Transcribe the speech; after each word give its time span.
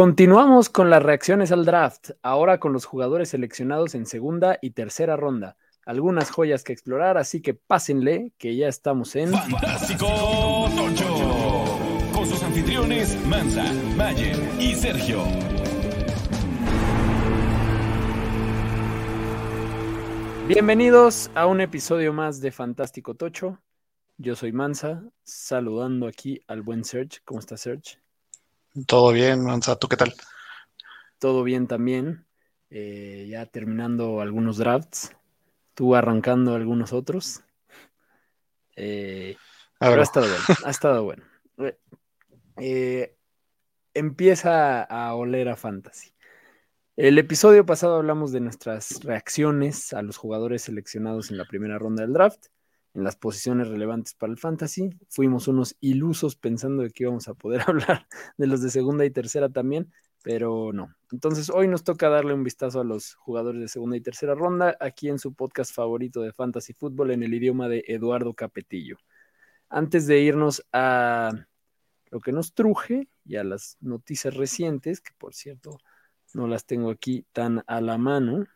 continuamos 0.00 0.70
con 0.70 0.88
las 0.88 1.02
reacciones 1.02 1.52
al 1.52 1.66
draft, 1.66 2.12
ahora 2.22 2.58
con 2.58 2.72
los 2.72 2.86
jugadores 2.86 3.28
seleccionados 3.28 3.94
en 3.94 4.06
segunda 4.06 4.58
y 4.62 4.70
tercera 4.70 5.14
ronda. 5.14 5.58
Algunas 5.84 6.30
joyas 6.30 6.64
que 6.64 6.72
explorar, 6.72 7.18
así 7.18 7.42
que 7.42 7.52
pásenle, 7.52 8.32
que 8.38 8.56
ya 8.56 8.66
estamos 8.66 9.14
en... 9.14 9.30
Fantástico 9.30 10.06
Tocho. 10.74 11.78
Con 12.14 12.26
sus 12.26 12.42
anfitriones 12.42 13.14
Mansa, 13.26 13.70
Mayer 13.94 14.38
y 14.58 14.74
Sergio. 14.74 15.22
Bienvenidos 20.48 21.30
a 21.34 21.44
un 21.44 21.60
episodio 21.60 22.14
más 22.14 22.40
de 22.40 22.52
Fantástico 22.52 23.16
Tocho. 23.16 23.58
Yo 24.16 24.34
soy 24.34 24.52
Mansa, 24.52 25.02
saludando 25.24 26.06
aquí 26.06 26.40
al 26.46 26.62
buen 26.62 26.84
Serge. 26.84 27.18
¿Cómo 27.26 27.40
está 27.40 27.58
Serge? 27.58 27.99
Todo 28.86 29.12
bien, 29.12 29.44
Mansa, 29.44 29.76
¿tú 29.76 29.88
qué 29.88 29.96
tal? 29.96 30.14
Todo 31.18 31.42
bien 31.42 31.66
también. 31.66 32.26
Eh, 32.70 33.26
ya 33.28 33.46
terminando 33.46 34.20
algunos 34.20 34.56
drafts, 34.56 35.10
tú 35.74 35.96
arrancando 35.96 36.54
algunos 36.54 36.92
otros. 36.92 37.40
Eh, 38.76 39.36
pero 39.78 40.00
ha 40.00 40.04
estado 40.04 40.26
bueno, 40.28 40.44
ha 40.64 40.70
estado 40.70 41.04
bueno. 41.04 41.24
Eh, 42.56 43.16
empieza 43.92 44.82
a 44.84 45.14
oler 45.14 45.48
a 45.48 45.56
fantasy. 45.56 46.12
El 46.96 47.18
episodio 47.18 47.66
pasado 47.66 47.96
hablamos 47.96 48.30
de 48.30 48.40
nuestras 48.40 49.02
reacciones 49.02 49.92
a 49.92 50.02
los 50.02 50.16
jugadores 50.16 50.62
seleccionados 50.62 51.30
en 51.30 51.38
la 51.38 51.46
primera 51.46 51.78
ronda 51.78 52.02
del 52.02 52.12
draft, 52.12 52.46
en 52.94 53.04
las 53.04 53.16
posiciones 53.16 53.68
relevantes 53.68 54.14
para 54.14 54.32
el 54.32 54.38
fantasy. 54.38 54.90
Fuimos 55.08 55.48
unos 55.48 55.76
ilusos 55.80 56.36
pensando 56.36 56.82
de 56.82 56.90
que 56.90 57.04
íbamos 57.04 57.28
a 57.28 57.34
poder 57.34 57.62
hablar 57.66 58.06
de 58.36 58.46
los 58.46 58.62
de 58.62 58.70
segunda 58.70 59.04
y 59.04 59.10
tercera 59.10 59.48
también, 59.48 59.92
pero 60.22 60.72
no. 60.72 60.94
Entonces 61.12 61.50
hoy 61.50 61.68
nos 61.68 61.84
toca 61.84 62.08
darle 62.08 62.34
un 62.34 62.44
vistazo 62.44 62.80
a 62.80 62.84
los 62.84 63.14
jugadores 63.14 63.60
de 63.60 63.68
segunda 63.68 63.96
y 63.96 64.00
tercera 64.00 64.34
ronda 64.34 64.76
aquí 64.80 65.08
en 65.08 65.18
su 65.18 65.34
podcast 65.34 65.74
favorito 65.74 66.20
de 66.22 66.32
fantasy 66.32 66.72
fútbol 66.72 67.10
en 67.12 67.22
el 67.22 67.34
idioma 67.34 67.68
de 67.68 67.84
Eduardo 67.86 68.34
Capetillo. 68.34 68.98
Antes 69.68 70.06
de 70.06 70.20
irnos 70.20 70.64
a 70.72 71.32
lo 72.10 72.20
que 72.20 72.32
nos 72.32 72.54
truje 72.54 73.08
y 73.24 73.36
a 73.36 73.44
las 73.44 73.76
noticias 73.80 74.34
recientes, 74.34 75.00
que 75.00 75.12
por 75.16 75.34
cierto 75.34 75.78
no 76.34 76.46
las 76.46 76.64
tengo 76.66 76.90
aquí 76.90 77.24
tan 77.32 77.62
a 77.66 77.80
la 77.80 77.98
mano. 77.98 78.46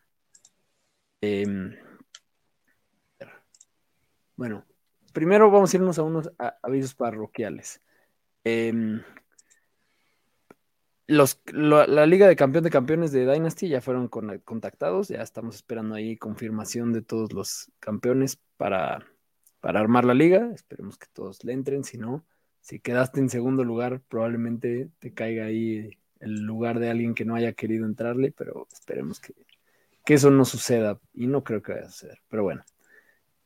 Em, 1.21 1.75
bueno, 4.37 4.65
primero 5.13 5.51
vamos 5.51 5.73
a 5.73 5.77
irnos 5.77 5.99
a 5.99 6.03
unos 6.03 6.31
avisos 6.63 6.95
parroquiales. 6.95 7.81
Em, 8.45 9.03
los, 11.07 11.41
la 11.53 12.07
Liga 12.07 12.27
de 12.27 12.37
Campeón 12.37 12.65
de 12.65 12.71
Campeones 12.71 13.13
de 13.13 13.31
Dynasty 13.31 13.69
ya 13.69 13.81
fueron 13.81 14.09
contactados, 14.09 15.09
ya 15.09 15.23
estamos 15.23 15.57
esperando 15.57 15.95
ahí 15.95 16.17
confirmación 16.17 16.93
de 16.93 17.03
todos 17.03 17.33
los 17.33 17.71
campeones 17.79 18.39
para, 18.57 19.07
para 19.61 19.81
armar 19.81 20.05
la 20.05 20.15
liga. 20.15 20.51
Esperemos 20.55 20.99
que 20.99 21.07
todos 21.13 21.45
le 21.45 21.53
entren, 21.53 21.85
si 21.85 21.99
no, 21.99 22.25
si 22.65 22.81
quedaste 22.81 23.21
en 23.21 23.29
segundo 23.29 23.63
lugar, 23.63 24.01
probablemente 24.09 24.89
te 24.99 25.13
caiga 25.13 25.45
ahí 25.45 25.91
el 26.21 26.41
lugar 26.41 26.79
de 26.79 26.89
alguien 26.89 27.15
que 27.15 27.27
no 27.27 27.35
haya 27.35 27.53
querido 27.53 27.85
entrarle, 27.85 28.33
pero 28.33 28.67
esperemos 28.73 29.21
que, 29.21 29.35
eso 30.07 30.31
no 30.31 30.47
suceda 30.47 30.99
y 31.13 31.27
no 31.27 31.45
creo 31.45 31.63
que 31.63 31.73
vaya 31.73 31.87
a 31.87 31.91
suceder, 31.91 32.23
pero 32.29 32.43
bueno. 32.43 32.65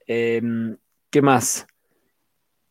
Em, 0.08 0.76
¿Qué 1.10 1.22
más? 1.22 1.66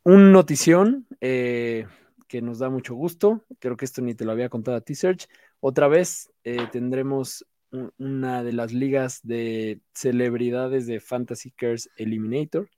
Un 0.02 0.32
notición 0.32 1.06
eh, 1.20 1.86
que 2.28 2.42
nos 2.42 2.58
da 2.58 2.68
mucho 2.68 2.94
gusto, 2.94 3.44
creo 3.60 3.76
que 3.76 3.84
esto 3.84 4.02
ni 4.02 4.14
te 4.14 4.24
lo 4.24 4.32
había 4.32 4.48
contado 4.48 4.76
a 4.76 4.80
ti, 4.80 4.94
Search. 4.94 5.28
Otra 5.60 5.88
vez 5.88 6.30
eh, 6.44 6.66
tendremos 6.70 7.46
una 7.98 8.42
de 8.42 8.52
las 8.52 8.72
ligas 8.72 9.20
de 9.22 9.80
celebridades 9.94 10.86
de 10.86 11.00
Fantasy 11.00 11.52
Cares 11.52 11.90
Eliminator. 11.96 12.68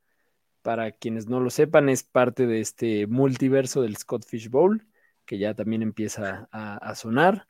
Para 0.62 0.92
quienes 0.92 1.27
no 1.27 1.41
lo 1.41 1.50
sepan, 1.50 1.88
es 1.88 2.03
parte 2.04 2.47
de 2.47 2.60
este 2.60 3.06
multiverso 3.06 3.82
del 3.82 3.97
Scott 3.97 4.27
Fish 4.27 4.50
Bowl 4.50 4.87
que 5.25 5.38
ya 5.38 5.54
también 5.54 5.82
empieza 5.82 6.48
a, 6.50 6.94
sonar. 6.97 7.47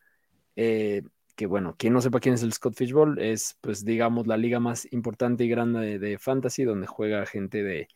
Eh, 0.54 1.02
que 1.40 1.46
bueno, 1.46 1.74
quien 1.78 1.94
no 1.94 2.02
sepa 2.02 2.20
quién 2.20 2.34
es 2.34 2.42
el 2.42 2.52
Scott 2.52 2.74
Fishbowl, 2.74 3.18
es 3.18 3.56
pues 3.62 3.82
digamos 3.82 4.26
la 4.26 4.36
liga 4.36 4.60
más 4.60 4.86
importante 4.92 5.42
y 5.44 5.48
grande 5.48 5.98
de, 5.98 6.18
fantasy, 6.18 6.64
donde 6.64 6.86
juega 6.86 7.24
gente 7.24 7.62
de, 7.62 7.88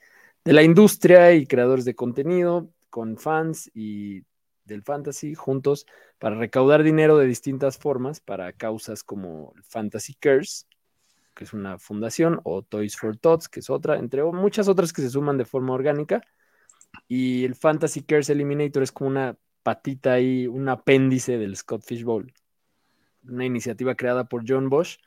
la 0.44 0.62
industria 0.62 1.30
y 1.34 1.46
creadores 1.46 1.84
de 1.84 1.94
contenido, 1.94 2.70
con 2.88 3.18
fans 3.18 3.70
y 3.74 4.22
del 4.64 4.82
fantasy 4.82 5.34
juntos 5.34 5.84
para 6.18 6.36
recaudar 6.36 6.82
dinero 6.82 7.18
de 7.18 7.26
distintas 7.26 7.76
formas 7.76 8.18
para 8.18 8.54
causas 8.54 9.04
como 9.04 9.52
Fantasy 9.64 10.14
Cares, 10.14 10.66
que 11.34 11.44
es 11.44 11.52
una 11.52 11.78
fundación, 11.78 12.40
o 12.44 12.62
Toys 12.62 12.96
for 12.96 13.18
Tots, 13.18 13.50
que 13.50 13.60
es 13.60 13.68
otra, 13.68 13.98
entre 13.98 14.24
muchas 14.24 14.68
otras 14.68 14.90
que 14.94 15.02
se 15.02 15.10
suman 15.10 15.36
de 15.36 15.44
forma 15.44 15.74
orgánica. 15.74 16.22
Y 17.08 17.44
el 17.44 17.56
Fantasy 17.56 18.04
Cares 18.04 18.30
Eliminator 18.30 18.82
es 18.82 18.90
como 18.90 19.10
una 19.10 19.36
patita 19.62 20.14
ahí, 20.14 20.46
un 20.46 20.66
apéndice 20.70 21.36
del 21.36 21.54
Scott 21.56 21.82
Fish 21.82 22.04
Bowl. 22.04 22.32
Una 23.28 23.44
iniciativa 23.44 23.94
creada 23.94 24.24
por 24.24 24.44
John 24.46 24.68
Bosch, 24.68 24.98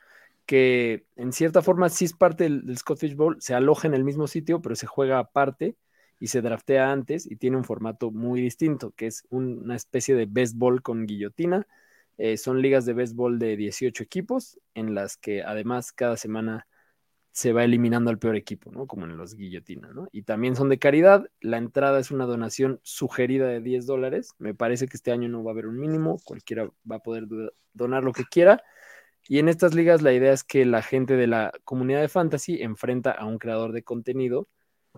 que 0.46 1.04
en 1.16 1.32
cierta 1.32 1.62
forma 1.62 1.88
sí 1.90 2.06
es 2.06 2.14
parte 2.14 2.44
del, 2.44 2.76
Scott 2.78 2.98
Fish 3.00 3.14
Bowl, 3.14 3.36
se 3.40 3.54
aloja 3.54 3.86
en 3.88 3.94
el 3.94 4.04
mismo 4.04 4.26
sitio, 4.26 4.62
pero 4.62 4.76
se 4.76 4.86
juega 4.86 5.18
aparte 5.18 5.76
y 6.20 6.28
se 6.28 6.42
draftea 6.42 6.90
antes 6.90 7.30
y 7.30 7.36
tiene 7.36 7.56
un 7.56 7.64
formato 7.64 8.10
muy 8.10 8.40
distinto, 8.40 8.92
que 8.96 9.06
es 9.06 9.24
una 9.30 9.76
especie 9.76 10.14
de 10.14 10.26
béisbol 10.26 10.82
con 10.82 11.06
guillotina. 11.06 11.66
Eh, 12.16 12.36
son 12.36 12.62
ligas 12.62 12.86
de 12.86 12.94
béisbol 12.94 13.38
de 13.38 13.56
18 13.56 14.02
equipos, 14.02 14.58
en 14.74 14.94
las 14.94 15.16
que 15.16 15.42
además 15.42 15.92
cada 15.92 16.16
semana 16.16 16.66
se 17.38 17.52
va 17.52 17.62
eliminando 17.62 18.10
al 18.10 18.18
peor 18.18 18.34
equipo, 18.34 18.72
¿no? 18.72 18.88
Como 18.88 19.04
en 19.06 19.16
los 19.16 19.36
guillotinas, 19.36 19.94
¿no? 19.94 20.08
Y 20.10 20.22
también 20.22 20.56
son 20.56 20.68
de 20.68 20.80
caridad. 20.80 21.30
La 21.40 21.56
entrada 21.56 22.00
es 22.00 22.10
una 22.10 22.26
donación 22.26 22.80
sugerida 22.82 23.46
de 23.46 23.60
10 23.60 23.86
dólares. 23.86 24.32
Me 24.38 24.54
parece 24.54 24.88
que 24.88 24.96
este 24.96 25.12
año 25.12 25.28
no 25.28 25.44
va 25.44 25.52
a 25.52 25.54
haber 25.54 25.68
un 25.68 25.78
mínimo. 25.78 26.18
Cualquiera 26.24 26.68
va 26.90 26.96
a 26.96 26.98
poder 26.98 27.28
donar 27.74 28.02
lo 28.02 28.12
que 28.12 28.24
quiera. 28.24 28.60
Y 29.28 29.38
en 29.38 29.48
estas 29.48 29.72
ligas 29.72 30.02
la 30.02 30.12
idea 30.12 30.32
es 30.32 30.42
que 30.42 30.66
la 30.66 30.82
gente 30.82 31.14
de 31.14 31.28
la 31.28 31.52
comunidad 31.62 32.00
de 32.00 32.08
fantasy 32.08 32.60
enfrenta 32.60 33.12
a 33.12 33.24
un 33.24 33.38
creador 33.38 33.70
de 33.70 33.84
contenido. 33.84 34.48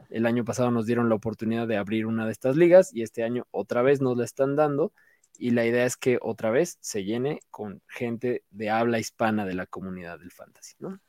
El 0.08 0.24
año 0.24 0.42
pasado 0.42 0.70
nos 0.70 0.86
dieron 0.86 1.10
la 1.10 1.16
oportunidad 1.16 1.68
de 1.68 1.76
abrir 1.76 2.06
una 2.06 2.24
de 2.24 2.32
estas 2.32 2.56
ligas 2.56 2.90
y 2.94 3.02
este 3.02 3.22
año 3.22 3.48
otra 3.50 3.82
vez 3.82 4.00
nos 4.00 4.16
la 4.16 4.24
están 4.24 4.56
dando. 4.56 4.94
Y 5.38 5.50
la 5.50 5.66
idea 5.66 5.84
es 5.84 5.98
que 5.98 6.18
otra 6.22 6.50
vez 6.50 6.78
se 6.80 7.04
llene 7.04 7.40
con 7.50 7.82
gente 7.86 8.44
de 8.48 8.70
habla 8.70 8.98
hispana 8.98 9.44
de 9.44 9.52
la 9.52 9.66
comunidad 9.66 10.18
del 10.18 10.32
fantasy, 10.32 10.76
¿no? 10.78 11.00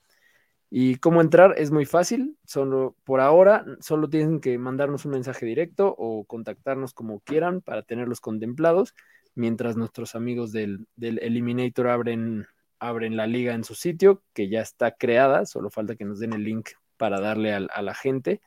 Y 0.74 0.96
cómo 0.96 1.20
entrar 1.20 1.56
es 1.58 1.70
muy 1.70 1.86
fácil, 1.86 2.38
solo 2.46 2.96
por 3.04 3.20
ahora 3.20 3.66
solo 3.82 4.10
tienen 4.10 4.40
que 4.40 4.58
mandarnos 4.58 5.04
un 5.04 5.12
mensaje 5.12 5.46
directo 5.46 5.94
o 5.98 6.24
contactarnos 6.24 6.94
como 6.94 7.20
quieran 7.20 7.60
para 7.60 7.84
tenerlos 7.84 8.22
contemplados, 8.22 8.96
mientras 9.36 9.76
nuestros 9.76 10.16
amigos 10.16 10.54
del, 10.54 10.88
Eliminator 10.98 11.90
abren, 11.90 12.48
abren 12.80 13.18
la 13.18 13.28
liga 13.28 13.54
en 13.54 13.66
su 13.66 13.76
sitio, 13.76 14.24
que 14.32 14.48
ya 14.48 14.62
está 14.62 14.92
creada, 14.92 15.46
solo 15.46 15.70
falta 15.70 15.98
que 15.98 16.06
nos 16.06 16.20
den 16.20 16.32
el 16.32 16.46
link 16.46 16.70
para 16.96 17.20
darle 17.20 17.54
a, 17.54 17.82
la 17.82 17.94
gente 17.94 18.40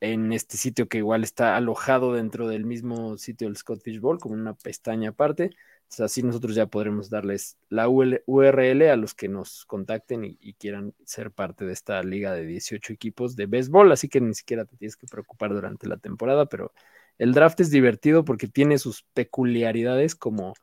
en 0.00 0.32
este 0.32 0.56
sitio 0.56 0.88
que 0.88 0.98
igual 0.98 1.22
está 1.22 1.54
alojado 1.54 2.14
dentro 2.14 2.48
del 2.48 2.64
mismo 2.64 3.16
sitio 3.16 3.46
del 3.46 3.56
Scott 3.56 3.80
Fish 3.84 4.00
Bowl, 4.00 4.18
como 4.18 4.34
una 4.34 4.54
pestaña 4.54 5.10
aparte 5.10 5.50
así 5.98 6.22
nosotros 6.22 6.54
ya 6.54 6.66
podremos 6.66 7.10
darles 7.10 7.56
la 7.68 7.88
URL 7.88 8.90
a 8.90 8.96
los 8.96 9.14
que 9.14 9.28
nos 9.28 9.64
contacten 9.64 10.24
y, 10.24 10.54
quieran 10.54 10.94
ser 11.04 11.32
parte 11.32 11.64
de 11.64 11.72
esta 11.72 12.00
liga 12.04 12.32
de 12.32 12.46
18 12.46 12.92
equipos 12.92 13.34
de 13.34 13.46
béisbol, 13.46 13.90
así 13.90 14.08
que 14.08 14.20
ni 14.20 14.34
siquiera 14.34 14.64
te 14.64 14.76
tienes 14.76 14.96
que 14.96 15.08
preocupar 15.08 15.52
durante 15.52 15.88
la 15.88 15.96
temporada, 15.96 16.46
pero 16.46 16.72
el 17.18 17.32
draft 17.32 17.60
es 17.60 17.70
divertido 17.70 18.24
porque 18.24 18.46
tiene 18.46 18.78
sus 18.78 19.02
peculiaridades 19.14 20.14
como, 20.14 20.54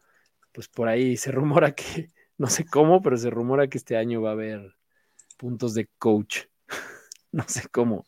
pues 0.54 0.70
por 0.70 0.88
ahí 0.88 1.18
se 1.18 1.32
rumora 1.32 1.76
que, 1.76 2.10
no 2.38 2.48
sé 2.48 2.66
cómo, 2.66 3.02
pero 3.02 3.18
se 3.18 3.30
rumora 3.30 3.68
que 3.68 3.78
este 3.78 3.98
año 3.98 4.22
va 4.22 4.30
a 4.30 4.34
haber 4.34 4.76
puntos 5.36 5.74
de 5.74 5.90
coach, 5.98 6.46
no 7.32 7.44
sé 7.48 7.68
cómo, 7.70 8.06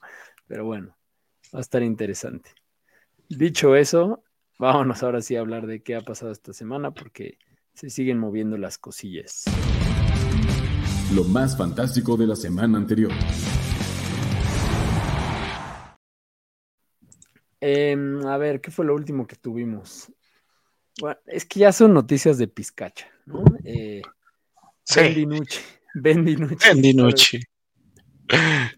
pero 0.48 0.64
bueno, 0.64 0.96
va 1.54 1.60
a 1.60 1.62
estar 1.62 1.84
interesante. 1.84 2.52
Dicho 3.28 3.76
eso, 3.76 4.24
vámonos 4.60 5.02
ahora 5.02 5.22
sí 5.22 5.36
a 5.36 5.40
hablar 5.40 5.66
de 5.66 5.82
qué 5.82 5.96
ha 5.96 6.02
pasado 6.02 6.32
esta 6.32 6.54
semana 6.54 6.92
porque 6.92 7.40
se 7.74 7.90
siguen 7.90 8.20
moviendo 8.20 8.58
las 8.58 8.78
cosillas. 8.78 9.46
Lo 11.14 11.24
más 11.24 11.58
fantástico 11.58 12.18
de 12.18 12.28
la 12.28 12.36
semana 12.36 12.78
anterior. 12.78 13.12
Em, 17.62 18.26
a 18.26 18.38
ver, 18.38 18.62
¿qué 18.62 18.70
fue 18.70 18.86
lo 18.86 18.94
último 18.94 19.26
que 19.26 19.36
tuvimos? 19.36 20.12
Bueno, 21.00 21.20
es 21.26 21.46
que 21.46 21.62
ya 21.62 21.72
son 21.72 21.94
noticias 21.94 22.38
de 22.38 22.48
Pizcacha, 22.48 23.08
¿no? 23.26 23.44
Eh, 23.64 24.02
sí. 24.84 25.00
Ben 25.00 25.16
Dinucci. 25.16 25.60
Ben 25.96 26.26
Dinucci. 26.82 27.40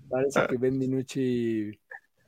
Parece 0.10 0.48
que 0.48 0.57
Ben 0.57 0.80
Dinucci 0.80 1.81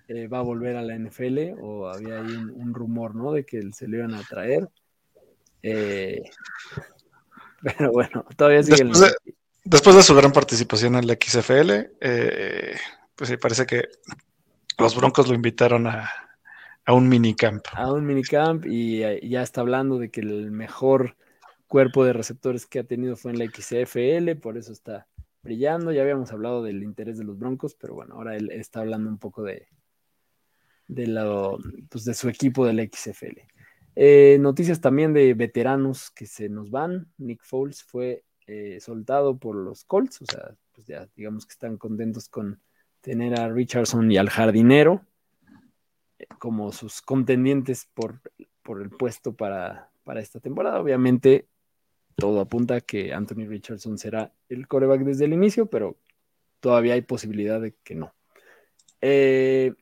eh, 0.07 0.27
va 0.27 0.39
a 0.39 0.43
volver 0.43 0.75
a 0.75 0.81
la 0.81 0.97
NFL 0.97 1.59
o 1.61 1.87
había 1.87 2.19
ahí 2.19 2.35
un, 2.35 2.73
rumor, 2.73 3.15
¿no? 3.15 3.31
De 3.31 3.45
que 3.45 3.61
se 3.71 3.87
le 3.87 3.97
iban 3.97 4.13
a 4.13 4.21
traer. 4.23 4.67
Eh, 5.61 6.23
pero 7.61 7.91
bueno, 7.91 8.25
todavía 8.35 8.63
sigue 8.63 8.83
Después 8.83 8.99
de, 8.99 9.33
después 9.63 9.95
de 9.95 10.03
su 10.03 10.15
gran 10.15 10.31
participación 10.31 10.95
en 10.95 11.07
la 11.07 11.13
XFL, 11.13 11.71
eh, 12.01 12.75
pues 13.15 13.29
sí, 13.29 13.37
parece 13.37 13.65
que 13.65 13.83
los 14.77 14.95
Broncos 14.95 15.29
lo 15.29 15.35
invitaron 15.35 15.87
a, 15.87 16.11
a 16.85 16.93
un 16.93 17.07
minicamp. 17.07 17.63
A 17.73 17.91
un 17.91 18.05
minicamp 18.05 18.65
y 18.65 18.99
ya 18.99 19.41
está 19.41 19.61
hablando 19.61 19.99
de 19.99 20.09
que 20.09 20.21
el 20.21 20.51
mejor 20.51 21.15
cuerpo 21.67 22.03
de 22.03 22.13
receptores 22.13 22.67
que 22.67 22.79
ha 22.79 22.83
tenido 22.83 23.15
fue 23.15 23.31
en 23.31 23.39
la 23.39 23.45
XFL, 23.45 24.39
por 24.39 24.57
eso 24.57 24.71
está 24.71 25.07
brillando. 25.41 25.91
Ya 25.91 26.01
habíamos 26.01 26.31
hablado 26.31 26.61
del 26.61 26.83
interés 26.83 27.17
de 27.17 27.23
los 27.23 27.39
Broncos, 27.39 27.75
pero 27.75 27.95
bueno, 27.95 28.15
ahora 28.15 28.35
él 28.35 28.51
está 28.51 28.81
hablando 28.81 29.09
un 29.09 29.17
poco 29.17 29.41
de, 29.43 29.67
de, 30.87 31.07
lo, 31.07 31.57
pues 31.89 32.05
de 32.05 32.13
su 32.13 32.29
equipo 32.29 32.65
del 32.65 32.89
XFL. 32.91 33.39
Eh, 33.95 34.37
noticias 34.39 34.81
también 34.81 35.13
de 35.13 35.33
veteranos 35.33 36.09
que 36.11 36.25
se 36.25 36.49
nos 36.49 36.71
van. 36.71 37.11
Nick 37.17 37.43
Foles 37.43 37.83
fue 37.83 38.23
eh, 38.47 38.79
soltado 38.79 39.37
por 39.37 39.55
los 39.55 39.85
Colts, 39.85 40.21
o 40.21 40.25
sea, 40.25 40.55
pues 40.73 40.87
ya 40.87 41.07
digamos 41.15 41.45
que 41.45 41.53
están 41.53 41.77
contentos 41.77 42.27
con 42.27 42.59
tener 43.01 43.39
a 43.39 43.49
Richardson 43.49 44.11
y 44.11 44.17
al 44.17 44.29
jardinero 44.29 45.05
eh, 46.19 46.25
como 46.39 46.71
sus 46.71 47.01
contendientes 47.01 47.87
por, 47.93 48.21
por 48.63 48.81
el 48.81 48.89
puesto 48.89 49.33
para, 49.33 49.91
para 50.03 50.21
esta 50.21 50.39
temporada. 50.39 50.79
Obviamente, 50.79 51.47
todo 52.15 52.41
apunta 52.41 52.75
a 52.75 52.81
que 52.81 53.13
Anthony 53.13 53.45
Richardson 53.47 53.97
será 53.97 54.33
el 54.49 54.67
coreback 54.67 55.01
desde 55.01 55.25
el 55.25 55.33
inicio, 55.33 55.67
pero 55.67 55.97
todavía 56.59 56.93
hay 56.93 57.01
posibilidad 57.01 57.61
de 57.61 57.75
que 57.83 57.95
no. 57.95 58.13
Eh, 59.01 59.73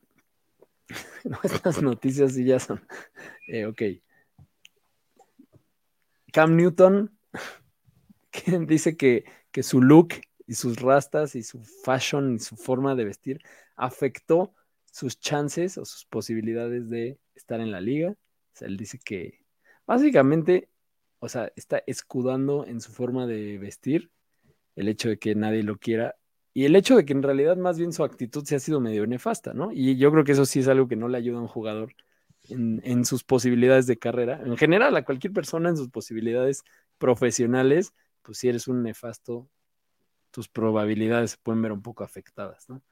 estas 1.42 1.82
noticias 1.82 2.34
sí 2.34 2.44
ya 2.44 2.58
son. 2.58 2.80
Eh, 3.48 3.66
ok. 3.66 3.82
Cam 6.32 6.56
Newton 6.56 7.16
que 8.30 8.58
dice 8.60 8.96
que, 8.96 9.24
que 9.50 9.62
su 9.62 9.82
look 9.82 10.14
y 10.46 10.54
sus 10.54 10.80
rastas 10.80 11.34
y 11.34 11.42
su 11.42 11.62
fashion 11.62 12.34
y 12.34 12.38
su 12.38 12.56
forma 12.56 12.94
de 12.94 13.04
vestir 13.04 13.40
afectó 13.76 14.54
sus 14.90 15.18
chances 15.18 15.78
o 15.78 15.84
sus 15.84 16.04
posibilidades 16.04 16.88
de 16.88 17.18
estar 17.34 17.60
en 17.60 17.70
la 17.70 17.80
liga. 17.80 18.10
O 18.10 18.54
sea, 18.54 18.68
él 18.68 18.76
dice 18.76 18.98
que 18.98 19.44
básicamente, 19.86 20.70
o 21.18 21.28
sea, 21.28 21.52
está 21.56 21.82
escudando 21.86 22.66
en 22.66 22.80
su 22.80 22.92
forma 22.92 23.26
de 23.26 23.58
vestir 23.58 24.10
el 24.76 24.88
hecho 24.88 25.08
de 25.08 25.18
que 25.18 25.34
nadie 25.34 25.62
lo 25.62 25.78
quiera 25.78 26.16
y 26.54 26.64
el 26.64 26.76
hecho 26.76 26.96
de 26.96 27.04
que 27.04 27.12
en 27.12 27.22
realidad 27.22 27.56
más 27.56 27.78
bien 27.78 27.92
su 27.92 28.04
actitud 28.04 28.44
se 28.44 28.56
ha 28.56 28.60
sido 28.60 28.80
medio 28.80 29.06
nefasta, 29.06 29.54
¿no? 29.54 29.70
Y 29.72 29.96
yo 29.96 30.10
creo 30.12 30.24
que 30.24 30.32
eso 30.32 30.44
sí 30.44 30.60
es 30.60 30.68
algo 30.68 30.88
que 30.88 30.96
no 30.96 31.08
le 31.08 31.18
ayuda 31.18 31.38
a 31.38 31.42
un 31.42 31.48
jugador 31.48 31.94
en, 32.48 32.80
en 32.84 33.04
sus 33.04 33.24
posibilidades 33.24 33.86
de 33.86 33.98
carrera. 33.98 34.40
En 34.44 34.56
general, 34.56 34.96
a 34.96 35.04
cualquier 35.04 35.32
persona 35.32 35.70
en 35.70 35.76
sus 35.76 35.88
posibilidades 35.88 36.62
profesionales, 36.98 37.94
pues 38.22 38.38
si 38.38 38.48
eres 38.48 38.68
un 38.68 38.82
nefasto, 38.82 39.48
tus 40.30 40.48
probabilidades 40.48 41.32
se 41.32 41.36
pueden 41.38 41.62
ver 41.62 41.72
un 41.72 41.82
poco 41.82 42.04
afectadas, 42.04 42.68
¿no? 42.68 42.82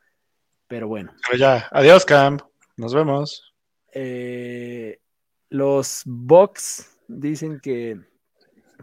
Pero 0.68 0.86
bueno. 0.86 1.12
Pero 1.26 1.38
ya, 1.38 1.68
adiós, 1.72 2.04
Cam. 2.04 2.38
Nos 2.76 2.94
vemos. 2.94 3.52
Eh, 3.92 5.00
los 5.48 6.02
Bucks 6.06 6.96
dicen 7.08 7.60
que 7.60 8.00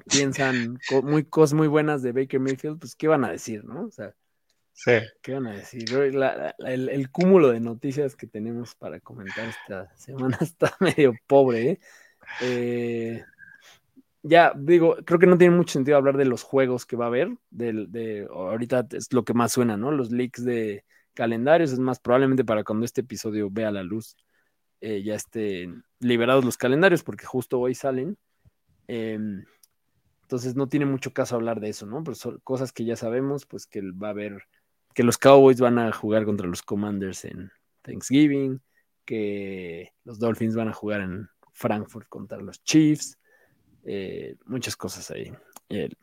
piensan 0.10 0.80
co 0.90 1.02
muy, 1.02 1.24
cosas 1.24 1.54
muy 1.54 1.68
buenas 1.68 2.02
de 2.02 2.12
Baker 2.12 2.40
Mayfield, 2.40 2.80
pues 2.80 2.96
¿qué 2.96 3.08
van 3.08 3.24
a 3.24 3.32
decir, 3.32 3.64
no? 3.64 3.86
O 3.86 3.92
sea, 3.92 4.14
¿qué 5.22 5.34
van 5.34 5.48
a 5.48 5.54
decir? 5.54 5.86
El, 5.94 7.12
cúmulo 7.12 7.50
de 7.50 7.60
noticias 7.60 8.16
que 8.16 8.28
tenemos 8.28 8.76
para 8.76 9.00
comentar 9.00 9.48
esta 9.48 9.96
semana 9.96 10.38
está 10.42 10.76
medio 10.80 11.14
pobre, 11.28 11.70
¿eh? 11.72 11.80
eh 12.42 13.24
ya 14.24 14.54
digo, 14.56 14.98
creo 15.06 15.20
que 15.20 15.28
no 15.28 15.38
tiene 15.38 15.56
mucho 15.56 15.74
sentido 15.74 15.98
hablar 15.98 16.18
de 16.18 16.26
los 16.26 16.44
juegos 16.44 16.86
que 16.86 16.98
va 16.98 17.06
a 17.06 17.08
haber. 17.08 17.38
De, 17.50 18.28
ahorita 18.30 18.88
es 18.92 19.14
lo 19.14 19.24
que 19.24 19.34
más 19.34 19.54
suena, 19.54 19.78
¿no? 19.78 19.92
Los 19.92 20.12
leaks 20.12 20.44
de 20.44 20.84
calendarios. 21.14 21.72
Es 21.72 21.80
más, 21.80 22.00
probablemente 22.00 22.44
para 22.44 22.64
cuando 22.64 22.86
este 22.86 23.02
episodio 23.02 23.50
vea 23.50 23.72
la 23.72 23.84
luz, 23.84 24.18
eh, 24.82 25.02
ya 25.02 25.16
estén 25.16 25.84
liberados 26.00 26.44
los 26.44 26.58
calendarios, 26.58 27.04
porque 27.04 27.26
justo 27.26 27.60
hoy 27.60 27.74
salen. 27.74 28.18
Eh, 28.88 29.18
entonces 30.24 30.56
no 30.56 30.68
tiene 30.68 30.86
mucho 30.86 31.14
caso 31.14 31.36
hablar 31.36 31.62
de 31.62 31.70
eso, 31.70 31.86
¿no? 31.86 32.04
Pero 32.04 32.16
son 32.16 32.40
cosas 32.44 32.74
que 32.74 32.84
ya 32.84 32.98
sabemos, 32.98 33.46
pues 33.46 33.66
que 33.66 33.82
va 33.82 34.08
a 34.08 34.12
haber, 34.12 34.44
que 34.98 35.04
los 35.04 35.20
Cowboys 35.20 35.62
van 35.62 35.78
a 35.78 35.92
jugar 35.92 36.26
contra 36.26 36.48
los 36.48 36.64
Commanders 36.64 37.24
en 37.26 37.52
Thanksgiving, 37.84 38.60
que 39.06 39.94
los 40.04 40.18
Dolphins 40.18 40.56
van 40.56 40.70
a 40.70 40.74
jugar 40.74 41.02
en 41.02 41.30
Frankfurt 41.54 42.10
contra 42.10 42.40
los 42.40 42.64
Chiefs 42.64 43.16
eh, 43.84 44.38
muchas 44.46 44.76
cosas 44.76 45.12
ahí. 45.12 45.32
El, 45.70 45.96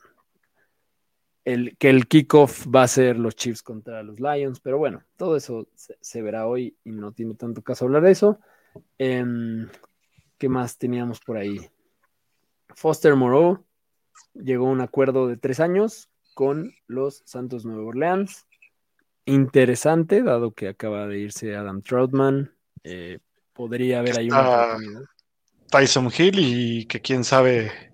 el, 1.45 1.77
que 1.77 1.91
el 1.91 2.07
kickoff 2.07 2.69
va 2.73 2.85
a 2.85 2.89
ser 2.89 3.19
los 3.19 3.35
Chiefs 3.35 3.65
contra 3.65 4.01
los 4.05 4.21
Lions, 4.21 4.61
pero 4.61 4.79
bueno, 4.79 5.03
todo 5.17 5.35
eso 5.35 5.67
se, 5.75 6.23
verá 6.23 6.47
hoy 6.47 6.77
y 6.85 6.93
no 6.93 7.11
tiene 7.11 7.35
tanto 7.35 7.63
caso 7.63 7.87
hablar 7.87 8.05
de 8.05 8.13
eso. 8.13 8.39
Eh, 8.97 9.25
¿Qué 10.39 10.49
más 10.49 10.79
teníamos 10.79 11.19
por 11.19 11.37
ahí? 11.37 11.69
Foster 12.77 13.17
Moreau 13.17 13.65
llegó 14.35 14.69
a 14.69 14.71
un 14.71 14.83
acuerdo 14.83 15.27
de 15.27 15.37
tres 15.37 15.59
años 15.59 16.11
con 16.35 16.73
los 16.87 17.25
Santos 17.25 17.65
Nueva 17.65 17.83
Orleans. 17.83 18.47
Interesante, 19.27 20.23
dado 20.23 20.53
que 20.53 20.69
acaba 20.69 21.07
de 21.07 21.19
irse 21.19 21.57
Adam 21.57 21.83
Troutman. 21.83 22.55
Eh, 22.83 23.19
podría 23.53 24.01
haber 24.01 24.19
ahí 24.19 24.29
una 24.29 24.51
oportunidad. 24.51 25.03
Tyson 25.71 26.11
Hill 26.17 26.39
y 26.39 26.87
que 26.87 27.01
quién 27.01 27.25
sabe, 27.25 27.93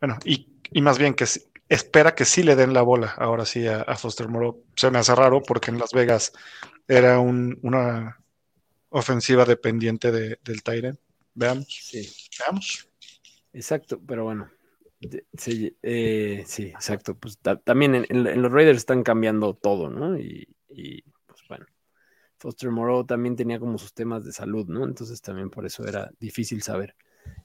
bueno, 0.00 0.18
y, 0.24 0.46
y, 0.70 0.82
más 0.82 0.98
bien 0.98 1.14
que 1.14 1.24
espera 1.68 2.14
que 2.14 2.24
sí 2.24 2.42
le 2.42 2.54
den 2.54 2.74
la 2.74 2.82
bola 2.82 3.14
ahora 3.18 3.44
sí 3.44 3.66
a, 3.66 3.82
a 3.82 3.96
Foster 3.96 4.28
Moreau. 4.28 4.62
Se 4.76 4.90
me 4.90 4.98
hace 4.98 5.14
raro 5.14 5.42
porque 5.42 5.70
en 5.70 5.78
Las 5.78 5.92
Vegas 5.92 6.32
era 6.86 7.18
un, 7.18 7.58
una 7.62 8.22
ofensiva 8.90 9.44
dependiente 9.44 10.12
de, 10.12 10.38
del 10.44 10.62
Tyrant. 10.62 11.00
Veamos. 11.34 11.66
Sí. 11.68 12.08
Veamos. 12.38 12.88
Exacto, 13.52 14.00
pero 14.06 14.24
bueno. 14.24 14.50
Sí, 15.36 15.76
eh, 15.82 16.44
sí 16.46 16.64
exacto. 16.64 17.16
Pues 17.16 17.38
también 17.64 18.06
en, 18.08 18.42
los 18.42 18.52
Raiders 18.52 18.78
están 18.78 19.02
cambiando 19.02 19.54
todo, 19.54 19.90
¿no? 19.90 20.18
Y, 20.18 20.48
y 20.68 21.02
pues 21.26 21.40
bueno. 21.48 21.66
Foster 22.42 22.70
Moreau 22.70 23.04
también 23.04 23.36
tenía 23.36 23.60
como 23.60 23.78
sus 23.78 23.94
temas 23.94 24.24
de 24.24 24.32
salud, 24.32 24.66
¿no? 24.66 24.84
Entonces 24.84 25.22
también 25.22 25.48
por 25.48 25.64
eso 25.64 25.86
era 25.86 26.10
difícil 26.18 26.60
saber. 26.62 26.96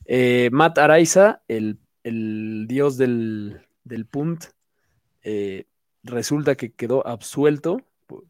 Eh, 0.06 0.50
Matt 0.52 0.80
Araiza, 0.80 1.44
el, 1.48 1.78
el 2.04 2.66
dios 2.68 2.98
del, 2.98 3.62
del 3.84 4.08
punt, 4.08 4.46
eh, 5.22 5.66
resulta 6.04 6.56
que 6.56 6.72
quedó 6.72 7.06
absuelto 7.06 7.82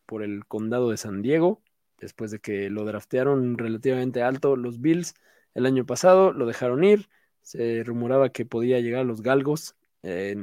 por, 0.05 0.23
el 0.23 0.45
condado 0.45 0.89
de 0.89 0.97
San 0.97 1.21
Diego, 1.21 1.61
después 1.99 2.31
de 2.31 2.39
que 2.39 2.69
lo 2.69 2.83
draftearon 2.83 3.57
relativamente 3.57 4.23
alto 4.23 4.55
los 4.55 4.81
Bills 4.81 5.13
el 5.53 5.65
año 5.65 5.85
pasado, 5.85 6.33
lo 6.33 6.45
dejaron 6.45 6.83
ir, 6.83 7.07
se 7.47 7.81
rumoraba 7.85 8.27
que 8.27 8.45
podía 8.45 8.81
llegar 8.81 9.01
a 9.01 9.05
los 9.05 9.21
galgos, 9.21 9.77
eh, 10.03 10.35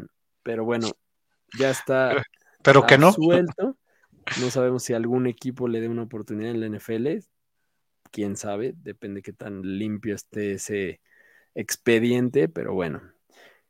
pero 0.42 0.64
bueno, 0.64 0.88
ya 1.58 1.68
está 1.68 2.24
pero 2.62 2.86
que 2.86 2.96
no. 2.96 3.08
absuelto. 3.08 3.76
No 4.40 4.50
sabemos 4.50 4.84
si 4.84 4.94
algún 4.94 5.26
equipo 5.26 5.68
le 5.68 5.82
dé 5.82 5.88
una 5.90 6.04
oportunidad 6.04 6.52
en 6.52 6.60
la 6.60 6.78
NFL. 6.78 7.08
Quién 8.10 8.38
sabe, 8.38 8.72
depende 8.74 9.20
qué 9.20 9.34
tan 9.34 9.60
limpio 9.60 10.14
esté 10.14 10.52
ese 10.52 11.02
expediente, 11.54 12.48
pero 12.48 12.72
bueno. 12.72 13.02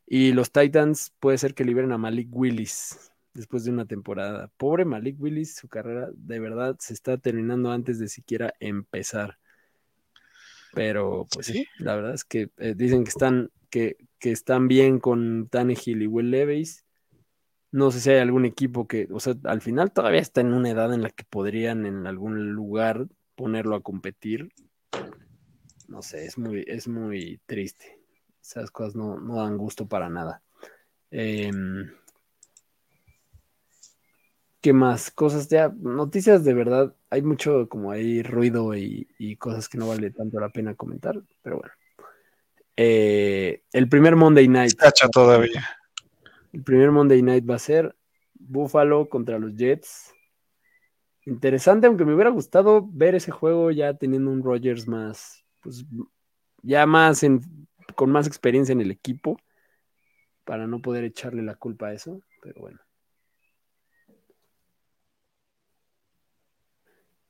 Y 0.07 0.31
los 0.31 0.53
Titans 0.53 1.13
puede 1.19 1.37
ser 1.39 1.55
que 1.55 1.65
liberen 1.65 1.91
a 1.91 1.99
Malik 1.99 2.29
Willis 2.31 3.11
después 3.33 3.65
de 3.65 3.73
una 3.73 3.85
temporada. 3.87 4.53
Pobre 4.57 4.85
Malik 4.85 5.21
Willis, 5.21 5.57
su 5.57 5.69
carrera 5.69 6.09
de 6.15 6.39
verdad 6.39 6.77
se 6.79 6.95
está 6.95 7.19
terminando 7.19 7.73
antes 7.73 7.99
de 7.99 8.07
siquiera 8.07 8.55
empezar. 8.61 9.41
Pero 10.75 11.27
pues 11.33 11.47
sí, 11.47 11.67
la 11.79 11.97
verdad 11.97 12.15
es 12.15 12.25
que 12.25 12.51
eh, 12.59 12.75
dicen 12.77 13.05
que 13.05 13.11
están, 13.11 13.51
que, 13.71 13.97
que 14.19 14.33
están 14.33 14.69
bien 14.69 14.99
con 14.99 15.49
Tannehill 15.49 16.03
y 16.03 16.07
Will 16.07 16.31
Levis. 16.31 16.85
No 17.71 17.91
sé 17.91 18.01
si 18.01 18.11
hay 18.11 18.19
algún 18.19 18.45
equipo 18.45 18.87
que, 18.87 19.09
o 19.11 19.21
sea, 19.21 19.35
al 19.45 19.61
final 19.61 19.93
todavía 19.93 20.21
está 20.21 20.41
en 20.41 20.53
una 20.53 20.71
edad 20.71 20.93
en 20.95 21.03
la 21.03 21.11
que 21.11 21.25
podrían 21.25 21.87
en 21.87 22.07
algún 22.07 22.53
lugar 22.53 23.07
ponerlo 23.35 23.75
a 23.75 23.83
competir. 23.83 24.51
No 25.89 26.03
sé, 26.03 26.25
es 26.27 26.39
muy, 26.39 26.65
es 26.67 26.89
muy 26.89 27.41
triste. 27.47 28.01
Esas 28.41 28.71
cosas 28.71 28.95
no, 28.95 29.19
no 29.19 29.37
dan 29.37 29.57
gusto 29.57 29.87
para 29.87 30.09
nada. 30.09 30.43
Eh, 31.11 31.51
¿Qué 34.65 34.73
más? 34.73 35.11
Cosas 35.11 35.47
ya, 35.51 35.71
noticias 35.79 36.43
de 36.43 36.55
verdad. 36.55 36.97
Hay 37.11 37.21
mucho 37.21 37.69
como 37.69 37.91
ahí 37.91 38.23
ruido 38.23 38.75
y, 38.75 39.07
y 39.19 39.37
cosas 39.37 39.69
que 39.69 39.77
no 39.77 39.89
vale 39.89 40.11
tanto 40.11 40.41
la 40.41 40.49
pena 40.49 40.75
comentar, 40.75 41.21
pero 41.43 41.59
bueno. 41.59 41.71
Eh, 42.75 43.63
el 43.75 43.91
primer 43.91 44.17
Monday 44.17 44.49
Night. 44.49 44.73
Cacha 44.79 45.07
todavía. 45.11 45.69
El 46.55 46.63
primer 46.63 46.91
Monday 46.93 47.21
Night 47.21 47.45
va 47.47 47.57
a 47.57 47.59
ser 47.59 47.95
Buffalo 48.33 49.07
contra 49.11 49.39
los 49.39 49.55
Jets. 49.55 50.15
Interesante, 51.27 51.87
aunque 51.87 52.07
me 52.07 52.15
hubiera 52.15 52.31
gustado 52.31 52.89
ver 52.91 53.17
ese 53.17 53.33
juego 53.33 53.71
ya 53.71 53.93
teniendo 53.93 54.31
un 54.31 54.43
Rogers 54.43 54.89
más, 54.89 55.45
pues 55.61 55.85
ya 56.63 56.87
más 56.87 57.23
en 57.23 57.43
con 57.97 58.11
más 58.11 58.27
experiencia 58.27 58.73
en 58.73 58.81
el 58.81 58.91
equipo 58.91 59.37
para 60.47 60.67
no 60.67 60.81
poder 60.81 61.05
echarle 61.05 61.43
la 61.43 61.55
culpa 61.55 61.89
a 61.89 61.93
eso, 61.93 62.23
pero 62.41 62.63
bueno. 62.63 62.84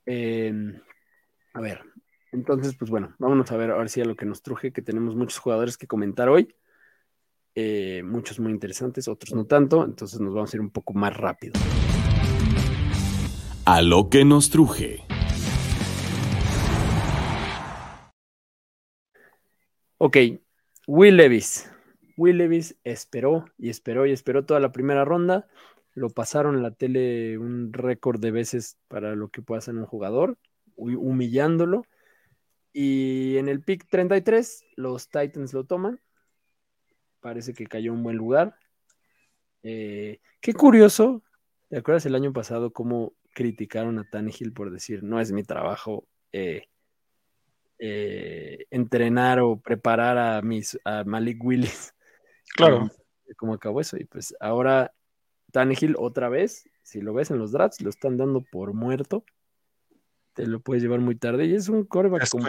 Em, 0.06 0.80
a 1.54 1.61
ver, 1.61 1.80
entonces, 2.32 2.75
pues 2.76 2.90
bueno, 2.90 3.14
vámonos 3.18 3.50
a 3.52 3.56
ver 3.56 3.70
ahora 3.70 3.88
sí 3.88 4.00
a 4.00 4.04
lo 4.04 4.16
que 4.16 4.26
nos 4.26 4.42
truje, 4.42 4.73
que 4.73 4.82
tenemos 4.82 5.14
muchos 5.14 5.38
jugadores 5.38 5.78
que 5.78 5.87
comentar 5.87 6.28
hoy. 6.28 6.54
Eh, 7.54 8.02
muchos 8.04 8.40
muy 8.40 8.50
interesantes, 8.50 9.06
otros 9.06 9.32
no 9.34 9.46
tanto, 9.46 9.84
entonces 9.84 10.20
nos 10.20 10.34
vamos 10.34 10.52
a 10.52 10.56
ir 10.56 10.61
un 10.61 10.70
poco 10.70 10.92
más 10.94 11.16
rápido. 11.16 11.52
A 13.64 13.80
lo 13.80 14.11
que 14.11 14.25
nos 14.25 14.50
truje. 14.50 15.04
Ok, 19.99 20.16
Will 20.87 21.16
Levis. 21.16 21.70
Will 22.16 22.38
Levis 22.38 22.76
esperó 22.84 23.46
y 23.56 23.70
esperó 23.70 24.06
y 24.06 24.12
esperó 24.12 24.44
toda 24.44 24.61
la 24.61 24.73
primera 24.73 25.04
ronda. 25.04 25.46
Lo 25.94 26.10
pasaron 26.10 26.56
en 26.56 26.62
la 26.62 26.72
tele 26.72 27.38
un 27.38 27.72
récord 27.72 28.20
de 28.20 28.32
veces 28.32 28.76
para 28.88 29.14
lo 29.14 29.28
que 29.28 29.42
puede 29.42 29.58
hacer 29.58 29.74
un 29.74 29.86
jugador, 29.86 30.36
humillándolo. 30.76 31.86
Y 32.72 33.36
en 33.36 33.48
el 33.48 33.62
pick 33.62 33.86
33, 33.88 34.64
los 34.76 35.08
Titans 35.08 35.52
lo 35.54 35.64
toman. 35.64 36.00
Parece 37.20 37.54
que 37.54 37.66
cayó 37.66 37.92
en 37.92 37.98
un 37.98 38.02
buen 38.02 38.16
lugar. 38.16 38.56
Eh, 39.62 40.20
qué 40.40 40.52
curioso. 40.52 41.22
¿Te 41.68 41.78
acuerdas 41.78 42.06
el 42.06 42.16
año 42.16 42.32
pasado 42.32 42.72
cómo 42.72 43.14
criticaron 43.32 43.98
a 43.98 44.04
Tannehill 44.10 44.52
por 44.52 44.70
decir, 44.70 45.02
no 45.02 45.20
es 45.20 45.32
mi 45.32 45.42
trabajo 45.42 46.06
eh, 46.32 46.68
eh, 47.78 48.66
entrenar 48.70 49.40
o 49.40 49.60
preparar 49.60 50.18
a, 50.18 50.42
mis, 50.42 50.78
a 50.84 51.04
Malik 51.04 51.42
Willis? 51.42 51.94
Claro. 52.56 52.90
¿Cómo 53.36 53.54
acabó 53.54 53.80
eso? 53.80 53.96
Y 53.96 54.04
pues 54.04 54.34
ahora 54.38 54.92
Tannehill 55.54 55.94
otra 55.96 56.28
vez, 56.28 56.68
si 56.82 57.00
lo 57.00 57.14
ves 57.14 57.30
en 57.30 57.38
los 57.38 57.52
drafts, 57.52 57.80
lo 57.80 57.88
están 57.88 58.16
dando 58.16 58.40
por 58.40 58.75
muerto. 58.75 59.25
Te 60.32 60.49
lo 60.49 60.58
puedes 60.58 60.82
llevar 60.82 60.99
muy 60.99 61.14
tarde. 61.14 61.46
Y 61.46 61.54
es 61.54 61.68
un 61.68 61.84
coreback 61.84 62.28
como. 62.28 62.49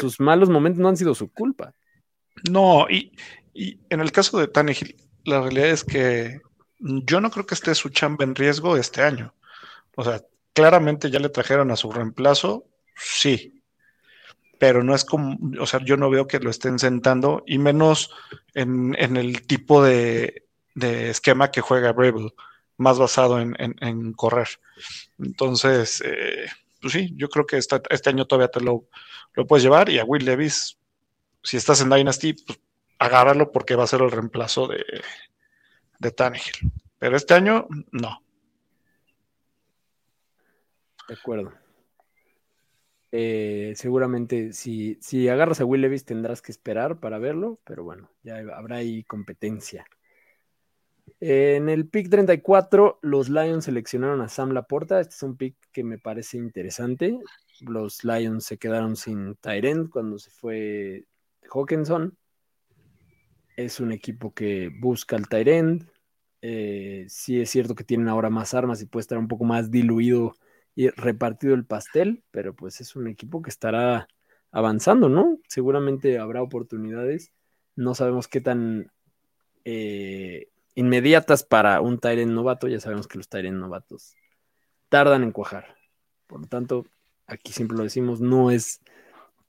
sus 0.00 0.18
malos 0.18 0.50
momentos 0.50 0.80
no 0.80 0.88
han 0.88 0.96
sido 0.96 1.14
su 1.14 1.30
culpa. 1.30 1.72
No, 2.50 2.88
y, 2.90 3.12
en 3.54 4.00
el 4.00 4.10
caso 4.10 4.40
de 4.40 4.48
Tannehill, 4.48 4.96
la 5.24 5.40
realidad 5.40 5.68
es 5.68 5.84
que 5.84 6.40
yo 6.80 7.20
no 7.20 7.30
creo 7.30 7.46
que 7.46 7.54
esté 7.54 7.76
su 7.76 7.90
chamba 7.90 8.24
en 8.24 8.34
riesgo 8.34 8.76
este 8.76 9.02
año. 9.02 9.32
O 9.94 10.02
sea, 10.02 10.20
claramente 10.52 11.12
ya 11.12 11.20
le 11.20 11.28
trajeron 11.28 11.70
a 11.70 11.76
su 11.76 11.92
reemplazo, 11.92 12.66
sí. 12.96 13.62
Pero 14.58 14.82
no 14.82 14.96
es 14.96 15.04
como, 15.04 15.38
o 15.60 15.66
sea, 15.66 15.80
yo 15.84 15.96
no 15.96 16.10
veo 16.10 16.26
que 16.26 16.40
lo 16.40 16.50
estén 16.50 16.80
sentando, 16.80 17.44
y 17.46 17.58
menos 17.58 18.10
en, 18.52 18.96
el 18.96 19.46
tipo 19.46 19.84
de, 19.84 20.45
esquema 20.80 21.50
que 21.50 21.60
juega 21.60 21.92
Brable, 21.92 22.34
más 22.76 22.98
basado 22.98 23.40
en, 23.40 24.12
correr. 24.12 24.48
Entonces, 25.18 26.02
eh, 26.04 26.46
pues 26.80 26.92
sí, 26.92 27.12
yo 27.16 27.28
creo 27.28 27.46
que 27.46 27.56
este 27.56 28.10
año 28.10 28.26
todavía 28.26 28.50
te 28.50 28.60
lo, 28.60 28.88
lo 29.34 29.46
puedes 29.46 29.62
llevar, 29.62 29.88
y 29.88 29.98
a 29.98 30.04
Will 30.04 30.24
Levis, 30.24 30.78
si 31.42 31.56
estás 31.56 31.80
en 31.80 31.90
Dynasty, 31.90 32.34
pues 32.34 32.60
agárralo 32.98 33.52
porque 33.52 33.76
va 33.76 33.84
a 33.84 33.88
ser 33.88 34.02
el 34.02 34.10
reemplazo 34.10 34.66
de, 34.66 34.84
de 35.98 36.10
Tannehill. 36.10 36.72
Pero 36.98 37.16
este 37.16 37.34
año, 37.34 37.66
no. 37.92 38.22
De 41.08 41.14
acuerdo. 41.14 41.52
Eh, 43.12 43.72
seguramente 43.76 44.52
si, 44.52 44.98
si 45.00 45.28
agarras 45.28 45.60
a 45.60 45.64
Will 45.64 45.80
Levis 45.80 46.04
tendrás 46.04 46.42
que 46.42 46.52
esperar 46.52 46.98
para 46.98 47.18
verlo, 47.18 47.60
pero 47.64 47.84
bueno, 47.84 48.10
ya 48.22 48.38
habrá 48.54 48.76
ahí 48.76 49.04
competencia. 49.04 49.86
En 51.20 51.68
el 51.68 51.88
pick 51.88 52.10
34, 52.10 52.98
los 53.02 53.28
Lions 53.28 53.64
seleccionaron 53.64 54.20
a 54.20 54.28
Sam 54.28 54.50
Laporta. 54.50 55.00
Este 55.00 55.14
es 55.14 55.22
un 55.22 55.36
pick 55.36 55.56
que 55.72 55.82
me 55.82 55.98
parece 55.98 56.36
interesante. 56.36 57.18
Los 57.60 58.04
Lions 58.04 58.44
se 58.44 58.58
quedaron 58.58 58.96
sin 58.96 59.34
Tyrant 59.36 59.88
cuando 59.88 60.18
se 60.18 60.30
fue 60.30 61.06
Hawkinson. 61.50 62.16
Es 63.56 63.80
un 63.80 63.92
equipo 63.92 64.34
que 64.34 64.70
busca 64.80 65.16
al 65.16 65.28
Tyrend. 65.28 65.88
Eh, 66.42 67.06
sí 67.08 67.40
es 67.40 67.50
cierto 67.50 67.74
que 67.74 67.84
tienen 67.84 68.08
ahora 68.08 68.28
más 68.28 68.52
armas 68.52 68.82
y 68.82 68.86
puede 68.86 69.02
estar 69.02 69.18
un 69.18 69.28
poco 69.28 69.44
más 69.44 69.70
diluido 69.70 70.34
y 70.74 70.90
repartido 70.90 71.54
el 71.54 71.64
pastel, 71.64 72.22
pero 72.30 72.54
pues 72.54 72.82
es 72.82 72.94
un 72.94 73.08
equipo 73.08 73.40
que 73.40 73.48
estará 73.48 74.06
avanzando, 74.52 75.08
¿no? 75.08 75.38
Seguramente 75.48 76.18
habrá 76.18 76.42
oportunidades. 76.42 77.32
No 77.74 77.94
sabemos 77.94 78.28
qué 78.28 78.42
tan 78.42 78.92
eh, 79.64 80.50
inmediatas 80.76 81.42
para 81.42 81.80
un 81.80 81.98
Tyrend 81.98 82.32
novato. 82.32 82.68
Ya 82.68 82.78
sabemos 82.78 83.08
que 83.08 83.18
los 83.18 83.28
Tyrend 83.28 83.58
novatos 83.58 84.14
tardan 84.88 85.24
en 85.24 85.32
cuajar. 85.32 85.76
Por 86.28 86.42
lo 86.42 86.46
tanto, 86.46 86.86
aquí 87.26 87.52
siempre 87.52 87.76
lo 87.76 87.82
decimos, 87.82 88.20
no 88.20 88.52
es 88.52 88.80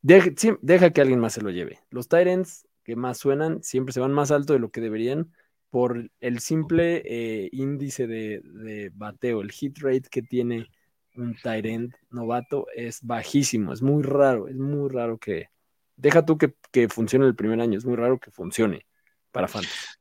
Deja, 0.02 0.92
que 0.92 1.02
alguien 1.02 1.20
más 1.20 1.34
se 1.34 1.42
lo 1.42 1.50
lleve. 1.50 1.80
Los 1.90 2.08
Tyrants 2.08 2.68
que 2.84 2.96
más 2.96 3.18
suenan 3.18 3.62
siempre 3.64 3.92
se 3.94 4.00
van 4.00 4.14
más 4.14 4.32
alto 4.32 4.54
de 4.54 4.60
lo 4.60 4.70
que 4.70 4.80
deberían 4.80 5.34
por 5.70 6.10
el 6.22 6.40
simple 6.40 7.04
eh, 7.06 7.50
índice 7.52 8.08
de, 8.08 8.92
bateo, 8.94 9.42
el 9.42 9.52
hit 9.52 9.78
rate 9.80 10.08
que 10.10 10.22
tiene 10.22 10.70
un 11.16 11.36
Tyrant 11.36 11.94
novato 12.10 12.68
es 12.74 13.02
bajísimo, 13.04 13.74
es 13.74 13.82
muy 13.82 14.02
raro, 14.04 14.48
es 14.48 14.56
muy 14.56 14.90
raro 14.90 15.18
que, 15.18 15.50
deja 15.98 16.26
tú 16.26 16.38
que, 16.38 16.54
funcione 16.88 17.26
el 17.26 17.36
primer 17.36 17.60
año, 17.60 17.78
es 17.78 17.86
muy 17.86 17.98
raro 17.98 18.18
que 18.18 18.32
funcione 18.32 18.86
para 19.32 19.50
fans. 19.50 19.97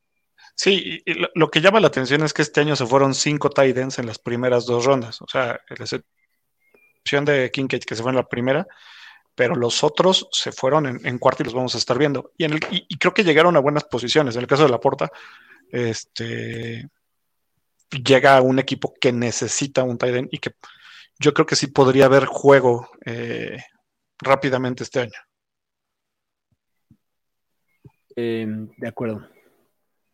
Sí, 0.57 1.03
lo, 1.35 1.51
que 1.51 1.61
llama 1.61 1.79
la 1.79 1.87
atención 1.87 2.23
es 2.23 2.33
que 2.33 2.41
este 2.41 2.61
año 2.61 2.75
se 2.75 2.87
fueron 2.87 3.13
cinco 3.13 3.51
Titans 3.51 3.99
en 3.99 4.07
las 4.07 4.17
primeras 4.17 4.65
dos 4.65 4.85
rondas, 4.85 5.21
o 5.21 5.27
sea, 5.27 5.61
la 5.69 5.85
excepción 5.85 7.25
de 7.25 7.51
Kincaid 7.51 7.83
que 7.83 7.95
se 7.95 8.01
fue 8.01 8.11
en 8.11 8.15
la 8.15 8.27
primera, 8.27 8.67
pero 9.35 9.53
los 9.53 9.83
otros 9.83 10.27
se 10.31 10.51
fueron 10.51 10.87
en, 11.05 11.19
cuarto 11.19 11.43
y 11.43 11.45
los 11.45 11.53
vamos 11.53 11.75
a 11.75 11.77
estar 11.77 11.99
viendo. 11.99 12.31
Y, 12.39 12.45
en 12.45 12.59
y, 12.71 12.97
creo 12.97 13.13
que 13.13 13.23
llegaron 13.23 13.55
a 13.55 13.59
buenas 13.59 13.83
posiciones. 13.83 14.35
En 14.35 14.41
el 14.41 14.47
caso 14.47 14.63
de 14.63 14.69
la 14.69 14.79
Porta, 14.79 15.11
este, 15.71 16.89
llega 17.91 18.41
un 18.41 18.57
equipo 18.57 18.95
que 18.99 19.11
necesita 19.11 19.83
un 19.83 19.99
tight 19.99 20.27
y 20.31 20.39
que 20.39 20.53
yo 21.19 21.35
creo 21.35 21.45
que 21.45 21.55
sí 21.55 21.67
podría 21.67 22.05
haber 22.05 22.25
juego 22.25 22.89
eh, 23.05 23.57
rápidamente 24.17 24.81
este 24.81 25.01
año. 25.01 25.19
Em, 28.15 28.69
de 28.75 28.87
acuerdo. 28.87 29.36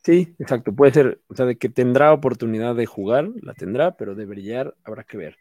Sí, 0.03 0.35
exacto. 0.37 0.73
Puede 0.73 0.91
ser, 0.91 1.21
o 1.27 1.35
sea, 1.35 1.45
de 1.45 1.57
que 1.57 1.69
tendrá 1.69 2.11
oportunidad 2.11 2.75
de 2.75 2.85
jugar, 2.85 3.29
la 3.41 3.53
tendrá, 3.53 3.95
pero 3.95 4.15
de 4.15 4.25
brillar 4.25 4.75
habrá 4.83 5.03
que 5.03 5.17
ver. 5.17 5.37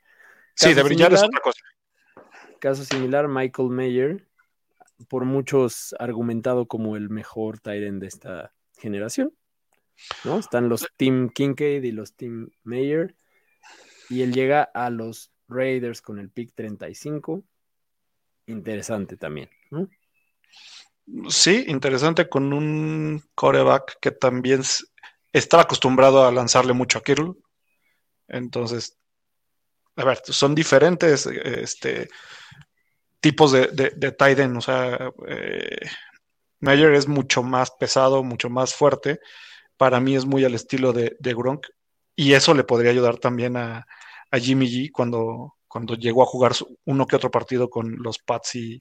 sí, 0.55 0.73
de 0.75 0.83
brillar 0.83 1.13
es 1.13 1.23
otra 1.23 1.41
cosa. 1.41 1.61
Caso 2.61 2.85
similar, 2.85 3.27
Michael 3.27 3.71
Mayer, 3.71 4.29
por 5.09 5.25
muchos 5.25 5.95
argumentado 5.99 6.67
como 6.67 6.97
el 6.97 7.11
mejor 7.11 7.59
Tyrant 7.59 8.01
de 8.01 8.07
esta 8.07 8.53
generación. 8.79 9.33
¿no? 10.25 10.39
Están 10.39 10.69
los 10.69 10.89
Team 10.97 11.31
Kincaid 11.31 11.83
y 11.83 11.93
los 11.93 12.15
Team 12.15 12.51
Mayer. 12.63 13.15
Y 14.09 14.23
él 14.23 14.33
llega 14.33 14.63
a 14.63 14.91
los 14.91 15.33
Raiders 15.49 16.03
con 16.03 16.19
el 16.19 16.31
pick 16.31 16.55
35. 16.55 17.43
Interesante 18.47 19.17
también, 19.17 19.49
¿no? 19.71 19.89
Sí, 21.29 21.65
interesante 21.69 22.29
con 22.29 22.53
un 22.53 23.23
coreback 23.35 23.99
que 24.01 24.13
también 24.13 24.63
estaba 25.33 25.65
acostumbrado 25.65 26.25
a 26.25 26.33
lanzarle 26.33 26.73
mucho 26.73 26.99
a 26.99 27.03
Kittle. 27.03 27.33
Entonces, 28.29 28.99
a 29.97 30.05
ver, 30.05 30.21
son 30.25 30.55
diferentes 30.55 31.27
este, 31.27 32.09
tipos 33.21 33.53
de, 33.53 33.69
de, 33.69 34.57
O 34.57 34.61
sea, 34.61 35.11
eh, 35.29 35.81
es 36.61 37.09
mucho 37.09 37.43
más 37.43 37.73
pesado, 37.73 38.23
mucho 38.23 38.49
más 38.49 38.75
fuerte. 38.75 39.21
Para 39.77 40.01
mí 40.01 40.17
es 40.17 40.25
muy 40.25 40.45
al 40.45 40.55
estilo 40.55 40.93
de, 40.93 41.17
Gronk. 41.21 41.67
Y 42.15 42.35
eso 42.35 42.55
le 42.55 42.65
podría 42.65 42.91
ayudar 42.91 43.19
también 43.19 43.57
a, 43.57 43.87
Jimmy 44.35 44.67
G 44.67 44.91
cuando, 44.91 45.57
cuando 45.69 45.95
llegó 45.95 46.23
a 46.23 46.27
jugar 46.27 46.53
uno 46.87 47.07
que 47.07 47.17
otro 47.17 47.31
partido 47.31 47.69
con 47.69 47.97
los 48.03 48.19
Pats 48.19 48.55
y, 48.55 48.81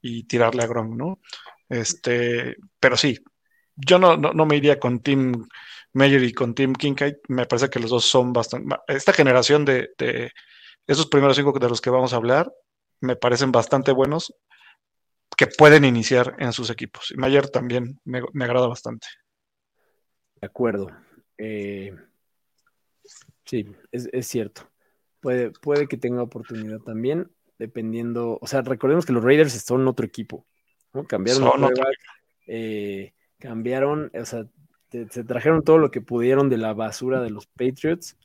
tirarle 0.00 0.62
a 0.62 0.66
Gronk, 0.66 0.94
¿no? 0.96 1.20
Este, 1.68 2.56
pero 2.80 2.96
sí, 2.96 3.18
yo 3.76 3.98
no, 3.98 4.16
no, 4.16 4.46
me 4.46 4.56
iría 4.56 4.78
con 4.78 5.00
Tim 5.00 5.46
Mayer 5.92 6.22
y 6.24 6.32
con 6.32 6.54
Tim 6.54 6.72
Kincaid. 6.72 7.16
Me 7.28 7.46
parece 7.46 7.68
que 7.70 7.80
los 7.80 7.90
dos 7.90 8.04
son 8.04 8.32
bastante. 8.32 8.76
Esta 8.88 9.12
generación 9.12 9.64
de, 9.64 9.90
de 9.98 10.32
esos 10.86 11.06
primeros 11.06 11.36
cinco 11.36 11.58
de 11.58 11.68
los 11.68 11.80
que 11.80 11.90
vamos 11.90 12.12
a 12.12 12.16
hablar 12.16 12.52
me 13.00 13.16
parecen 13.16 13.52
bastante 13.52 13.92
buenos 13.92 14.34
que 15.36 15.46
pueden 15.46 15.84
iniciar 15.84 16.34
en 16.38 16.52
sus 16.52 16.70
equipos. 16.70 17.12
Y 17.12 17.16
Mayer 17.16 17.48
también 17.48 18.00
me, 18.04 18.18
agrada 18.42 18.66
bastante. 18.66 19.06
De 20.40 20.46
acuerdo. 20.46 20.88
Eh, 21.36 21.94
sí, 23.44 23.66
es, 23.92 24.26
cierto. 24.26 24.68
Puede, 25.20 25.52
puede 25.52 25.86
que 25.86 25.96
tenga 25.96 26.22
oportunidad 26.22 26.80
también, 26.80 27.30
dependiendo. 27.58 28.38
O 28.40 28.46
sea, 28.46 28.62
recordemos 28.62 29.04
que 29.04 29.12
los 29.12 29.24
Raiders 29.24 29.52
son 29.52 29.86
otro 29.88 30.06
equipo. 30.06 30.46
¿no? 30.92 31.04
Cambiaron 31.04 31.42
So, 31.42 31.50
de 31.52 31.58
no 31.58 31.66
quarterback, 31.66 31.98
eh, 32.46 33.12
cambiaron, 33.38 34.10
o 34.14 34.24
sea, 34.24 34.46
te- 34.88 35.08
se 35.10 35.24
trajeron 35.24 35.62
todo 35.62 35.78
lo 35.78 35.90
que 35.90 36.00
pudieron 36.00 36.48
de 36.48 36.56
la 36.58 36.72
basura 36.72 37.20
de 37.20 37.30
los 37.30 37.46
Patriots 37.46 38.16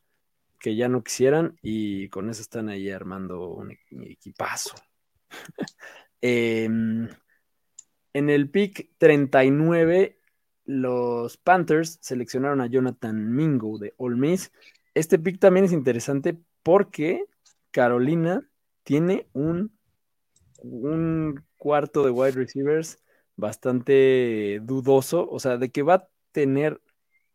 que 0.60 0.76
ya 0.78 0.88
no 0.88 1.04
quisieran 1.04 1.58
y 1.62 2.08
con 2.08 2.30
eso 2.30 2.42
están 2.42 2.70
ahí 2.70 2.90
armando 2.90 3.50
un 3.50 3.72
e- 3.72 3.80
equipazo. 4.12 4.76
Em, 6.22 7.10
en 8.14 8.30
el 8.30 8.50
pick 8.50 8.92
39, 8.98 10.18
los 10.66 11.36
Panthers 11.36 11.98
seleccionaron 12.02 12.62
a 12.62 12.68
Jonathan 12.68 13.36
Mingo 13.36 13.78
de 13.78 13.94
Ole 13.98 14.16
Miss. 14.16 14.52
Este 14.94 15.20
pick 15.20 15.40
también 15.40 15.66
es 15.66 15.74
interesante 15.74 16.38
porque 16.64 17.26
Carolina 17.72 18.50
tiene 18.84 19.28
un, 19.34 19.72
un 20.62 21.44
cuarto 21.58 22.04
de 22.04 22.12
wide 22.12 22.32
receivers 22.32 23.00
bastante 23.36 24.60
dudoso, 24.64 25.30
o 25.30 25.40
sea, 25.40 25.58
de 25.58 25.72
que 25.72 25.82
va 25.84 25.94
a 25.96 26.10
tener 26.32 26.82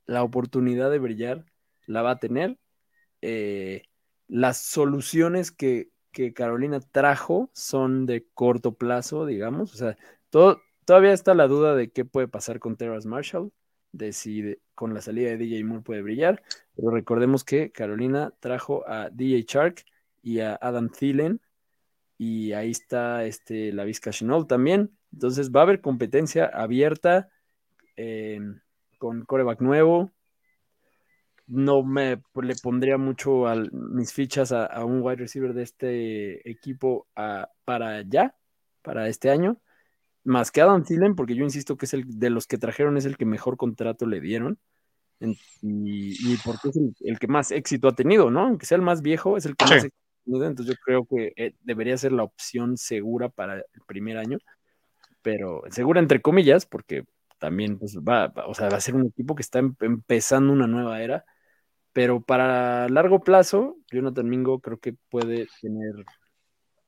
la 0.07 0.23
oportunidad 0.23 0.91
de 0.91 0.99
brillar, 0.99 1.45
la 1.87 2.03
va 2.03 2.13
a 2.13 2.19
tener. 2.21 2.59
Eh, 3.23 3.83
las 4.29 4.59
soluciones 4.59 5.51
que, 5.51 5.91
que 6.13 6.33
Carolina 6.33 6.81
trajo 6.81 7.51
son 7.55 8.07
de 8.07 8.27
corto 8.35 8.75
plazo, 8.75 9.27
digamos, 9.27 9.75
o 9.75 9.77
sea, 9.77 9.97
todo, 10.31 10.61
todavía 10.85 11.13
está 11.13 11.35
la 11.35 11.49
duda 11.49 11.75
de 11.75 11.91
qué 11.91 12.05
puede 12.05 12.29
pasar 12.29 12.59
con 12.61 12.77
Terrace 12.77 13.09
Marshall, 13.09 13.53
de 13.93 14.13
si 14.13 14.57
con 14.75 14.95
la 14.95 15.01
salida 15.01 15.31
de 15.31 15.39
DJ 15.39 15.65
Moore 15.65 15.83
puede 15.83 16.03
brillar, 16.03 16.43
pero 16.77 16.91
recordemos 16.91 17.45
que 17.45 17.73
Carolina 17.73 18.33
trajo 18.41 18.89
a 18.89 19.11
DJ 19.11 19.45
Shark 19.49 19.85
y 20.23 20.41
a 20.41 20.59
Adam 20.61 20.91
Thielen, 20.91 21.41
y 22.17 22.53
ahí 22.53 22.71
está 22.71 23.25
este, 23.25 23.73
la 23.73 23.85
Vizca 23.85 24.11
Chenol 24.11 24.47
también. 24.47 24.91
Entonces 25.13 25.51
va 25.53 25.61
a 25.61 25.63
haber 25.63 25.81
competencia 25.81 26.47
abierta 26.47 27.29
eh, 27.97 28.41
con 28.99 29.25
coreback 29.25 29.61
nuevo. 29.61 30.11
No 31.47 31.83
me 31.83 32.21
le 32.43 32.55
pondría 32.57 32.99
mucho 32.99 33.47
a 33.47 33.57
mis 33.73 34.13
fichas 34.13 34.53
a, 34.53 34.67
a 34.67 34.85
un 34.85 35.01
wide 35.01 35.17
receiver 35.17 35.55
de 35.55 35.63
este 35.63 36.51
equipo 36.51 37.07
a- 37.17 37.49
para 37.65 38.03
ya, 38.03 38.37
para 38.83 39.09
este 39.09 39.31
año. 39.31 39.59
Más 40.25 40.51
que 40.51 40.61
Adam 40.61 40.85
Thielen, 40.85 41.15
porque 41.15 41.35
yo 41.35 41.45
insisto 41.45 41.77
que 41.79 41.87
es 41.87 41.95
el 41.95 42.05
de 42.19 42.29
los 42.29 42.47
que 42.47 42.59
trajeron, 42.59 42.99
es 42.99 43.07
el 43.07 43.17
que 43.17 43.25
mejor 43.25 43.57
contrato 43.57 44.07
le 44.07 44.21
dieron. 44.21 44.59
En- 45.21 45.37
y, 45.63 46.33
y 46.33 46.37
porque 46.45 46.69
es 46.69 46.77
el, 46.77 46.95
el 47.01 47.19
que 47.19 47.29
más 47.29 47.51
éxito 47.51 47.89
ha 47.89 47.95
tenido, 47.95 48.31
¿no? 48.31 48.41
Aunque 48.41 48.67
sea 48.67 48.77
el 48.77 48.83
más 48.83 49.01
viejo, 49.01 49.37
es 49.39 49.47
el 49.47 49.57
que 49.57 49.65
Sí. 49.67 49.73
más 49.75 49.85
éxito 49.85 50.08
tenido. 50.33 50.47
Entonces 50.49 50.75
yo 50.77 50.81
creo 50.85 51.07
que 51.07 51.33
eh, 51.37 51.55
debería 51.63 51.97
ser 51.99 52.13
la 52.13 52.25
opción 52.25 52.77
segura 52.77 53.29
para 53.29 53.57
el 53.59 53.65
primer 53.87 54.19
año. 54.19 54.39
Pero 55.23 55.63
segura 55.71 56.01
entre 56.01 56.23
comillas, 56.23 56.67
porque 56.67 57.05
también 57.39 57.79
pues, 57.79 57.97
va, 57.99 58.29
va- 58.29 58.47
o 58.47 58.55
sea, 58.55 58.69
va 58.71 58.77
a 58.79 58.81
ser 58.81 58.95
un 58.97 59.07
equipo 59.07 59.35
que 59.35 59.43
está 59.43 59.59
em- 59.61 59.75
empezando 59.81 60.53
una 60.53 60.67
nueva 60.67 61.03
era. 61.03 61.25
Pero 61.93 62.23
para 62.23 62.89
largo 62.91 63.21
plazo, 63.23 63.77
Jonathan 63.93 64.29
Mingo 64.29 64.61
creo 64.61 64.79
que 64.81 64.95
puede 65.11 65.49
tener, 65.63 65.95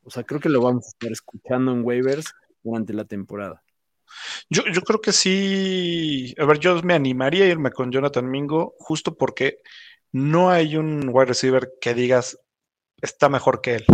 o 0.02 0.10
sea, 0.10 0.24
creo 0.24 0.40
que 0.40 0.48
lo 0.48 0.62
vamos 0.62 0.86
a 0.86 0.88
estar 0.88 1.12
escuchando 1.12 1.72
en 1.72 1.84
waivers 1.84 2.32
durante 2.62 2.92
la 2.94 3.04
temporada. 3.04 3.62
Yo, 4.50 4.62
yo 4.72 4.82
creo 4.82 5.00
que 5.00 5.12
sí. 5.12 6.34
A 6.38 6.44
ver, 6.46 6.58
yo 6.58 6.82
me 6.82 6.94
animaría 6.94 7.44
a 7.44 7.48
irme 7.48 7.70
con 7.72 7.90
Jonathan 7.92 8.30
Mingo 8.30 8.74
justo 8.78 9.16
porque 9.16 9.58
no 10.12 10.50
hay 10.50 10.76
un 10.76 11.10
wide 11.12 11.26
receiver 11.26 11.70
que 11.80 11.94
digas 11.94 12.38
está 13.02 13.28
mejor 13.28 13.60
que 13.60 13.76
él 13.76 13.86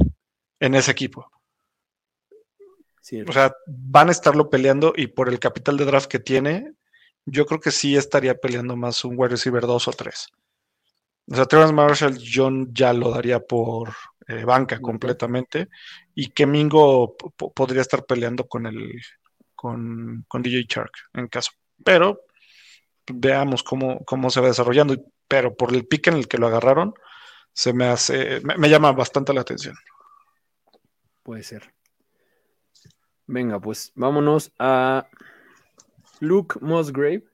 en 0.60 0.74
ese 0.74 0.92
equipo. 0.92 1.30
Sí, 3.00 3.20
O 3.28 3.32
sea, 3.32 3.52
van 3.66 4.08
a 4.08 4.12
estarlo 4.12 4.50
peleando 4.50 4.92
y 4.96 5.06
por 5.08 5.28
el 5.28 5.38
capital 5.38 5.76
de 5.76 5.84
draft 5.84 6.08
que 6.08 6.18
tiene, 6.18 6.72
yo 7.24 7.46
creo 7.46 7.60
que 7.60 7.70
sí 7.70 7.96
estaría 7.96 8.34
peleando 8.34 8.76
más 8.76 9.04
un 9.04 9.14
wide 9.16 9.30
receiver 9.30 9.62
2 9.62 9.86
o 9.88 9.92
3. 9.92 10.28
O 11.30 11.34
sea, 11.36 11.46
Terrence 11.46 11.74
Marshall, 11.74 12.18
John 12.32 12.68
ya 12.72 12.92
lo 12.92 13.10
daría 13.10 13.40
por 13.40 13.92
eh, 14.28 14.44
banca 14.44 14.80
completamente 14.80 15.68
y 16.14 16.30
que 16.30 16.46
Mingo 16.46 17.16
po- 17.16 17.30
po- 17.30 17.52
podría 17.52 17.82
estar 17.82 18.04
peleando 18.06 18.46
con 18.46 18.66
el 18.66 18.92
con, 19.54 20.24
con 20.28 20.42
DJ 20.42 20.66
Shark 20.68 20.92
en 21.14 21.28
caso. 21.28 21.52
Pero 21.84 22.20
veamos 23.12 23.62
cómo, 23.62 24.04
cómo 24.04 24.30
se 24.30 24.40
va 24.40 24.48
desarrollando. 24.48 24.96
Pero 25.28 25.56
por 25.56 25.74
el 25.74 25.86
pique 25.86 26.10
en 26.10 26.16
el 26.16 26.28
que 26.28 26.38
lo 26.38 26.46
agarraron, 26.46 26.94
se 27.56 27.72
me 27.72 27.86
hace, 27.86 28.40
me, 28.42 28.58
me 28.58 28.68
llama 28.68 28.92
bastante 28.92 29.32
la 29.32 29.40
atención. 29.40 29.74
puede 31.22 31.42
ser. 31.42 31.72
Venga, 33.26 33.58
pues 33.58 33.92
vámonos 33.94 34.52
a 34.58 35.08
Luke 36.20 36.58
Musgrave, 36.60 37.24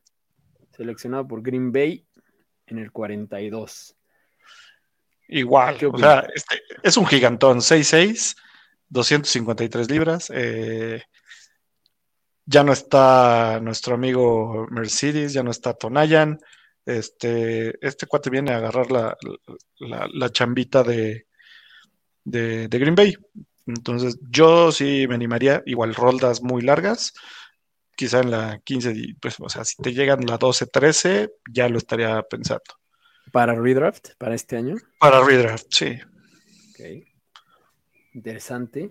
seleccionado 0.77 1.27
por 1.27 1.43
Green 1.43 1.73
Bay 1.73 2.07
en 2.67 2.79
el 2.79 2.93
42. 2.93 3.97
Igual, 5.27 5.77
¿Qué 5.77 5.87
o 5.87 5.99
sea, 5.99 6.21
este, 6.33 6.63
es 6.85 6.97
un 6.97 7.07
gigantón, 7.07 7.59
6'6, 7.59 8.37
253 8.89 9.91
libras. 9.91 10.31
eh, 10.33 11.03
ya 12.45 12.63
no 12.63 12.73
está 12.73 13.59
nuestro 13.61 13.95
amigo 13.97 14.69
Mercedes, 14.71 15.33
ya 15.33 15.43
no 15.43 15.51
está 15.51 15.75
Tonayan. 15.75 16.39
Este, 16.85 17.75
este 17.87 18.07
cuate 18.07 18.31
viene 18.31 18.53
a 18.53 18.57
agarrar 18.57 18.91
la, 18.91 19.17
la, 19.79 20.09
la 20.13 20.31
chambita 20.31 20.83
de, 20.83 21.27
de, 22.25 22.69
de 22.69 22.79
Green 22.79 22.95
Bay. 22.95 23.15
Entonces, 23.67 24.19
yo 24.29 24.73
sí 24.73 25.07
me 25.09 25.15
animaría, 25.15 25.63
igual 25.67 25.95
roldas 25.95 26.43
muy 26.43 26.63
largas, 26.63 27.13
quizá 27.97 28.21
en 28.21 28.31
la 28.33 28.61
15, 28.65 28.93
y, 28.95 29.15
pues, 29.15 29.37
o 29.39 29.49
sea, 29.49 29.65
si 29.65 29.77
te 29.81 29.93
llegan 29.93 30.27
la 30.27 30.39
12, 30.39 30.67
13, 30.67 31.31
ya 31.51 31.69
lo 31.69 31.79
estaría 31.79 32.21
pensando. 32.23 32.63
Para 33.31 33.55
redraft, 33.55 34.11
para 34.19 34.35
este 34.35 34.57
año. 34.57 34.77
Para 34.99 35.25
redraft, 35.25 35.67
sí. 35.71 35.97
Ok. 36.71 37.07
Interesante. 38.15 38.91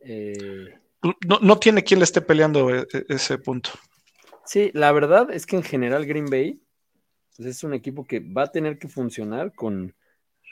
Eh, 0.00 0.78
No, 1.26 1.38
no 1.40 1.58
tiene 1.58 1.82
quien 1.84 2.00
le 2.00 2.04
esté 2.04 2.22
peleando 2.22 2.74
e- 2.74 2.86
e- 2.92 3.04
ese 3.08 3.36
punto. 3.38 3.70
sí, 4.46 4.70
la 4.72 4.92
verdad 4.92 5.30
es 5.30 5.44
que 5.46 5.56
en 5.56 5.62
general 5.62 6.06
Green 6.06 6.26
Bay 6.26 6.62
pues, 7.36 7.48
es 7.48 7.64
un 7.64 7.74
equipo 7.74 8.04
que 8.04 8.20
va 8.20 8.44
a 8.44 8.52
tener 8.52 8.78
que 8.78 8.88
funcionar 8.88 9.52
con 9.54 9.94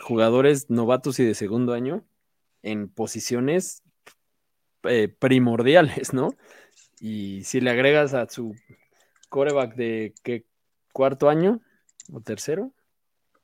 jugadores 0.00 0.70
novatos 0.70 1.18
y 1.18 1.24
de 1.24 1.34
segundo 1.34 1.72
año 1.72 2.04
en 2.62 2.88
posiciones 2.88 3.82
eh, 4.84 5.08
primordiales, 5.08 6.12
¿no? 6.12 6.34
Y 7.00 7.42
si 7.44 7.60
le 7.60 7.70
agregas 7.70 8.14
a 8.14 8.28
su 8.28 8.54
coreback 9.28 9.74
de 9.74 10.14
¿qué, 10.22 10.46
cuarto 10.92 11.28
año 11.28 11.60
o 12.12 12.20
tercero, 12.20 12.72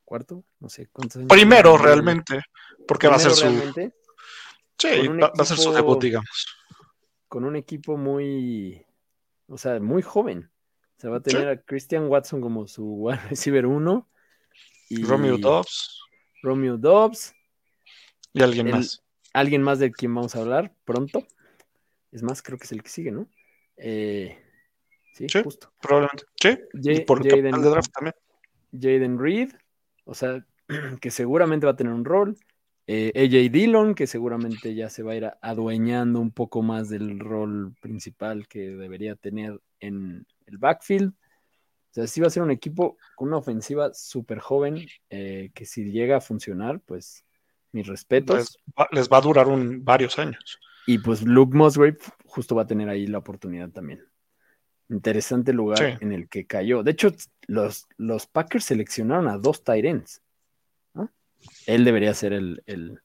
cuarto, 0.04 0.44
no 0.60 0.68
sé 0.68 0.88
cuántos 0.92 1.16
años. 1.16 1.28
Primero, 1.28 1.76
realmente, 1.76 2.40
porque 2.86 3.08
va 3.08 3.16
a 3.16 3.18
ser 3.18 3.32
su. 3.32 3.44
realmente, 3.44 3.94
Sí, 4.78 5.08
va, 5.08 5.32
a 5.36 5.44
ser 5.44 5.56
su 5.56 5.72
debut, 5.72 6.00
digamos. 6.00 6.46
con 7.26 7.44
un 7.44 7.56
equipo 7.56 7.96
muy, 7.96 8.86
o 9.48 9.58
sea, 9.58 9.80
muy 9.80 10.02
joven. 10.02 10.50
O 10.98 11.00
sea, 11.00 11.10
va 11.10 11.18
a 11.18 11.22
tener 11.22 11.48
a 11.48 11.60
Christian 11.62 12.08
Watson 12.08 12.40
como 12.40 12.66
su 12.66 12.84
wide 12.84 13.18
receiver 13.30 13.66
1 13.66 14.08
y 14.90 15.04
Romeo 15.04 15.38
Dobbs 15.38 16.00
Romeo 16.42 16.76
Dobbs, 16.76 17.34
y 18.32 18.42
alguien 18.42 18.66
el- 18.68 18.74
más. 18.74 19.02
alguien 19.32 19.62
más 19.62 19.78
de 19.78 19.90
quien 19.92 20.14
vamos 20.14 20.34
a 20.36 20.40
hablar 20.40 20.72
pronto. 20.84 21.26
Es 22.12 22.22
más, 22.22 22.42
creo 22.42 22.58
que 22.58 22.64
es 22.64 22.72
el 22.72 22.82
que 22.82 22.88
sigue, 22.88 23.10
¿no? 23.10 23.28
Eh, 23.76 24.38
sí, 25.14 25.26
Sí. 25.28 25.42
justo. 25.42 25.72
Probablemente. 25.80 26.24
Sí. 26.40 26.58
y 26.74 27.00
por 27.00 27.22
Jaden- 27.24 27.60
de 27.62 27.70
draft 27.70 27.90
también. 27.92 28.14
Jaden 28.72 29.18
Reed, 29.18 29.50
o 30.04 30.14
sea, 30.14 30.44
que 31.00 31.10
seguramente 31.10 31.66
va 31.66 31.72
a 31.72 31.76
tener 31.76 31.92
un 31.92 32.04
rol. 32.04 32.36
Eh, 32.86 33.12
AJ 33.14 33.50
Dillon, 33.52 33.94
que 33.94 34.06
seguramente 34.06 34.74
ya 34.74 34.88
se 34.90 35.02
va 35.02 35.12
a 35.12 35.16
ir 35.16 35.30
adueñando 35.42 36.20
un 36.20 36.30
poco 36.30 36.62
más 36.62 36.88
del 36.88 37.18
rol 37.20 37.74
principal 37.82 38.48
que 38.48 38.70
debería 38.70 39.14
tener 39.16 39.60
en 39.80 40.26
el 40.48 40.58
backfield. 40.58 41.10
O 41.10 41.90
sea, 41.94 42.06
sí 42.06 42.20
va 42.20 42.26
a 42.26 42.30
ser 42.30 42.42
un 42.42 42.50
equipo 42.50 42.96
con 43.16 43.28
una 43.28 43.38
ofensiva 43.38 43.92
súper 43.94 44.38
joven, 44.40 44.86
eh, 45.10 45.50
que 45.54 45.64
si 45.64 45.90
llega 45.90 46.16
a 46.18 46.20
funcionar, 46.20 46.80
pues 46.80 47.24
mis 47.72 47.86
respetos. 47.86 48.36
Les 48.38 48.56
va, 48.78 48.88
les 48.92 49.08
va 49.08 49.18
a 49.18 49.20
durar 49.22 49.48
un, 49.48 49.84
varios 49.84 50.18
años. 50.18 50.58
Y 50.86 50.98
pues 50.98 51.22
Luke 51.22 51.56
Musgrave 51.56 51.98
justo 52.24 52.54
va 52.54 52.62
a 52.62 52.66
tener 52.66 52.88
ahí 52.88 53.06
la 53.06 53.18
oportunidad 53.18 53.70
también. 53.70 54.04
Interesante 54.90 55.52
lugar 55.52 55.78
Sí. 55.78 55.98
en 56.00 56.12
el 56.12 56.28
que 56.28 56.46
cayó. 56.46 56.82
De 56.82 56.92
hecho, 56.92 57.12
los, 57.46 57.86
los 57.98 58.26
Packers 58.26 58.64
seleccionaron 58.64 59.28
a 59.28 59.36
dos 59.36 59.62
tight 59.64 59.84
ends. 59.84 60.22
¿no? 60.94 61.10
Él 61.66 61.84
debería 61.84 62.14
ser 62.14 62.32
el, 62.32 62.62
el- 62.66 63.00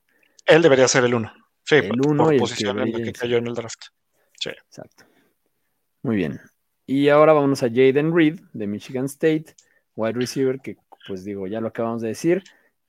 Él 0.45 0.61
debería 0.61 0.87
ser 0.87 1.03
el 1.03 1.13
uno. 1.13 1.33
Sí, 1.65 1.75
El 1.75 1.89
por- 1.89 2.07
uno 2.07 2.23
por 2.25 2.33
y 2.33 2.37
el 2.37 2.39
posición 2.41 2.77
que 2.91 3.01
en 3.07 3.11
cayó 3.13 3.37
en 3.37 3.47
el 3.47 3.53
draft. 3.53 3.81
Exacto. 4.45 5.05
Muy 6.03 6.15
bien. 6.17 6.39
Y 6.85 7.09
ahora 7.09 7.33
vamos 7.33 7.63
a 7.63 7.69
Jaden 7.69 8.15
Reed 8.15 8.41
de 8.51 8.67
Michigan 8.67 9.05
State, 9.05 9.55
wide 9.95 10.13
receiver, 10.13 10.59
que 10.59 10.77
pues 11.07 11.23
digo, 11.23 11.47
ya 11.47 11.61
lo 11.61 11.69
acabamos 11.69 12.01
de 12.01 12.09
decir. 12.09 12.43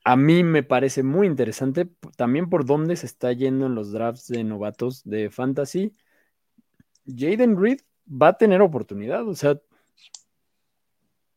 A 0.05 0.17
mí 0.17 0.45
me 0.45 0.63
parece 0.63 1.03
muy 1.03 1.27
interesante 1.27 1.89
también 2.17 2.51
por 2.51 2.67
dónde 2.67 2.97
se 2.97 3.07
está 3.07 3.33
yendo 3.33 3.67
en 3.67 3.75
los 3.75 3.93
drafts 3.93 4.29
de 4.29 4.45
novatos 4.45 5.03
de 5.05 5.31
fantasy. 5.31 5.93
Jaden 7.07 7.61
Reed 7.61 7.81
va 8.11 8.29
a 8.29 8.39
tener 8.39 8.61
oportunidad, 8.61 9.27
o 9.27 9.35
sea, 9.35 9.59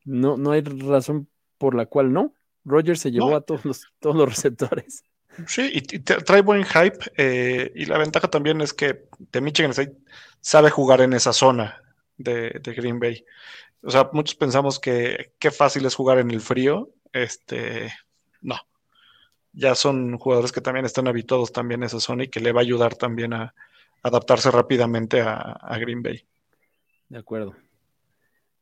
no, 0.03 0.37
no 0.37 0.51
hay 0.51 0.61
razón 0.61 1.27
por 1.57 1.75
la 1.75 1.85
cual 1.85 2.11
no. 2.11 2.33
Rogers 2.65 2.99
se 2.99 3.11
llevó 3.11 3.35
a 3.35 3.41
todos 3.41 3.63
los, 3.65 3.85
todos 3.99 4.15
los 4.15 4.27
receptores. 4.29 5.03
Sí, 5.45 5.69
y, 5.71 5.81
trae 5.99 6.41
buen 6.41 6.63
hype. 6.63 6.97
Eh, 7.15 7.71
y 7.75 7.85
la 7.85 7.97
ventaja 7.97 8.27
también 8.27 8.59
es 8.61 8.73
que 8.73 9.07
de 9.31 9.41
Michigan 9.41 9.71
sabe 10.41 10.69
jugar 10.69 11.01
en 11.01 11.13
esa 11.13 11.31
zona 11.31 11.81
de, 12.17 12.59
Green 12.63 12.99
Bay. 12.99 13.25
O 13.81 13.91
sea, 13.91 14.09
muchos 14.13 14.35
pensamos 14.35 14.79
que 14.79 15.33
qué 15.39 15.51
fácil 15.51 15.85
es 15.85 15.95
jugar 15.95 16.19
en 16.19 16.31
el 16.31 16.41
frío. 16.41 16.89
Este, 17.13 17.91
no. 18.41 18.55
Ya 19.53 19.75
son 19.75 20.17
jugadores 20.17 20.51
que 20.51 20.61
también 20.61 20.85
están 20.85 21.07
habituados 21.07 21.51
también 21.51 21.83
a 21.83 21.87
esa 21.87 21.99
zona 21.99 22.25
y 22.25 22.27
que 22.27 22.39
le 22.39 22.51
va 22.51 22.61
a 22.61 22.63
ayudar 22.63 22.95
también 22.95 23.33
a 23.33 23.53
adaptarse 24.03 24.51
rápidamente 24.51 25.21
a, 25.21 25.77
Green 25.79 26.03
Bay. 26.03 26.25
De 27.09 27.17
acuerdo. 27.17 27.55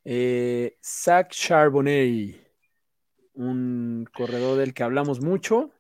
Eh, 0.04 0.78
Zach 0.84 1.32
Charbonnet, 1.32 2.46
un 3.34 4.08
corredor 4.14 4.58
del 4.58 4.74
que 4.74 4.84
hablamos 4.84 5.22
mucho 5.22 5.72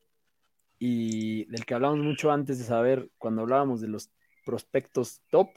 y 0.79 1.45
del 1.45 1.65
que 1.65 1.73
hablamos 1.73 1.99
mucho 1.99 2.31
antes 2.31 2.57
de 2.57 2.65
saber, 2.65 3.09
cuando 3.17 3.43
hablábamos 3.43 3.81
de 3.81 3.87
los 3.87 4.09
prospectos 4.45 5.21
top, 5.29 5.49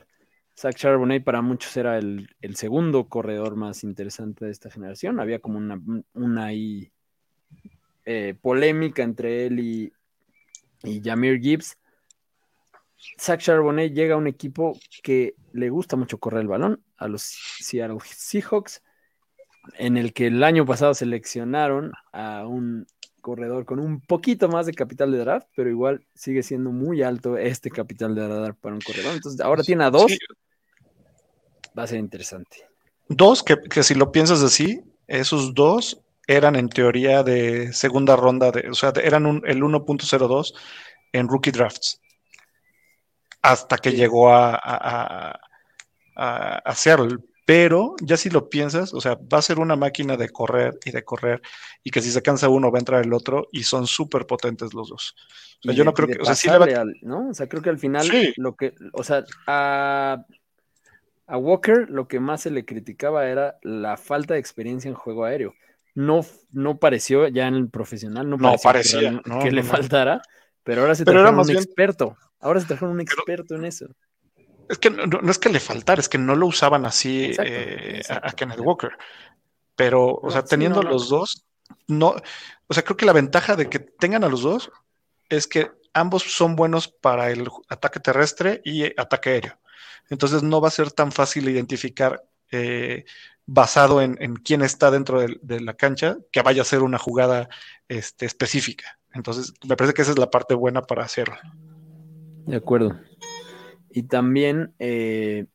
Zach 0.59 0.75
Charbonnet 0.75 1.23
para 1.23 1.41
muchos 1.41 1.77
era 1.77 1.99
el, 1.99 2.29
segundo 2.55 3.09
corredor 3.09 3.55
más 3.55 3.85
interesante 3.85 4.45
de 4.45 4.51
esta 4.51 4.69
generación. 4.69 5.21
Había 5.21 5.39
como 5.39 5.57
una, 5.57 5.81
una 6.15 6.49
eh, 6.53 8.35
polémica 8.43 9.05
entre 9.05 9.47
él 9.47 9.61
y, 9.61 9.93
y 10.83 11.01
Jamir 11.01 11.41
Gibbs. 11.41 11.79
Zach 13.21 13.41
Charbonnet 13.41 13.93
llega 13.93 14.15
a 14.15 14.19
un 14.19 14.27
equipo 14.27 14.77
que 15.05 15.37
le 15.53 15.71
gusta 15.71 15.95
mucho 15.95 16.19
correr 16.19 16.41
el 16.41 16.49
balón, 16.49 16.83
a 16.97 17.07
los 17.07 17.23
Seattle 17.23 17.99
Seahawks, 18.05 18.83
en 19.75 19.97
el 19.97 20.13
que 20.13 20.27
el 20.27 20.43
año 20.43 20.67
pasado 20.67 20.93
seleccionaron 20.93 21.93
a 22.11 22.49
un 22.49 22.85
corredor 23.21 23.65
con 23.65 23.79
un 23.79 24.01
poquito 24.01 24.49
más 24.49 24.67
de 24.67 24.75
capital 24.75 25.13
de 25.13 25.19
draft, 25.19 25.47
pero 25.55 25.71
igual 25.71 26.05
sigue 26.15 26.43
siendo 26.43 26.73
muy 26.73 27.03
alto 27.03 27.37
este 27.37 27.71
capital 27.71 28.17
de 28.17 28.27
draft 28.27 28.59
para 28.61 28.75
un 28.75 28.81
corredor. 28.81 29.15
Entonces 29.15 29.41
ahora 29.41 29.63
tiene 29.63 29.85
a 29.85 29.91
dos. 29.91 30.19
Va 31.79 31.85
a 31.85 31.87
ser 31.87 31.99
interesante. 31.99 32.69
Dos, 33.09 33.45
que, 33.45 33.83
si 33.83 33.95
lo 33.95 34.11
piensas 34.11 34.43
así, 34.43 34.83
esos 35.07 35.55
dos 35.55 36.01
eran 36.27 36.57
en 36.57 36.69
teoría 36.69 37.23
de 37.23 37.73
segunda 37.73 38.17
ronda, 38.17 38.51
de, 38.51 38.69
o 38.69 38.75
sea, 38.75 38.93
eran 39.03 39.43
el 39.47 39.63
1.02 39.63 40.55
en 41.13 41.29
rookie 41.29 41.53
drafts. 41.53 42.01
Hasta 43.41 43.79
que 43.79 43.93
llegó 43.93 44.35
a, 44.35 44.61
a, 44.63 45.41
a 46.17 46.75
Seattle 46.75 47.19
pero 47.49 47.97
ya 48.03 48.19
si 48.19 48.29
lo 48.29 48.51
piensas, 48.51 48.93
o 48.93 49.01
sea, 49.01 49.15
va 49.15 49.39
a 49.39 49.43
ser 49.43 49.59
una 49.59 49.75
máquina 49.75 50.19
de 50.19 50.29
correr 50.29 50.79
y 50.85 50.91
de 50.91 51.03
correr, 51.03 51.41
y 51.83 51.91
que 51.91 52.03
si 52.03 52.11
se 52.11 52.21
cansa 52.21 52.51
uno 52.51 52.71
va 52.71 52.77
a 52.77 52.81
entrar 52.81 53.03
el 53.03 53.15
otro, 53.15 53.49
y 53.53 53.63
son 53.63 53.87
súper 53.87 54.27
potentes 54.27 54.75
los 54.75 54.91
dos. 54.91 55.15
O 55.61 55.63
sea, 55.63 55.73
yo 55.73 55.83
no 55.83 55.95
creo 55.95 56.09
que, 56.09 56.19
o 56.21 56.27
sea, 56.27 56.35
sí 56.35 56.51
le 56.51 56.59
va... 56.59 56.67
¿no? 57.01 57.31
O 57.31 57.33
sea, 57.33 57.49
creo 57.49 57.63
que 57.63 57.71
al 57.71 57.79
final, 57.79 58.07
lo 58.37 58.55
que, 58.55 58.75
o 58.93 59.03
sea, 59.03 59.25
a, 59.47 60.27
Walker 61.37 61.87
lo 61.91 62.09
que 62.09 62.21
más 62.21 62.43
se 62.43 62.51
le 62.51 62.65
criticaba 62.65 63.27
era 63.27 63.59
la 63.63 63.97
falta 63.97 64.35
de 64.35 64.41
experiencia 64.41 64.89
en 64.89 64.95
juego 64.95 65.25
aéreo. 65.25 65.55
No, 65.95 66.25
no 66.53 66.79
pareció 66.79 67.29
ya 67.29 67.49
en 67.49 67.55
el 67.55 67.69
profesional, 67.69 68.29
no, 68.31 68.39
parecía 68.63 69.21
que, 69.43 69.51
le 69.51 69.63
faltara, 69.63 70.23
pero 70.63 70.83
ahora 70.83 70.95
se 70.95 71.05
trajeron 71.05 71.39
un 71.39 71.51
experto. 71.51 72.17
Ahora 72.41 72.61
se 72.61 72.67
trajeron 72.67 72.95
un 72.95 73.01
experto 73.01 73.57
en 73.57 73.65
eso. 73.65 73.87
Es 74.69 74.79
que 74.79 74.91
no, 74.91 75.31
es 75.31 75.39
que 75.39 75.49
le 75.49 75.61
faltara, 75.61 76.01
es 76.01 76.09
que 76.09 76.19
no 76.19 76.37
lo 76.37 76.47
usaban 76.47 76.87
así 76.87 77.33
eh, 77.43 78.03
A, 78.09 78.33
Kenneth 78.33 78.61
Walker. 78.61 78.93
Pero, 79.75 80.15
o 80.15 80.31
sea, 80.31 80.45
teniendo 80.45 80.83
los 80.83 81.09
dos, 81.09 81.47
no, 81.87 82.15
o 82.67 82.75
sea, 82.75 82.85
creo 82.85 82.97
que 82.97 83.07
la 83.07 83.13
ventaja 83.13 83.57
de 83.57 83.69
que 83.69 83.79
tengan 83.79 84.25
a 84.25 84.29
los 84.29 84.43
dos 84.43 84.71
es 85.29 85.47
que 85.47 85.71
ambos 85.95 86.23
son 86.23 86.55
buenos 86.55 86.89
para 86.89 87.31
el 87.31 87.49
ataque 87.69 88.01
terrestre 88.01 88.61
y 88.65 88.85
ataque 89.01 89.31
aéreo. 89.31 89.59
Entonces 90.11 90.43
no 90.43 90.61
va 90.61 90.69
a 90.69 90.73
ser 90.73 90.91
tan 90.91 91.13
fácil 91.13 91.49
identificar 91.49 92.25
eh, 92.51 93.05
basado 93.47 94.03
en, 94.03 94.17
quién 94.37 94.63
está 94.63 94.91
dentro 94.91 95.21
de, 95.21 95.61
la 95.61 95.75
cancha 95.75 96.19
que 96.31 96.43
vaya 96.43 96.63
a 96.63 96.67
ser 96.67 96.83
una 96.83 96.99
jugada 96.99 97.49
este, 97.89 98.27
específica. 98.27 98.99
Entonces 99.13 99.55
me 99.67 99.77
parece 99.77 99.95
que 99.95 100.03
esa 100.03 100.11
es 100.11 100.19
la 100.19 100.31
parte 100.31 100.55
buena 100.55 100.83
para 100.83 101.05
hacerlo. 101.05 101.37
De 102.47 102.57
acuerdo. 102.57 102.99
Y 103.91 104.03
también, 104.05 104.75
eh, 104.79 105.47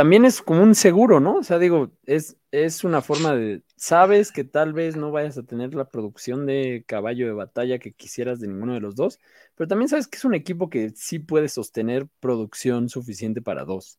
también 0.00 0.24
es 0.24 0.40
como 0.40 0.62
un 0.62 0.74
seguro, 0.74 1.20
¿no? 1.20 1.36
O 1.36 1.42
sea, 1.42 1.58
digo, 1.58 1.92
es, 2.06 2.38
es 2.52 2.84
una 2.84 3.02
forma 3.02 3.34
de, 3.34 3.62
sabes 3.76 4.32
que 4.32 4.44
tal 4.44 4.72
vez 4.72 4.96
no 4.96 5.10
vayas 5.10 5.36
a 5.36 5.42
tener 5.42 5.74
la 5.74 5.90
producción 5.90 6.46
de 6.46 6.84
caballo 6.86 7.26
de 7.26 7.34
batalla 7.34 7.78
que 7.78 7.92
quisieras 7.92 8.40
de 8.40 8.48
ninguno 8.48 8.72
de 8.72 8.80
los 8.80 8.96
dos, 8.96 9.18
pero 9.54 9.68
también 9.68 9.90
sabes 9.90 10.08
que 10.08 10.16
es 10.16 10.24
un 10.24 10.34
equipo 10.34 10.70
que 10.70 10.88
sí 10.96 11.18
puede 11.18 11.50
sostener 11.50 12.08
producción 12.18 12.88
suficiente 12.88 13.42
para 13.42 13.66
dos. 13.66 13.98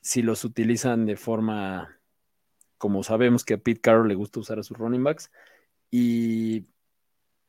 Si 0.00 0.22
los 0.22 0.44
utilizan 0.44 1.06
de 1.06 1.16
forma, 1.16 1.98
como 2.78 3.02
sabemos 3.02 3.44
que 3.44 3.54
a 3.54 3.58
Pete 3.58 3.80
Carroll 3.80 4.06
le 4.06 4.14
gusta 4.14 4.38
usar 4.38 4.60
a 4.60 4.62
sus 4.62 4.78
running 4.78 5.02
backs, 5.02 5.32
y 5.90 6.66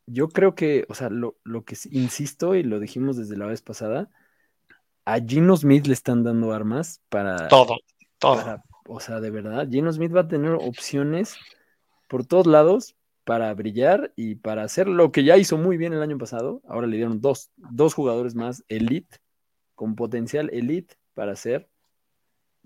yo 0.08 0.30
creo 0.30 0.56
que, 0.56 0.88
o 0.90 0.96
sea, 0.96 1.12
lo, 1.12 1.36
que 1.64 1.78
insisto 1.92 2.56
y 2.56 2.64
lo 2.64 2.80
dijimos 2.80 3.18
desde 3.18 3.38
la 3.38 3.46
vez 3.46 3.62
pasada, 3.62 4.10
a 5.06 5.20
Gino 5.20 5.56
Smith 5.56 5.86
le 5.88 5.94
están 5.94 6.24
dando 6.24 6.52
armas 6.52 7.02
para... 7.10 7.48
Todo, 7.48 7.78
todo. 8.20 8.62
o 8.88 9.00
sea, 9.00 9.20
de 9.20 9.32
verdad, 9.32 9.68
Gino 9.70 9.92
Smith 9.92 10.16
va 10.16 10.22
a 10.22 10.28
tener 10.28 10.52
opciones 10.54 11.38
por 12.08 12.26
todos 12.26 12.48
lados 12.48 12.96
para 13.24 13.54
brillar 13.54 14.12
y 14.16 14.36
para 14.36 14.64
hacer 14.64 14.88
lo 14.88 15.12
que 15.12 15.24
ya 15.24 15.38
hizo 15.38 15.58
muy 15.58 15.78
bien 15.78 15.94
el 15.94 16.02
año 16.02 16.18
pasado. 16.18 16.62
Ahora 16.68 16.88
le 16.88 16.98
dieron 16.98 17.22
dos, 17.22 17.52
dos 17.56 17.94
jugadores 17.94 18.36
más 18.36 18.64
elite, 18.68 19.18
con 19.74 19.96
potencial 19.96 20.50
elite 20.54 20.96
para 21.14 21.34
hacer 21.34 21.68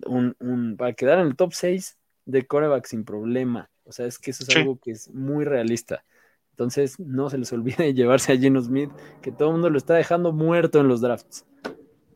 un, 0.06 0.36
un, 0.40 0.78
para 0.78 0.94
quedar 0.94 1.20
en 1.20 1.28
el 1.28 1.36
top 1.36 1.54
6 1.54 1.98
de 2.26 2.46
coreback 2.46 2.86
sin 2.86 3.06
problema. 3.06 3.70
O 3.84 3.92
sea, 3.92 4.06
es 4.06 4.20
que 4.20 4.32
eso 4.32 4.44
es 4.44 4.56
algo 4.56 4.80
que 4.80 4.92
es 4.92 5.10
muy 5.10 5.46
realista. 5.46 6.04
Entonces, 6.52 7.00
no 7.00 7.30
se 7.30 7.38
les 7.38 7.52
olvide 7.54 7.94
llevarse 7.94 8.34
a 8.34 8.38
Geno 8.38 8.62
Smith, 8.62 8.92
que 9.22 9.32
todo 9.32 9.50
el 9.50 9.54
mundo 9.54 9.70
lo 9.70 9.78
está 9.78 9.96
dejando 9.96 10.32
muerto 10.32 10.80
en 10.80 10.88
los 10.88 11.02
drafts. 11.02 11.46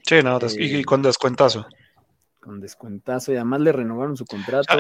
Sí, 0.04 0.22
no, 0.22 0.38
y, 0.58 0.80
eh, 0.80 0.86
con 0.86 1.02
descuentazo. 1.02 1.66
Con 2.40 2.60
descuentazo, 2.60 3.32
y 3.32 3.36
además 3.36 3.62
le 3.62 3.72
renovaron 3.72 4.18
su 4.18 4.26
contrato. 4.26 4.78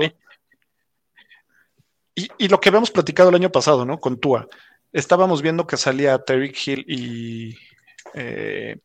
y, 2.15 2.47
lo 2.47 2.59
que 2.59 2.69
habíamos 2.69 2.91
platicado 2.91 3.29
el 3.29 3.35
año 3.35 3.51
pasado, 3.51 3.85
¿no? 3.85 3.99
Con 3.99 4.19
Tua. 4.19 4.47
Estábamos 4.91 5.41
viendo 5.41 5.65
que 5.65 5.77
salía 5.77 6.19
Terry 6.19 6.53
Hill 6.53 6.85
y, 6.87 7.57
eh, 8.13 8.77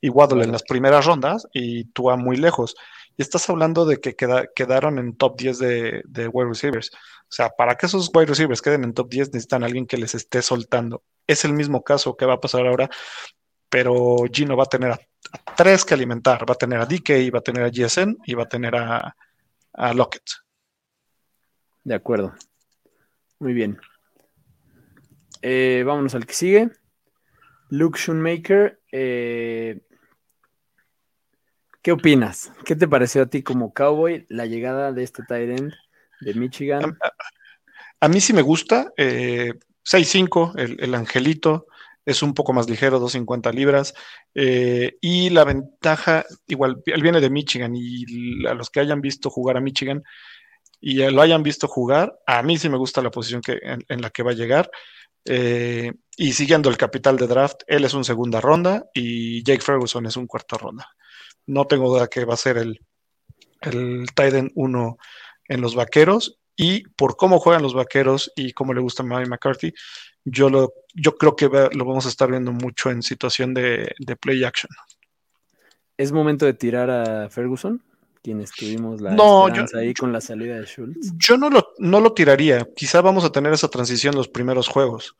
y 0.00 0.08
Waddle 0.10 0.44
en 0.44 0.52
las 0.52 0.64
primeras 0.64 1.06
rondas 1.06 1.46
y 1.52 1.84
Tua 1.84 2.16
muy 2.16 2.36
lejos. 2.36 2.74
Y 3.16 3.22
estás 3.22 3.48
hablando 3.48 3.86
de 3.86 4.00
que 4.00 4.16
quedaron 4.16 4.98
en 4.98 5.16
top 5.16 5.38
10 5.38 5.58
de, 5.58 6.02
de 6.04 6.28
wide 6.28 6.48
receivers. 6.48 6.90
O 6.92 7.32
sea, 7.32 7.50
para 7.50 7.76
que 7.76 7.86
esos 7.86 8.10
wide 8.12 8.26
receivers 8.26 8.60
queden 8.60 8.82
en 8.82 8.92
top 8.92 9.08
10 9.08 9.28
necesitan 9.28 9.62
a 9.62 9.66
alguien 9.66 9.86
que 9.86 9.96
les 9.96 10.14
esté 10.14 10.42
soltando. 10.42 11.04
Es 11.26 11.44
el 11.44 11.52
mismo 11.52 11.84
caso 11.84 12.16
que 12.16 12.26
va 12.26 12.34
a 12.34 12.40
pasar 12.40 12.66
ahora, 12.66 12.90
pero 13.70 14.24
Gino 14.30 14.56
va 14.56 14.64
a 14.64 14.66
tener 14.66 14.90
a, 14.92 15.00
tres 15.56 15.84
que 15.84 15.94
alimentar. 15.94 16.48
Va 16.48 16.54
a 16.54 16.58
tener 16.58 16.80
a 16.80 16.86
DK, 16.86 17.32
va 17.32 17.38
a 17.38 17.42
tener 17.42 17.64
a 17.64 17.70
GSN 17.70 18.18
y 18.24 18.34
va 18.34 18.44
a 18.44 18.48
tener 18.48 18.74
a, 18.76 19.14
Lockett. 19.94 20.24
De 21.84 21.94
acuerdo. 21.94 22.34
Muy 23.38 23.54
bien. 23.54 23.78
Eh, 25.40 25.82
vámonos 25.86 26.14
al 26.14 26.26
que 26.26 26.34
sigue. 26.34 26.70
Luke 27.70 27.98
Schoonmaker. 27.98 28.80
Eh, 28.92 29.80
¿Qué 31.80 31.92
opinas? 31.92 32.52
¿Qué 32.66 32.76
te 32.76 32.88
pareció 32.88 33.22
a 33.22 33.26
ti 33.26 33.42
como 33.42 33.72
cowboy 33.72 34.26
la 34.28 34.44
llegada 34.44 34.92
de 34.92 35.04
este 35.04 35.22
tight 35.22 35.58
end? 35.58 35.72
de 36.20 36.34
Michigan. 36.34 36.96
A, 38.00 38.08
mí 38.08 38.20
sí 38.20 38.32
me 38.32 38.42
gusta. 38.42 38.92
Eh, 38.96 39.52
6'5, 39.84 40.54
el, 40.56 40.94
angelito, 40.94 41.66
es 42.10 42.22
un 42.22 42.34
poco 42.34 42.52
más 42.52 42.68
ligero, 42.68 42.98
250 42.98 43.52
libras. 43.52 43.94
Eh, 44.34 44.96
y 45.00 45.30
la 45.30 45.44
ventaja, 45.44 46.24
igual, 46.46 46.82
él 46.86 47.02
viene 47.02 47.20
de 47.20 47.30
Michigan 47.30 47.72
y 47.74 48.46
a 48.46 48.54
los 48.54 48.70
que 48.70 48.80
hayan 48.80 49.00
visto 49.00 49.30
jugar 49.30 49.56
a 49.56 49.60
Michigan 49.60 50.02
y 50.80 50.94
lo 51.10 51.20
hayan 51.20 51.42
visto 51.42 51.68
jugar, 51.68 52.18
a 52.26 52.42
mí 52.42 52.56
sí 52.56 52.68
me 52.68 52.78
gusta 52.78 53.02
la 53.02 53.10
posición 53.10 53.42
que, 53.42 53.58
en, 53.62 54.00
la 54.00 54.10
que 54.10 54.22
va 54.22 54.30
a 54.30 54.34
llegar. 54.34 54.70
Eh, 55.26 55.92
y 56.16 56.32
siguiendo 56.32 56.70
el 56.70 56.78
capital 56.78 57.18
de 57.18 57.26
draft, 57.26 57.62
él 57.66 57.84
es 57.84 57.92
un 57.92 58.04
segunda 58.04 58.40
ronda 58.40 58.86
y 58.94 59.42
Jake 59.44 59.60
Ferguson 59.60 60.06
es 60.06 60.16
un 60.16 60.26
cuarta 60.26 60.56
ronda. 60.56 60.88
No 61.46 61.66
tengo 61.66 61.90
duda 61.90 62.08
que 62.08 62.24
va 62.24 62.34
a 62.34 62.38
ser 62.38 62.56
el, 62.56 62.80
el 63.60 64.06
Titan 64.14 64.50
1 64.54 64.96
en 65.48 65.60
los 65.60 65.74
vaqueros 65.74 66.38
y 66.56 66.82
por 66.90 67.16
cómo 67.16 67.38
juegan 67.38 67.62
los 67.62 67.74
vaqueros 67.74 68.32
y 68.34 68.52
cómo 68.52 68.72
le 68.72 68.80
gusta 68.80 69.02
a 69.02 69.06
Mike 69.06 69.28
McCarthy, 69.28 69.72
yo, 70.30 70.48
lo, 70.50 70.72
yo 70.94 71.16
creo 71.16 71.36
que 71.36 71.46
lo 71.72 71.84
vamos 71.84 72.06
a 72.06 72.08
estar 72.08 72.30
viendo 72.30 72.52
mucho 72.52 72.90
en 72.90 73.02
situación 73.02 73.54
de, 73.54 73.94
play 74.16 74.44
action. 74.44 74.70
¿Es 75.96 76.12
momento 76.12 76.46
de 76.46 76.54
tirar 76.54 76.90
a 76.90 77.28
Ferguson? 77.28 77.82
Quienes 78.22 78.52
tuvimos 78.52 79.00
la 79.00 79.12
No, 79.12 79.48
esperanza 79.48 79.76
yo- 79.76 79.80
ahí 79.80 79.94
con 79.94 80.12
la 80.12 80.20
salida 80.20 80.58
de 80.58 80.66
Schultz. 80.66 81.12
Yo 81.16 81.36
no 81.36 81.48
lo, 81.50 81.72
no 81.78 82.00
lo 82.00 82.12
tiraría. 82.12 82.66
Quizá 82.76 83.00
vamos 83.00 83.24
a 83.24 83.32
tener 83.32 83.52
esa 83.52 83.68
transición 83.68 84.14
los 84.14 84.28
primeros 84.28 84.68
juegos. 84.68 85.16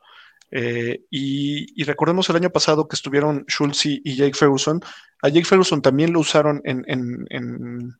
Eh, 0.51 1.05
y, 1.09 1.81
y 1.81 1.83
recordemos 1.85 2.29
el 2.29 2.35
año 2.35 2.49
pasado 2.49 2.87
que 2.87 2.95
estuvieron 2.95 3.45
Schultz 3.47 3.85
y, 3.85 4.01
y 4.03 4.15
Jake 4.15 4.35
Ferguson. 4.37 4.81
A 5.23 5.29
Jake 5.29 5.45
Ferguson 5.45 5.81
también 5.81 6.13
lo 6.13 6.19
usaron 6.19 6.61
en, 6.63 6.83
en, 6.87 7.25
en- 7.29 7.97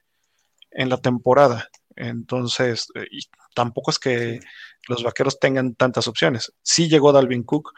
en 0.71 0.89
la 0.89 0.97
temporada. 0.97 1.69
Entonces, 1.95 2.87
eh, 2.95 3.05
y 3.11 3.21
tampoco 3.55 3.91
es 3.91 3.99
que 3.99 4.39
los 4.87 5.03
vaqueros 5.03 5.39
tengan 5.39 5.75
tantas 5.75 6.07
opciones. 6.07 6.53
Sí 6.61 6.89
llegó 6.89 7.11
Dalvin 7.11 7.43
Cook, 7.43 7.73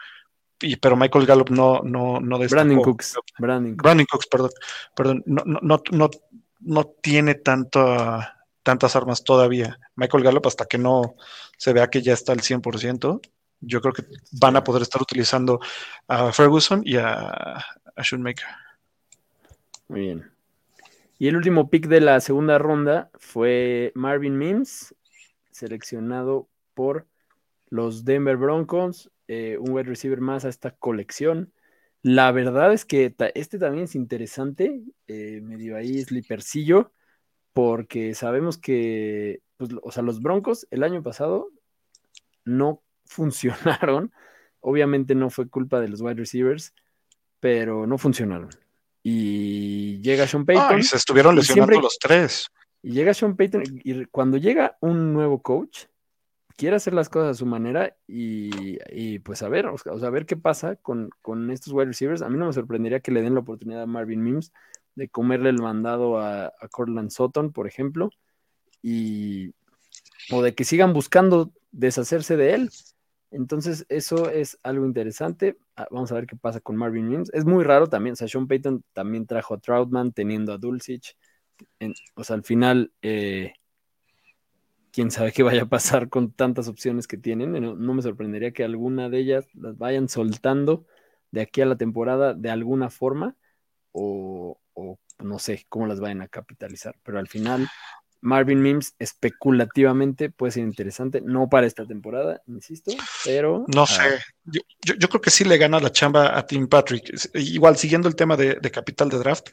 y, 0.60 0.76
pero 0.76 0.96
Michael 0.96 1.26
Gallup 1.26 1.50
no, 1.50 1.80
no, 1.82 2.20
no 2.20 2.38
destacó. 2.38 2.64
Brandon 2.64 2.82
Cooks. 2.82 3.14
Brandon 3.38 3.72
Cooks. 3.72 3.82
Brandon 3.82 4.06
Cooks, 4.10 4.26
perdón, 4.26 4.50
perdón, 4.94 5.22
no, 5.26 5.42
no, 5.44 5.60
no, 5.62 5.82
no, 5.90 6.10
no 6.60 6.84
tiene 7.02 7.34
tanta, 7.34 8.46
tantas 8.62 8.96
armas 8.96 9.24
todavía. 9.24 9.78
Michael 9.96 10.24
Gallup, 10.24 10.46
hasta 10.46 10.66
que 10.66 10.78
no 10.78 11.16
se 11.58 11.72
vea 11.72 11.88
que 11.88 12.02
ya 12.02 12.12
está 12.12 12.32
al 12.32 12.40
100%, 12.40 13.20
yo 13.60 13.80
creo 13.80 13.92
que 13.94 14.04
van 14.32 14.56
a 14.56 14.64
poder 14.64 14.82
estar 14.82 15.00
utilizando 15.00 15.60
a 16.08 16.32
Ferguson 16.32 16.82
y 16.84 16.96
a, 16.96 17.56
a 17.96 18.02
Shoemaker. 18.02 18.46
Muy 19.88 20.00
bien. 20.00 20.30
Y 21.18 21.28
el 21.28 21.36
último 21.36 21.70
pick 21.70 21.86
de 21.86 22.00
la 22.00 22.20
segunda 22.20 22.58
ronda 22.58 23.10
fue 23.14 23.92
Marvin 23.94 24.36
Mims, 24.36 24.94
seleccionado 25.50 26.48
por 26.74 27.06
los 27.70 28.04
Denver 28.04 28.36
Broncos, 28.36 29.10
eh, 29.28 29.56
un 29.58 29.70
wide 29.72 29.84
receiver 29.88 30.20
más 30.20 30.44
a 30.44 30.48
esta 30.48 30.72
colección. 30.72 31.52
La 32.02 32.30
verdad 32.32 32.72
es 32.72 32.84
que 32.84 33.08
ta- 33.10 33.30
este 33.34 33.58
también 33.58 33.84
es 33.84 33.94
interesante, 33.94 34.82
eh, 35.06 35.40
medio 35.42 35.76
ahí 35.76 36.02
slippercillo, 36.02 36.92
porque 37.54 38.14
sabemos 38.14 38.58
que, 38.58 39.40
pues, 39.56 39.70
o 39.82 39.90
sea, 39.90 40.02
los 40.02 40.20
Broncos 40.20 40.66
el 40.70 40.82
año 40.82 41.02
pasado 41.02 41.48
no 42.44 42.82
funcionaron. 43.06 44.12
Obviamente 44.60 45.14
no 45.14 45.30
fue 45.30 45.48
culpa 45.48 45.80
de 45.80 45.88
los 45.88 46.00
wide 46.00 46.14
receivers, 46.14 46.74
pero 47.40 47.86
no 47.86 47.96
funcionaron. 47.98 48.50
Y 49.02 50.00
llega 50.00 50.26
Sean 50.26 50.46
Payton. 50.46 50.76
Ah, 50.76 50.78
y 50.78 50.82
se 50.82 50.96
estuvieron 50.96 51.36
lesionando 51.36 51.72
siempre- 51.72 51.82
los 51.82 51.98
tres. 51.98 52.48
Y 52.82 52.92
llega 52.92 53.14
Sean 53.14 53.36
Payton 53.36 53.62
y 53.84 54.04
cuando 54.06 54.36
llega 54.36 54.76
un 54.80 55.12
nuevo 55.12 55.40
coach, 55.42 55.84
quiere 56.56 56.76
hacer 56.76 56.94
las 56.94 57.08
cosas 57.08 57.32
a 57.32 57.38
su 57.38 57.46
manera 57.46 57.96
y, 58.06 59.18
pues 59.20 59.42
a 59.42 59.48
ver, 59.48 59.66
o 59.66 59.78
sea, 59.78 60.08
a 60.08 60.10
ver 60.10 60.26
qué 60.26 60.36
pasa 60.36 60.76
con, 60.76 61.10
con 61.22 61.50
estos 61.50 61.72
wide 61.72 61.86
receivers. 61.86 62.22
A 62.22 62.28
mí 62.28 62.38
no 62.38 62.46
me 62.46 62.52
sorprendería 62.52 63.00
que 63.00 63.12
le 63.12 63.22
den 63.22 63.34
la 63.34 63.40
oportunidad 63.40 63.82
a 63.82 63.86
Marvin 63.86 64.22
Mims 64.22 64.52
de 64.94 65.08
comerle 65.08 65.50
el 65.50 65.60
mandado 65.60 66.18
a, 66.18 66.46
a 66.46 66.68
Cortland 66.70 67.10
Sutton, 67.10 67.52
por 67.52 67.66
ejemplo, 67.66 68.10
y, 68.82 69.54
o 70.30 70.42
de 70.42 70.54
que 70.54 70.64
sigan 70.64 70.92
buscando 70.92 71.52
deshacerse 71.72 72.36
de 72.36 72.54
él. 72.54 72.70
Entonces, 73.30 73.84
eso 73.88 74.30
es 74.30 74.58
algo 74.62 74.86
interesante. 74.86 75.58
Ah, 75.76 75.88
Vamos 75.90 76.12
a 76.12 76.14
ver 76.14 76.26
qué 76.26 76.36
pasa 76.36 76.60
con 76.60 76.76
Marvin 76.76 77.08
Mims. 77.08 77.30
Es 77.34 77.44
muy 77.44 77.64
raro 77.64 77.88
también. 77.88 78.12
O 78.12 78.16
sea, 78.16 78.28
Sean 78.28 78.46
Payton 78.46 78.84
también 78.92 79.26
trajo 79.26 79.54
a 79.54 79.58
Troutman, 79.58 80.12
teniendo 80.12 80.52
a 80.52 80.58
Dulcich. 80.58 81.16
En- 81.80 81.94
o 82.14 82.24
sea, 82.24 82.36
al 82.36 82.44
final, 82.44 82.92
eh, 83.02 83.54
quién 84.94 85.10
sabe 85.10 85.32
qué 85.32 85.42
vaya 85.42 85.62
a 85.62 85.66
pasar 85.66 86.08
con 86.08 86.30
tantas 86.32 86.68
opciones 86.68 87.06
que 87.08 87.16
tienen. 87.16 87.52
No, 87.52 87.74
no 87.74 87.94
me 87.94 88.02
sorprendería 88.02 88.52
que 88.52 88.62
alguna 88.64 89.08
de 89.10 89.18
ellas 89.18 89.46
las 89.54 89.76
vayan 89.76 90.08
soltando 90.08 90.86
de 91.32 91.40
aquí 91.40 91.60
a 91.62 91.66
la 91.66 91.76
temporada 91.76 92.32
de 92.32 92.50
alguna 92.50 92.90
forma 92.90 93.34
o, 93.92 94.60
o 94.72 94.98
no 95.18 95.38
sé 95.40 95.66
cómo 95.68 95.86
las 95.86 95.98
vayan 95.98 96.22
a 96.22 96.28
capitalizar. 96.28 96.94
Pero 97.02 97.18
al 97.18 97.26
final, 97.26 97.68
Marvin 98.20 98.62
Mims 98.62 98.94
especulativamente 99.00 100.30
puede 100.30 100.52
ser 100.52 100.62
interesante, 100.62 101.20
no 101.20 101.48
para 101.48 101.66
esta 101.66 101.84
temporada, 101.84 102.40
insisto, 102.46 102.92
pero 103.24 103.64
No 103.74 103.82
ah, 103.82 103.86
sé. 103.86 104.02
Yo, 104.44 104.60
yo- 104.80 104.94
yo 104.94 105.08
creo 105.08 105.20
que 105.20 105.30
sí 105.30 105.44
le 105.44 105.58
gana 105.58 105.80
la 105.80 105.90
chamba 105.90 106.38
a 106.38 106.46
Tim 106.46 106.68
Patrick. 106.68 107.12
Igual, 107.34 107.76
siguiendo 107.76 108.08
el 108.08 108.14
tema 108.16 108.36
de, 108.36 108.54
de 108.54 108.70
capital 108.70 109.08
de 109.08 109.18
draft, 109.18 109.48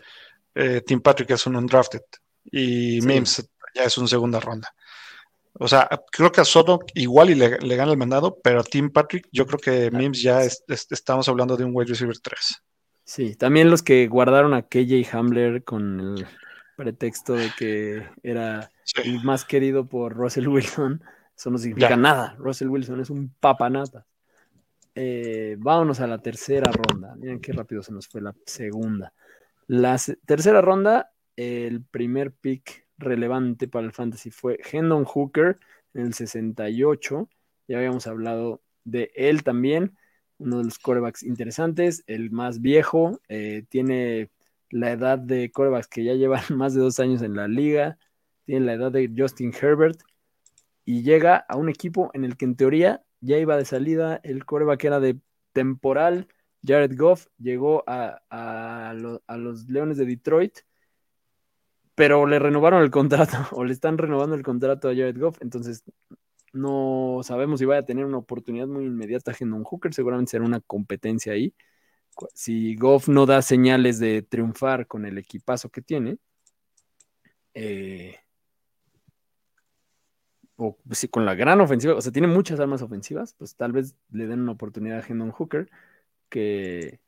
eh, 0.54 0.82
Tim 0.86 1.02
Patrick 1.02 1.32
es 1.32 1.46
un 1.48 1.56
undrafted 1.56 2.02
y 2.46 3.02
Sí. 3.02 3.08
Mims 3.08 3.50
ya 3.74 3.84
es 3.86 3.98
un 3.98 4.08
segunda 4.08 4.40
ronda. 4.40 4.70
O 5.64 5.68
sea, 5.68 5.88
creo 6.12 6.32
que 6.32 6.42
a 6.42 6.46
Soto 6.46 6.80
igual 6.96 7.30
y 7.30 7.36
le, 7.36 7.60
le 7.60 7.76
gana 7.76 7.92
el 7.92 7.98
mandado, 7.98 8.40
pero 8.44 8.62
a 8.62 8.64
Tim 8.64 8.90
Patrick 8.90 9.28
yo 9.32 9.46
creo 9.46 9.60
que 9.60 9.92
Mims 9.92 10.22
ya 10.22 10.42
es- 10.42 10.64
es- 10.68 10.88
estamos 10.90 11.30
hablando 11.30 11.56
de 11.56 11.64
un 11.66 11.72
wide 11.74 11.90
receiver 11.90 12.18
3. 12.18 12.64
Sí, 13.04 13.36
también 13.36 13.70
los 13.70 13.84
que 13.84 14.08
guardaron 14.08 14.54
a 14.56 14.64
KJ 14.64 15.08
Hamler 15.14 15.64
con 15.64 16.00
el 16.00 16.26
pretexto 16.76 17.34
de 17.34 17.52
que 17.58 18.08
era 18.24 18.72
Sí. 18.86 19.02
el 19.06 19.24
más 19.24 19.46
querido 19.46 19.88
por 19.88 20.14
Russell 20.16 20.48
Wilson, 20.48 21.04
eso 21.38 21.50
no 21.52 21.58
significa 21.60 21.90
Ya. 21.90 21.96
nada. 21.98 22.36
Russell 22.40 22.70
Wilson 22.70 23.00
es 23.02 23.10
un 23.12 23.34
papanata. 23.40 24.06
Eh, 24.96 25.56
vámonos 25.60 26.00
a 26.00 26.08
la 26.08 26.18
tercera 26.22 26.72
ronda. 26.72 27.16
Miren 27.16 27.40
qué 27.40 27.54
rápido 27.54 27.82
se 27.84 27.94
nos 27.94 28.08
fue 28.08 28.22
la 28.22 28.34
segunda. 28.46 29.14
La 29.68 29.98
tercera 30.26 30.60
ronda, 30.62 31.12
el 31.36 31.84
primer 31.84 32.34
pick 32.34 32.88
relevante 33.02 33.68
para 33.68 33.86
el 33.86 33.94
fantasy 33.94 34.32
fue 34.32 34.60
Hendon 34.72 35.06
Hooker 35.06 35.60
en 35.94 36.08
el 36.08 36.14
68. 36.14 37.30
Ya 37.68 37.78
habíamos 37.78 38.08
hablado 38.08 38.62
de 38.84 39.12
él 39.16 39.44
también 39.44 39.98
uno 40.38 40.58
de 40.58 40.64
los 40.66 40.80
corebacks 40.80 41.22
interesantes, 41.24 42.04
el 42.08 42.32
más 42.32 42.62
viejo, 42.62 43.20
eh, 43.30 43.64
tiene 43.70 44.32
la 44.72 44.92
edad 44.92 45.20
de 45.20 45.52
corebacks 45.52 45.88
que 45.88 46.04
ya 46.04 46.14
llevan 46.16 46.44
más 46.58 46.74
de 46.74 46.82
dos 46.82 47.00
años 47.00 47.22
en 47.22 47.36
la 47.36 47.48
liga, 47.48 47.98
tiene 48.46 48.66
la 48.66 48.74
edad 48.74 48.92
de 48.92 49.12
Justin 49.16 49.54
Herbert 49.60 50.00
y 50.86 51.04
llega 51.04 51.38
a 51.38 51.58
un 51.58 51.70
equipo 51.70 52.12
en 52.14 52.24
el 52.26 52.38
que 52.38 52.46
en 52.46 52.56
teoría 52.56 53.04
ya 53.22 53.38
iba 53.38 53.58
de 53.58 53.66
salida, 53.66 54.20
el 54.24 54.46
coreback 54.46 54.84
era 54.86 55.00
de 55.00 55.20
temporal, 55.54 56.28
Jared 56.66 56.96
Goff 56.98 57.28
llegó 57.40 57.84
a, 57.88 58.22
a 58.30 58.94
lo- 58.94 59.22
a 59.28 59.38
los 59.38 59.68
Leones 59.70 59.98
de 59.98 60.06
Detroit, 60.06 60.60
pero 62.02 62.26
le 62.26 62.40
renovaron 62.40 62.82
el 62.82 62.90
contrato 62.90 63.38
o 63.52 63.64
le 63.64 63.74
están 63.74 64.00
renovando 64.00 64.36
el 64.36 64.42
contrato 64.42 64.90
a 64.90 64.92
Jared 64.96 65.20
Goff, 65.20 65.38
entonces 65.40 65.84
no 66.52 67.20
sabemos 67.22 67.60
si 67.60 67.66
vaya 67.66 67.82
a 67.82 67.86
tener 67.86 68.06
una 68.06 68.18
oportunidad 68.18 68.66
muy 68.66 68.86
inmediata 68.86 69.36
Hendon 69.40 69.64
Hooker, 69.64 69.94
seguramente 69.94 70.32
será 70.32 70.44
una 70.44 70.62
competencia 70.62 71.34
ahí. 71.34 71.54
Si 72.34 72.76
Goff 72.76 73.08
no 73.08 73.28
da 73.28 73.44
señales 73.44 74.00
de 74.00 74.24
triunfar 74.24 74.88
con 74.88 75.06
el 75.06 75.20
equipazo 75.20 75.70
que 75.70 75.84
tiene, 75.84 76.18
eh, 77.54 78.16
o 80.56 80.80
si 80.90 81.08
con 81.08 81.24
la 81.24 81.36
gran 81.36 81.62
ofensiva, 81.62 81.94
o 81.94 82.02
sea, 82.02 82.12
tiene 82.12 82.28
muchas 82.28 82.60
armas 82.60 82.82
ofensivas, 82.82 83.36
pues 83.38 83.56
tal 83.56 83.74
vez 83.74 83.96
le 84.12 84.26
den 84.26 84.42
una 84.42 84.54
oportunidad 84.54 84.98
a 85.02 85.06
Hendon 85.08 85.30
Hooker, 85.30 85.70
que, 86.30 87.00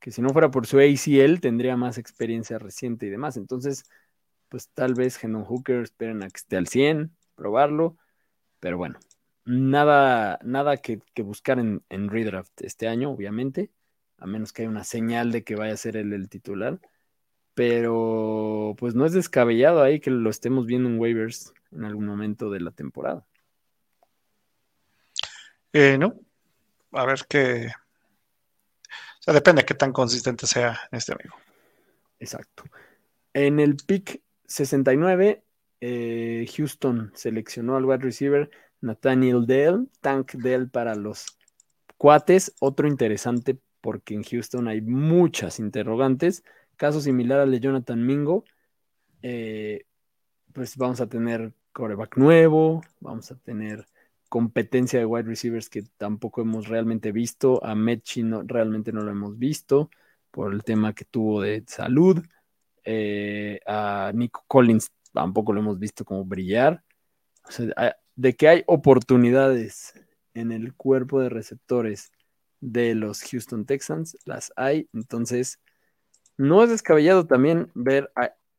que 0.00 0.10
si 0.10 0.22
no 0.22 0.30
fuera 0.30 0.50
por 0.50 0.66
su 0.66 0.78
ACL 0.78 1.40
tendría 1.42 1.76
más 1.76 1.98
experiencia 1.98 2.58
reciente 2.58 3.04
y 3.04 3.10
demás. 3.10 3.36
Entonces, 3.36 3.84
pues 4.48 4.68
tal 4.70 4.94
vez 4.94 5.22
Hendon 5.22 5.44
Hooker 5.44 5.82
esperen 5.82 6.22
a 6.22 6.28
que 6.28 6.36
esté 6.36 6.56
al 6.56 6.68
100, 6.68 7.16
probarlo. 7.34 7.96
Pero 8.60 8.76
bueno, 8.76 8.98
nada, 9.44 10.38
nada 10.42 10.76
que, 10.78 11.00
que 11.14 11.22
buscar 11.22 11.58
en, 11.58 11.82
en 11.88 12.08
redraft 12.08 12.62
este 12.62 12.88
año, 12.88 13.10
obviamente, 13.10 13.70
a 14.18 14.26
menos 14.26 14.52
que 14.52 14.62
haya 14.62 14.70
una 14.70 14.84
señal 14.84 15.32
de 15.32 15.44
que 15.44 15.56
vaya 15.56 15.74
a 15.74 15.76
ser 15.76 15.96
él 15.96 16.12
el 16.12 16.28
titular. 16.28 16.80
Pero 17.54 18.76
pues 18.78 18.94
no 18.94 19.04
es 19.04 19.12
descabellado 19.12 19.82
ahí 19.82 20.00
que 20.00 20.10
lo 20.10 20.30
estemos 20.30 20.66
viendo 20.66 20.88
en 20.88 20.98
waivers 20.98 21.52
en 21.72 21.84
algún 21.84 22.06
momento 22.06 22.50
de 22.50 22.60
la 22.60 22.70
temporada. 22.70 23.26
Eh, 25.72 25.98
no, 25.98 26.18
a 26.92 27.04
ver 27.04 27.26
qué. 27.28 27.68
O 27.68 29.22
sea, 29.22 29.34
depende 29.34 29.62
de 29.62 29.66
qué 29.66 29.74
tan 29.74 29.92
consistente 29.92 30.46
sea 30.46 30.80
este 30.90 31.12
amigo. 31.12 31.36
Exacto. 32.18 32.64
En 33.32 33.60
el 33.60 33.76
pick 33.76 34.22
69, 34.48 35.44
eh, 35.80 36.46
Houston 36.56 37.12
seleccionó 37.14 37.76
al 37.76 37.84
wide 37.84 37.98
receiver 37.98 38.50
Nathaniel 38.80 39.46
Dell, 39.46 39.88
Tank 40.00 40.32
Dell 40.32 40.68
para 40.68 40.94
los 40.94 41.38
cuates. 41.96 42.54
Otro 42.60 42.88
interesante 42.88 43.58
porque 43.80 44.14
en 44.14 44.24
Houston 44.24 44.68
hay 44.68 44.80
muchas 44.80 45.58
interrogantes. 45.58 46.44
Caso 46.76 47.00
similar 47.00 47.40
al 47.40 47.50
de 47.50 47.60
Jonathan 47.60 48.04
Mingo. 48.04 48.44
Eh, 49.22 49.84
pues 50.52 50.76
vamos 50.76 51.00
a 51.00 51.08
tener 51.08 51.52
coreback 51.72 52.16
nuevo, 52.16 52.82
vamos 53.00 53.30
a 53.30 53.36
tener 53.36 53.86
competencia 54.28 54.98
de 54.98 55.06
wide 55.06 55.28
receivers 55.28 55.68
que 55.70 55.82
tampoco 55.96 56.40
hemos 56.42 56.68
realmente 56.68 57.12
visto. 57.12 57.64
A 57.64 57.74
Mechi 57.74 58.22
no, 58.22 58.42
realmente 58.44 58.92
no 58.92 59.02
lo 59.02 59.10
hemos 59.10 59.38
visto 59.38 59.90
por 60.30 60.52
el 60.52 60.64
tema 60.64 60.94
que 60.94 61.04
tuvo 61.04 61.42
de 61.42 61.64
salud. 61.66 62.22
Eh, 62.90 63.60
a 63.66 64.12
Nico 64.14 64.44
Collins 64.48 64.90
tampoco 65.12 65.52
lo 65.52 65.60
hemos 65.60 65.78
visto 65.78 66.06
como 66.06 66.24
brillar. 66.24 66.82
De 68.16 68.34
que 68.34 68.48
hay 68.48 68.64
oportunidades 68.66 69.92
en 70.32 70.52
el 70.52 70.74
cuerpo 70.74 71.20
de 71.20 71.28
receptores 71.28 72.10
de 72.60 72.94
los 72.94 73.22
Houston 73.22 73.66
Texans, 73.66 74.16
las 74.24 74.54
hay. 74.56 74.88
Entonces, 74.94 75.60
no 76.38 76.62
es 76.64 76.70
descabellado 76.70 77.26
también 77.26 77.70
ver 77.74 78.10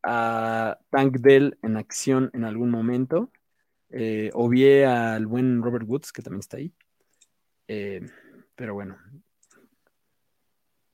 a, 0.04 0.78
Tank 0.92 1.18
Dell 1.18 1.58
en 1.64 1.78
acción 1.78 2.30
en 2.34 2.44
algún 2.44 2.70
momento. 2.70 3.32
Eh, 3.90 4.30
o 4.34 4.48
vi 4.48 4.84
al 4.84 5.26
buen 5.26 5.64
Robert 5.64 5.86
Woods, 5.88 6.12
que 6.12 6.22
también 6.22 6.42
está 6.42 6.58
ahí. 6.58 6.72
Eh, 7.68 8.08
pero 8.56 8.76
bueno, 8.76 8.96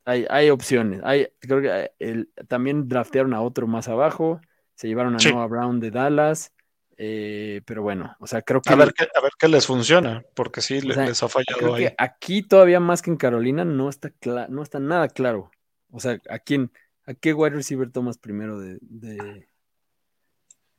hay, 0.05 0.25
hay 0.29 0.49
opciones. 0.49 1.01
Hay, 1.03 1.27
creo 1.39 1.61
que 1.61 1.67
eh, 1.69 1.91
el, 1.99 2.31
también 2.47 2.87
draftearon 2.87 3.33
a 3.33 3.41
otro 3.41 3.67
más 3.67 3.87
abajo. 3.87 4.41
Se 4.75 4.87
llevaron 4.87 5.15
a 5.15 5.19
Sí. 5.19 5.29
Noah 5.29 5.47
Brown 5.47 5.79
de 5.79 5.91
Dallas. 5.91 6.53
eh, 6.97 7.61
pero 7.65 7.81
bueno, 7.83 8.15
o 8.19 8.27
sea, 8.27 8.41
creo 8.41 8.61
que, 8.61 8.73
A 8.73 8.75
ver, 8.75 8.93
qué, 8.93 9.03
a 9.03 9.21
ver 9.21 9.31
qué 9.39 9.47
les 9.49 9.65
funciona, 9.67 10.23
porque 10.33 10.61
sí, 10.61 10.79
sea, 10.93 11.05
les 11.05 11.21
ha 11.23 11.27
fallado 11.29 11.59
creo 11.59 11.73
ahí. 11.75 11.83
que 11.85 11.95
aquí 11.97 12.41
todavía 12.43 12.79
más 12.79 13.01
que 13.01 13.09
en 13.11 13.17
Carolina 13.17 13.65
no 13.65 13.89
está, 13.89 14.11
no 14.49 14.63
está 14.63 14.79
nada 14.79 15.09
claro. 15.09 15.51
O 15.91 15.99
sea, 15.99 16.19
¿a 16.29 16.39
quién, 16.39 16.71
a 17.05 17.13
qué 17.13 17.33
wide 17.33 17.55
receiver 17.55 17.91
tomas 17.91 18.17
primero 18.17 18.59
de, 18.59 18.77
de, 18.81 19.49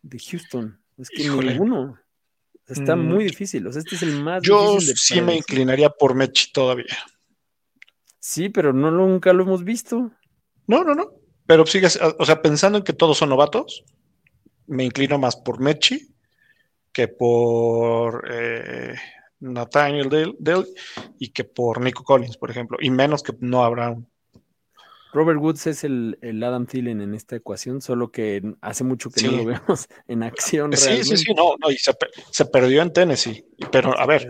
de 0.02 0.18
Houston? 0.18 0.80
Es 0.96 1.10
que 1.10 1.22
Híjole. 1.24 1.52
ninguno. 1.52 1.98
Está 2.66 2.96
Mm, 2.96 3.00
muy 3.08 3.24
difícil. 3.24 3.66
O 3.66 3.72
sea, 3.72 3.80
este 3.80 3.94
es 3.96 4.02
el 4.02 4.12
más 4.12 4.42
Yo 4.42 4.72
difícil 4.72 4.86
de 4.86 4.94
sí 4.96 5.20
me 5.22 5.36
inclinaría 5.36 5.90
por 5.90 6.14
Mechi 6.14 6.52
todavía. 6.52 6.96
Sí, 8.28 8.48
pero 8.48 8.72
no 8.72 8.90
nunca 8.90 9.32
lo 9.32 9.44
hemos 9.44 9.62
visto. 9.62 10.10
No, 10.66 10.82
no, 10.82 10.96
no. 10.96 11.12
Pero 11.46 11.64
sigues, 11.64 11.96
o 12.18 12.24
sea, 12.24 12.42
pensando 12.42 12.76
en 12.76 12.82
que 12.82 12.92
todos 12.92 13.18
son 13.18 13.28
novatos, 13.28 13.84
me 14.66 14.82
inclino 14.82 15.16
más 15.16 15.36
por 15.36 15.60
Mechi 15.60 16.08
que 16.90 17.06
por 17.06 18.26
eh, 18.28 18.96
Nathaniel 19.38 20.08
Dale, 20.08 20.34
Dale 20.40 20.66
y 21.20 21.28
que 21.28 21.44
por 21.44 21.80
Nico 21.80 22.02
Collins, 22.02 22.36
por 22.36 22.50
ejemplo, 22.50 22.78
y 22.80 22.90
menos 22.90 23.22
que 23.22 23.32
Noah 23.38 23.68
Brown. 23.68 24.08
Robert 25.12 25.38
Woods 25.38 25.68
es 25.68 25.84
el, 25.84 26.18
el 26.20 26.42
Adam 26.42 26.66
Thielen 26.66 27.00
en 27.02 27.14
esta 27.14 27.36
ecuación, 27.36 27.80
solo 27.80 28.10
que 28.10 28.42
hace 28.60 28.82
mucho 28.82 29.08
que 29.08 29.22
no 29.22 29.36
lo 29.36 29.44
vemos 29.44 29.86
en 30.08 30.24
acción. 30.24 30.72
Sí, 30.72 30.78
sí, 30.78 30.84
realmente. 30.88 31.16
sí, 31.16 31.32
no, 31.32 31.54
no, 31.62 31.70
y 31.70 31.76
se, 31.78 31.94
pe- 31.94 32.10
se 32.32 32.44
perdió 32.46 32.82
en 32.82 32.92
Tennessee. 32.92 33.46
Pero, 33.70 33.96
a 33.96 34.04
ver. 34.04 34.28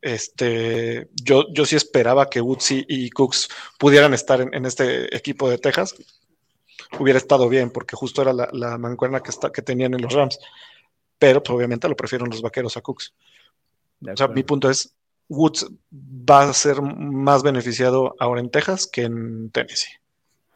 Este, 0.00 1.08
yo, 1.14 1.44
yo 1.52 1.64
sí 1.64 1.76
esperaba 1.76 2.28
que 2.28 2.40
Woods 2.40 2.70
y, 2.70 3.10
Cooks 3.10 3.48
pudieran 3.78 4.14
estar 4.14 4.40
en, 4.40 4.54
en 4.54 4.66
este 4.66 5.14
equipo 5.16 5.48
de 5.48 5.58
Texas. 5.58 5.94
Hubiera 6.98 7.18
estado 7.18 7.48
bien, 7.48 7.70
porque 7.70 7.96
justo 7.96 8.22
era 8.22 8.32
la, 8.32 8.48
la 8.52 8.78
mancuerna 8.78 9.20
que, 9.20 9.30
está, 9.30 9.50
que 9.50 9.62
tenían 9.62 9.94
en 9.94 10.02
los 10.02 10.12
Rams. 10.12 10.38
Pero 11.18 11.42
pues, 11.42 11.54
obviamente 11.54 11.88
lo 11.88 11.96
prefieren 11.96 12.30
los 12.30 12.42
vaqueros 12.42 12.76
a 12.76 12.80
Cooks. 12.80 13.14
O 14.00 14.16
sea, 14.16 14.28
mi 14.28 14.42
punto 14.42 14.70
es, 14.70 14.94
Woods 15.28 15.66
va 15.92 16.48
a 16.48 16.52
ser 16.54 16.80
más 16.80 17.42
beneficiado 17.42 18.14
ahora 18.18 18.40
en 18.40 18.50
Texas 18.50 18.86
que 18.86 19.02
en 19.02 19.50
Tennessee, 19.50 19.92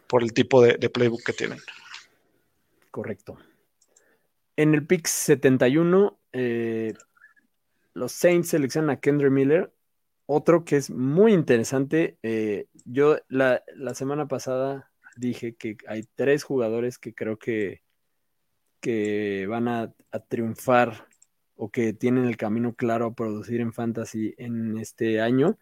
por 0.06 0.22
el 0.22 0.32
tipo 0.32 0.62
de, 0.62 0.78
de 0.78 0.88
playbook 0.88 1.22
que 1.22 1.32
tienen. 1.32 1.58
Correcto. 2.90 3.38
En 4.56 4.74
el 4.74 4.86
pick 4.86 5.06
71, 5.06 6.18
eh, 6.32 6.94
los 7.94 8.12
Saints 8.12 8.48
seleccionan 8.48 8.90
a 8.90 9.00
Kendra 9.00 9.30
Miller, 9.30 9.72
otro 10.26 10.64
que 10.64 10.76
es 10.76 10.90
muy 10.90 11.32
interesante. 11.32 12.18
eh, 12.22 12.66
yo 12.84 13.18
la, 13.28 13.62
semana 13.94 14.28
pasada 14.28 14.90
dije 15.16 15.54
que 15.56 15.76
hay 15.86 16.04
tres 16.14 16.44
jugadores 16.44 16.98
que 16.98 17.14
creo 17.14 17.38
que, 17.38 17.82
que 18.80 19.46
van 19.48 19.68
a, 19.68 19.92
a 20.12 20.18
triunfar 20.20 21.08
o 21.56 21.70
que 21.70 21.92
tienen 21.92 22.26
el 22.26 22.36
camino 22.36 22.74
claro 22.74 23.06
a 23.06 23.14
producir 23.14 23.60
en 23.60 23.72
fantasy 23.72 24.34
en 24.38 24.78
este 24.78 25.20
año, 25.20 25.58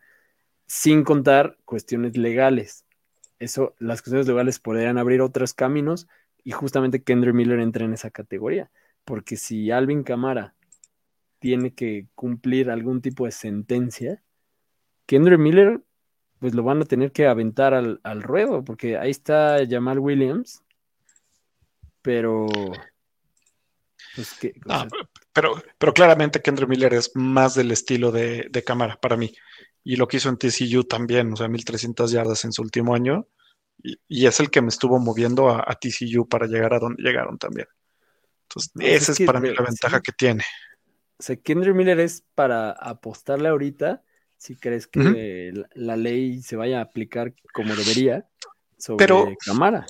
sin 0.66 1.05
contar 1.05 1.59
cuestiones 1.64 2.16
legales. 2.16 2.87
Eso, 3.38 3.75
las 3.79 4.03
cuestiones 4.03 4.29
legales 4.29 4.59
podrían 4.61 4.99
abrir 4.99 5.21
otros 5.23 5.55
caminos 5.55 6.09
y 6.45 6.53
justamente 6.53 7.03
Kendra 7.03 7.33
Miller 7.33 7.61
entra 7.61 7.85
en 7.85 7.95
esa 7.95 8.11
categoría, 8.11 8.71
porque 9.05 9.37
si 9.37 9.71
Alvin 9.71 10.03
Camara 10.05 10.55
tiene 11.40 11.74
que 11.74 12.07
cumplir 12.14 12.70
algún 12.70 13.03
tipo 13.03 13.24
de 13.24 13.33
sentencia, 13.33 14.22
Kendra 15.07 15.37
Miller 15.37 15.83
pues 16.38 16.55
lo 16.55 16.62
van 16.62 16.81
a 16.81 16.87
tener 16.87 17.12
que 17.12 17.26
aventar 17.26 17.74
al, 17.74 18.00
al 18.03 18.22
ruedo, 18.22 18.64
porque 18.64 18.96
ahí 18.96 19.11
está 19.11 19.59
Jamal 19.68 19.98
Williams, 19.98 20.62
pero 22.00 22.46
pues 24.14 24.33
que 24.40 24.55
pero, 25.33 25.62
pero 25.79 25.92
claramente 25.92 26.40
Kendra 26.40 26.66
Miller 26.66 26.94
es 26.94 27.12
más 27.14 27.55
del 27.55 27.70
estilo 27.70 28.11
de, 28.11 28.48
de 28.50 28.64
cámara 28.64 28.98
para 29.00 29.16
mí. 29.16 29.33
Y 29.85 29.96
lo 29.96 30.09
que 30.09 30.16
hizo 30.16 30.29
en 30.29 30.37
TCU 30.37 30.85
también, 30.85 31.33
o 31.33 31.37
sea, 31.37 31.48
1300 31.48 32.11
yardas 32.11 32.44
en 32.44 32.53
su 32.53 32.62
último 32.62 32.94
año. 32.94 33.29
Y, 33.83 33.98
y 34.09 34.26
es 34.26 34.40
el 34.40 34.50
que 34.50 34.61
me 34.61 34.68
estuvo 34.68 34.98
moviendo 34.98 35.48
a, 35.48 35.64
a 35.66 35.74
TCU 35.74 36.29
para 36.29 36.46
llegar 36.46 36.74
a 36.74 36.79
donde 36.79 37.03
llegaron 37.03 37.38
también. 37.38 37.68
Entonces, 38.42 38.72
No, 38.74 38.81
pues 38.83 38.92
esa 38.92 39.03
es 39.03 39.09
es, 39.11 39.18
que 39.18 39.26
para 39.26 39.40
mí 39.40 39.55
la 39.55 39.62
ventaja 39.62 39.96
sí. 39.98 40.03
que 40.03 40.12
tiene. 40.12 40.44
O 41.20 41.22
sea, 41.22 41.37
Kendra 41.37 41.72
Miller 41.72 42.00
es 42.00 42.24
para 42.35 42.70
apostarle 42.72 43.48
ahorita 43.48 44.02
si 44.38 44.56
crees 44.56 44.87
que 44.87 45.52
la, 45.54 45.68
la 45.74 45.96
ley 45.96 46.40
se 46.42 46.56
vaya 46.56 46.78
a 46.78 46.83
aplicar 46.83 47.35
como 47.52 47.74
debería 47.76 48.26
sobre 48.78 48.96
Pero- 49.06 49.28
Camara. 49.44 49.87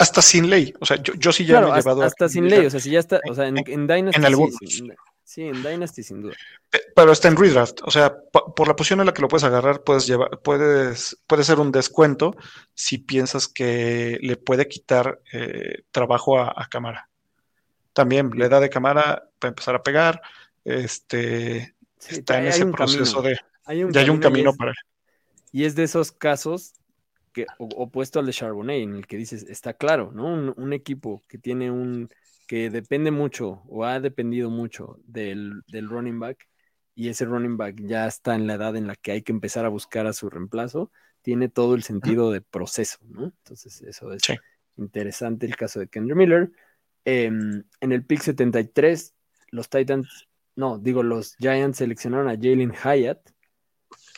Hasta 0.00 0.22
sin 0.22 0.48
ley. 0.48 0.72
O 0.78 0.86
sea, 0.86 0.96
yo, 1.02 1.14
yo 1.14 1.32
sí 1.32 1.44
ya 1.44 1.54
Claro, 1.54 1.68
me 1.68 1.72
he 1.74 1.78
hasta, 1.78 1.90
llevado 1.90 2.02
a 2.02 2.06
hasta 2.06 2.28
sin 2.28 2.48
ley, 2.48 2.64
o 2.66 2.70
sea, 2.70 2.78
si 2.78 2.90
ya 2.90 3.00
está, 3.00 3.20
o 3.28 3.34
sea, 3.34 3.48
en, 3.48 3.56
en 3.58 3.86
Dynasty 3.88 4.16
en 4.16 4.22
sí, 4.22 4.26
algunos. 4.26 4.54
sin- 4.60 4.94
sí, 5.24 5.42
en 5.42 5.60
Dynasty 5.62 6.02
sin 6.04 6.20
duda. 6.22 6.34
Eh, 6.70 6.78
Pero 6.94 7.10
está 7.10 7.26
en 7.26 7.36
redraft, 7.36 7.80
o 7.82 7.90
sea, 7.90 8.14
po- 8.32 8.54
por 8.54 8.68
la 8.68 8.76
posición 8.76 9.00
en 9.00 9.06
la 9.06 9.12
que 9.14 9.22
lo 9.22 9.26
puedes 9.28 9.42
agarrar, 9.42 9.82
puedes 9.82 10.06
llevar, 10.06 10.38
puedes, 10.40 11.18
puede 11.26 11.42
ser 11.42 11.58
un 11.58 11.72
descuento 11.72 12.36
si 12.74 12.98
piensas 12.98 13.48
que 13.48 14.18
le 14.22 14.36
puede 14.36 14.68
quitar 14.68 15.20
eh, 15.32 15.82
trabajo 15.90 16.38
a, 16.38 16.52
a 16.54 16.68
cámara. 16.70 17.08
También 17.92 18.30
la 18.36 18.46
edad 18.46 18.60
de 18.60 18.70
cámara 18.70 19.24
para 19.40 19.48
empezar 19.48 19.74
a 19.74 19.82
pegar, 19.82 20.22
este, 20.68 21.74
Sí, 21.98 22.16
está 22.16 22.38
en 22.38 22.46
ese 22.46 22.66
proceso 22.66 23.22
camino, 23.22 23.28
de, 23.28 23.38
hay 23.64 23.84
un 23.84 23.92
ya 23.92 24.00
hay 24.00 24.10
un 24.10 24.18
camino 24.18 24.20
y 24.20 24.22
camino 24.22 24.50
es- 24.50 24.56
para. 24.56 24.72
Y 25.52 25.64
es 25.64 25.74
de 25.74 25.84
esos 25.84 26.12
casos 26.12 26.74
que, 27.32 27.46
opuesto 27.58 28.20
al 28.20 28.26
de 28.26 28.32
Charbonnet, 28.32 28.82
en 28.82 28.94
el 28.94 29.06
que 29.06 29.16
dices, 29.16 29.44
está 29.48 29.74
claro, 29.74 30.12
¿no? 30.12 30.26
Un, 30.26 30.54
un 30.56 30.72
equipo 30.72 31.24
que 31.28 31.38
tiene 31.38 31.70
un, 31.70 32.08
que 32.46 32.70
depende 32.70 33.10
mucho 33.10 33.62
o 33.68 33.84
ha 33.84 34.00
dependido 34.00 34.50
mucho 34.50 34.98
del, 35.04 35.62
del 35.68 35.88
running 35.88 36.18
back 36.20 36.48
y 36.94 37.08
ese 37.08 37.24
running 37.24 37.56
back 37.56 37.76
ya 37.80 38.06
está 38.06 38.34
en 38.34 38.46
la 38.46 38.54
edad 38.54 38.76
en 38.76 38.86
la 38.86 38.96
que 38.96 39.12
hay 39.12 39.22
que 39.22 39.32
empezar 39.32 39.64
a 39.64 39.68
buscar 39.68 40.06
a 40.06 40.12
su 40.12 40.28
reemplazo, 40.30 40.90
tiene 41.22 41.48
todo 41.48 41.74
el 41.74 41.82
sentido 41.82 42.30
de 42.30 42.40
proceso, 42.40 42.98
¿no? 43.08 43.24
Entonces, 43.24 43.80
eso 43.82 44.12
es 44.12 44.22
Sí. 44.22 44.34
interesante 44.76 45.46
el 45.46 45.56
caso 45.56 45.80
de 45.80 45.88
Kendra 45.88 46.14
Miller. 46.14 46.50
Em, 47.04 47.64
en 47.80 47.92
el 47.92 48.04
pick 48.04 48.20
73, 48.20 49.14
los 49.50 49.68
Titans, 49.68 50.27
no, 50.58 50.76
digo, 50.76 51.04
los 51.04 51.36
Giants 51.36 51.78
seleccionaron 51.78 52.28
a 52.28 52.34
Jalen 52.34 52.72
Hyatt, 52.72 53.20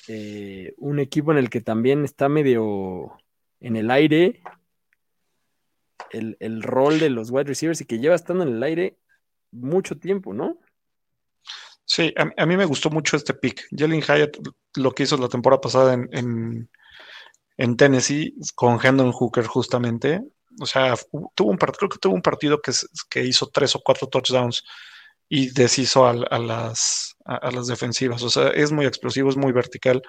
eh, 0.09 0.73
un 0.79 0.99
equipo 0.99 1.33
en 1.33 1.37
el 1.37 1.51
que 1.51 1.61
también 1.61 2.03
está 2.03 2.31
medio 2.31 3.13
en 3.61 3.77
el 3.77 3.91
aire 3.91 4.41
el, 6.13 6.39
el 6.41 6.63
rol 6.63 6.99
de 6.99 7.11
los 7.11 7.31
wide 7.31 7.45
receivers 7.45 7.83
y 7.83 7.85
que 7.85 7.99
lleva 7.99 8.15
estando 8.15 8.45
en 8.45 8.55
el 8.55 8.63
aire 8.63 8.97
mucho 9.51 9.99
tiempo, 9.99 10.33
¿no? 10.33 10.57
Sí, 11.85 12.15
a, 12.17 12.47
mí 12.47 12.57
me 12.57 12.65
gustó 12.65 12.89
mucho 12.89 13.19
este 13.19 13.35
pick. 13.35 13.69
Jalen 13.77 14.01
Hyatt, 14.01 14.39
lo 14.77 14.93
que 14.93 15.03
hizo 15.03 15.19
la 15.19 15.29
temporada 15.29 15.61
pasada 15.61 15.93
en, 15.93 16.09
en, 16.13 16.71
en 17.59 17.77
Tennessee 17.77 18.35
con 18.55 18.79
Hendon 18.83 19.13
Hooker 19.13 19.45
justamente. 19.45 20.23
O 20.59 20.65
sea, 20.65 20.95
tuvo 21.35 21.51
un 21.51 21.59
creo 21.59 21.91
que 21.91 21.99
tuvo 21.99 22.15
un 22.15 22.23
partido 22.23 22.63
que, 22.63 22.73
que 23.11 23.27
hizo 23.27 23.51
tres 23.53 23.77
o 23.77 23.83
cuatro 23.85 24.09
touchdowns 24.09 24.65
y 25.33 25.51
deshizo 25.53 26.05
a, 26.07 26.11
a 26.11 26.39
las, 26.39 27.15
a, 27.25 27.37
a 27.37 27.51
las 27.53 27.69
defensivas. 27.69 28.23
O 28.23 28.29
sea, 28.29 28.49
es 28.49 28.73
muy 28.73 28.85
explosivo, 28.85 29.31
es 29.31 29.37
muy 29.37 29.53
vertical. 29.53 30.03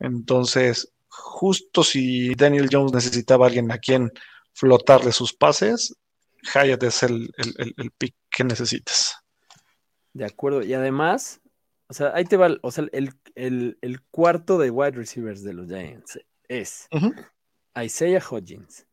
Entonces, 0.00 0.92
justo 1.08 1.82
si 1.84 2.34
Daniel 2.34 2.68
Jones 2.70 2.92
necesitaba 2.92 3.46
a 3.46 3.48
alguien 3.48 3.70
a 3.72 3.78
quien 3.78 4.10
flotarle 4.52 5.12
sus 5.12 5.32
pases, 5.32 5.94
Hyatt 6.52 6.82
es 6.82 7.02
el, 7.04 7.30
el, 7.36 7.54
el, 7.58 7.74
el 7.76 7.90
pick 7.92 8.14
que 8.30 8.42
necesitas. 8.44 9.14
De 10.12 10.24
acuerdo. 10.24 10.62
Y 10.62 10.74
además, 10.74 11.40
o 11.88 11.94
sea, 11.94 12.12
ahí 12.14 12.24
te 12.24 12.36
va, 12.36 12.46
el- 12.46 12.58
o 12.62 12.70
sea, 12.72 12.84
el, 12.92 13.12
el- 13.36 13.78
el 13.80 14.00
cuarto 14.10 14.58
de 14.58 14.70
wide 14.70 14.92
receivers 14.96 15.42
de 15.44 15.52
los 15.52 15.68
Giants 15.68 16.18
es. 16.48 16.88
Isaiah 17.80 18.22
Hodgins, 18.28 18.86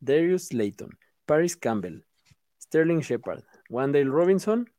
Darius 0.00 0.52
Layton, 0.52 0.98
Paris 1.26 1.56
Campbell, 1.56 2.04
Sterling 2.60 3.00
Shepard, 3.00 3.44
Wandale 3.68 4.10
Robinson, 4.10 4.71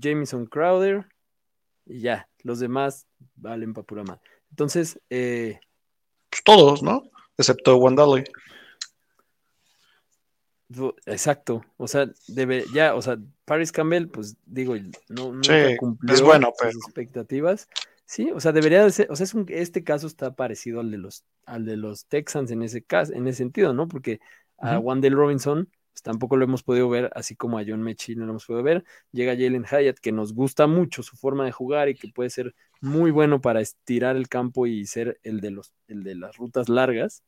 Jamison 0.00 0.46
Crowder 0.46 1.06
y 1.86 2.00
ya, 2.00 2.28
los 2.42 2.58
demás 2.60 3.06
valen 3.36 3.72
para 3.74 3.86
pura 3.86 4.02
madre. 4.04 4.20
Entonces, 4.50 5.00
eh, 5.10 5.58
Pues 6.30 6.42
todos, 6.44 6.82
¿no? 6.82 7.02
Excepto 7.36 7.76
Wandale. 7.78 8.24
exacto, 11.06 11.62
o 11.78 11.88
sea, 11.88 12.10
debe, 12.26 12.64
ya, 12.74 12.94
o 12.94 13.00
sea, 13.00 13.16
Paris 13.46 13.72
Campbell, 13.72 14.08
pues 14.08 14.36
digo, 14.44 14.74
no, 15.08 15.42
Sí, 15.42 15.76
cumplió 15.78 16.14
es 16.14 16.20
bueno, 16.20 16.48
sus 16.48 16.56
pero- 16.58 16.78
expectativas. 16.78 17.68
Sí, 18.04 18.30
o 18.34 18.40
sea, 18.40 18.52
debería 18.52 18.84
de 18.84 18.90
ser, 18.90 19.10
o 19.10 19.16
sea, 19.16 19.24
es 19.24 19.34
un- 19.34 19.44
este 19.48 19.84
caso 19.84 20.06
está 20.06 20.34
parecido 20.34 20.80
al 20.80 20.90
de 20.90 20.96
los, 20.98 21.24
al 21.44 21.64
de 21.66 21.76
los 21.76 22.06
Texans 22.06 22.50
en 22.50 22.62
ese 22.62 22.82
caso, 22.82 23.12
en 23.12 23.26
ese 23.28 23.38
sentido, 23.38 23.74
¿no? 23.74 23.86
Porque 23.86 24.20
a 24.58 24.78
Ujú. 24.78 24.88
Wandale 24.88 25.14
Robinson 25.14 25.68
pues, 25.98 26.02
tampoco 26.02 26.36
lo 26.36 26.44
hemos 26.44 26.62
podido 26.62 26.88
ver, 26.88 27.10
así 27.14 27.34
como 27.34 27.58
a 27.58 27.64
John 27.66 27.82
Mechie 27.82 28.14
no 28.14 28.24
lo 28.24 28.30
hemos 28.32 28.46
podido 28.46 28.62
ver. 28.62 28.84
Llega 29.12 29.32
Jalen 29.32 29.64
Hyatt, 29.64 29.98
que 29.98 30.12
nos 30.12 30.32
gusta 30.32 30.66
mucho 30.66 31.02
su 31.02 31.16
forma 31.16 31.44
de 31.44 31.52
jugar 31.52 31.88
y 31.88 31.94
que 31.94 32.08
puede 32.08 32.30
ser 32.30 32.54
muy 32.80 33.10
bueno 33.10 33.40
para 33.40 33.60
estirar 33.60 34.16
el 34.16 34.28
campo 34.28 34.66
y 34.66 34.86
ser 34.86 35.18
el 35.24 35.40
de 35.40 35.50
los, 35.50 35.72
el 35.88 36.04
de 36.04 36.14
las 36.14 36.36
rutas 36.36 36.68
largas. 36.68 37.22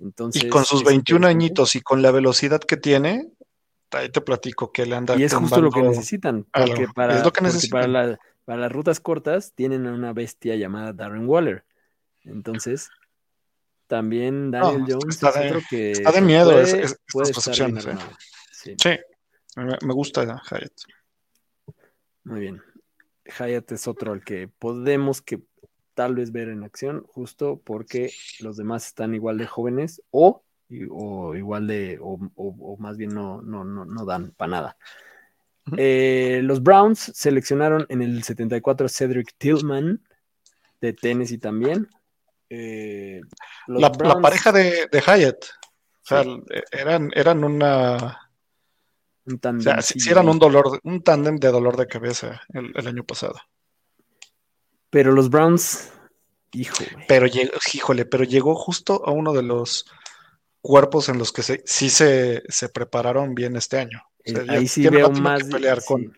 Entonces, 0.00 0.44
Y 0.44 0.48
con 0.50 0.64
sus 0.64 0.82
es 0.82 0.86
21 0.88 1.26
interesante. 1.26 1.44
añitos 1.44 1.76
y 1.76 1.80
con 1.80 2.02
la 2.02 2.10
velocidad 2.10 2.60
que 2.60 2.76
tiene, 2.76 3.28
ahí 3.90 4.10
te 4.10 4.20
platico 4.20 4.70
que 4.72 4.84
le 4.84 4.96
anda 4.96 5.16
Y 5.18 5.22
es 5.22 5.32
justo 5.32 5.62
lo 5.62 5.70
que 5.70 5.82
necesitan, 5.82 6.44
porque 6.52 6.82
Es 6.82 6.94
para, 6.94 7.24
lo 7.24 7.32
que 7.32 7.40
necesitan. 7.40 7.80
para, 7.80 7.88
la- 7.88 8.18
para 8.44 8.60
las 8.60 8.72
rutas 8.72 9.00
cortas 9.00 9.52
tienen 9.54 9.86
a 9.86 9.92
una 9.94 10.12
bestia 10.12 10.56
llamada 10.56 10.92
Darren 10.92 11.26
Waller. 11.26 11.64
Entonces, 12.24 12.90
también 13.98 14.50
Daniel 14.50 14.80
No, 14.80 14.86
Jones 14.88 15.14
está 15.14 15.28
es 15.28 15.34
de- 15.36 15.46
otro 15.48 15.60
que 15.70 15.92
está 15.92 16.10
de 16.10 16.18
que 16.18 16.24
miedo 16.24 16.50
puede, 16.50 16.62
es- 16.62 16.72
es- 16.74 16.82
estas 16.92 17.04
puede 17.12 17.30
¿eh? 17.86 17.90
armado. 17.90 18.10
Sí, 18.50 18.74
Sí, 18.82 18.90
me, 19.56 19.94
gusta 19.94 20.24
Hyatt. 20.24 20.72
muy 22.24 22.40
bien. 22.40 22.60
Hyatt 23.24 23.70
es 23.72 23.86
otro 23.86 24.12
al 24.12 24.24
que 24.24 24.48
podemos 24.48 25.22
que 25.22 25.42
tal 25.94 26.16
vez 26.16 26.32
ver 26.32 26.48
en 26.48 26.64
acción, 26.64 27.04
justo 27.06 27.60
porque 27.64 28.10
los 28.40 28.56
demás 28.56 28.86
están 28.88 29.14
igual 29.14 29.38
de 29.38 29.46
jóvenes 29.46 30.02
o, 30.10 30.42
o 30.90 31.34
igual 31.36 31.68
de, 31.68 31.98
o, 32.00 32.14
o- 32.34 32.74
o 32.74 32.76
más 32.78 32.96
bien 32.96 33.10
no, 33.14 33.42
no, 33.42 33.62
no, 33.64 33.84
no 33.84 34.04
dan 34.04 34.32
para 34.32 34.50
nada. 34.50 34.76
Eh, 35.76 36.40
los 36.42 36.62
Browns 36.64 37.12
seleccionaron 37.14 37.86
en 37.88 38.02
el 38.02 38.22
74 38.24 38.86
a 38.86 38.88
Cedric 38.88 39.34
Tillman 39.38 40.02
de 40.80 40.92
Tennessee 40.94 41.38
también. 41.38 41.88
Eh, 42.56 43.20
La, 43.66 43.90
pareja 44.20 44.52
de, 44.52 44.88
de 44.90 45.00
Hyatt, 45.00 45.44
o 45.44 46.06
sea, 46.06 46.22
Sí, 46.22 46.42
eran, 46.70 47.10
eran 47.14 47.42
una... 47.44 48.30
un 49.26 49.40
O 49.58 49.60
sea, 49.60 49.80
sí, 49.82 49.98
sí 49.98 50.10
eran 50.10 50.28
un 50.28 50.38
dolor, 50.38 50.80
un 50.84 51.02
tándem 51.02 51.36
de 51.36 51.48
dolor 51.50 51.76
de 51.76 51.86
cabeza 51.86 52.42
el, 52.52 52.72
el 52.76 52.86
año 52.86 53.04
pasado. 53.04 53.36
Pero 54.90 55.12
los 55.12 55.28
Browns, 55.30 55.92
hijo. 56.52 56.84
Pero 57.08 57.26
llegó, 57.26 57.52
híjole, 57.72 58.04
pero 58.04 58.24
llegó 58.24 58.54
justo 58.54 59.02
a 59.06 59.10
uno 59.10 59.32
de 59.32 59.42
los 59.42 59.86
cuerpos 60.60 61.08
en 61.08 61.18
los 61.18 61.32
que 61.32 61.42
se, 61.42 61.62
sí 61.66 61.90
se, 61.90 62.42
se 62.48 62.68
prepararon 62.68 63.34
bien 63.34 63.56
este 63.56 63.78
año. 63.78 64.02
O 64.26 64.30
sea, 64.30 64.42
Eh, 64.42 64.46
ya 64.50 64.52
ahí 64.58 64.68
sí 64.68 64.86
veo 64.88 65.10
más. 65.10 65.42
que 65.42 65.50
pelear 65.50 65.80
sí. 65.80 65.86
con 65.88 66.16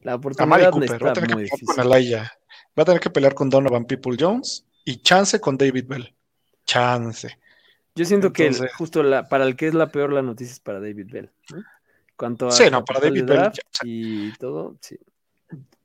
La 0.00 0.14
Amari 0.38 0.64
oportunidad 0.64 0.70
Cooper, 0.70 1.04
va 1.04 1.10
a 1.10 1.12
está 1.12 1.12
tener 1.12 1.28
que 1.28 1.34
muy 1.34 1.44
pelear 1.44 1.58
difícil. 1.58 1.66
con 1.66 1.80
Alaya, 1.80 2.32
va 2.78 2.82
a 2.82 2.84
tener 2.84 3.00
que 3.00 3.10
pelear 3.10 3.34
con 3.34 3.48
Donovan 3.50 3.84
People 3.86 4.16
Jones 4.18 4.66
y 4.84 4.96
chance 4.98 5.40
con 5.40 5.56
David 5.56 5.86
Bell. 5.86 6.14
Chance. 6.64 7.38
Yo 7.94 8.04
siento 8.04 8.32
que 8.32 8.46
el- 8.46 8.68
justo 8.78 9.02
la, 9.02 9.28
para 9.28 9.44
el 9.44 9.56
que 9.56 9.66
es 9.68 9.74
la 9.74 9.88
peor 9.88 10.12
la 10.12 10.22
noticia 10.22 10.52
es 10.52 10.60
para 10.60 10.80
David 10.80 11.06
Bell. 11.10 11.30
Cuanto 12.16 12.48
a 12.48 12.52
Sí, 12.52 12.64
no, 12.70 12.84
para 12.84 13.00
David 13.00 13.24
Bell 13.24 13.50
ya- 13.52 13.62
y 13.82 14.32
todo, 14.32 14.76
sí. 14.80 14.98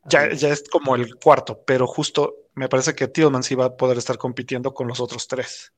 Ya, 0.09 0.31
ya 0.33 0.49
es 0.49 0.63
como 0.69 0.95
el 0.95 1.15
cuarto, 1.15 1.61
pero 1.65 1.85
justo 1.85 2.33
me 2.53 2.69
parece 2.69 2.95
que 2.95 3.07
Tillman 3.09 3.43
sí 3.43 3.55
va 3.55 3.65
a 3.65 3.75
poder 3.75 3.97
estar 3.97 4.17
compitiendo 4.17 4.73
con 4.73 4.87
los 4.87 5.01
otros 5.01 5.27
tres. 5.27 5.73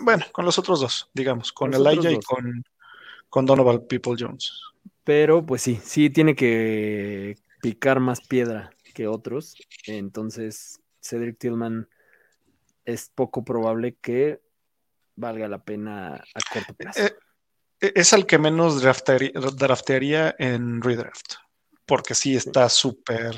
Bueno, 0.00 0.24
con 0.32 0.44
los 0.44 0.58
otros 0.58 0.80
dos, 0.80 1.08
digamos, 1.14 1.52
con 1.52 1.74
otros 1.74 1.86
Elijah 1.86 2.10
y 2.12 2.20
con, 2.20 2.64
con 3.30 3.46
Donovan 3.46 3.86
People 3.86 4.14
Jones. 4.18 4.60
Pero 5.04 5.46
pues 5.46 5.62
sí, 5.62 5.80
sí 5.82 6.10
tiene 6.10 6.34
que 6.34 7.36
picar 7.62 8.00
más 8.00 8.20
piedra 8.20 8.70
que 8.92 9.06
otros. 9.06 9.54
Entonces, 9.86 10.80
Cedric 11.00 11.38
Tillman 11.38 11.88
es 12.86 13.10
poco 13.14 13.44
probable 13.44 13.96
que 14.00 14.40
valga 15.16 15.48
la 15.48 15.62
pena 15.62 16.14
a 16.14 16.40
corto 16.52 16.74
plazo. 16.74 17.00
Eh, 17.04 17.14
eh, 17.80 17.92
es 17.94 18.12
al 18.12 18.26
que 18.26 18.38
menos 18.38 18.80
draftearía, 18.80 19.32
draftearía 19.56 20.34
en 20.38 20.80
redraft, 20.80 21.34
porque 21.84 22.14
sí 22.14 22.36
está 22.36 22.68
súper. 22.68 23.36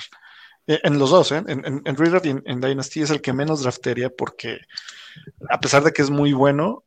eh, 0.66 0.80
En 0.84 0.98
los 0.98 1.10
dos, 1.10 1.32
¿eh? 1.32 1.42
en, 1.46 1.64
en, 1.64 1.82
en 1.84 1.96
redraft 1.96 2.26
y 2.26 2.30
en, 2.30 2.42
en 2.46 2.60
Dynasty 2.60 3.02
es 3.02 3.10
el 3.10 3.20
que 3.20 3.32
menos 3.32 3.62
draftearía 3.62 4.10
porque, 4.10 4.58
a 5.48 5.58
pesar 5.60 5.82
de 5.82 5.92
que 5.92 6.02
es 6.02 6.10
muy 6.10 6.32
bueno, 6.32 6.84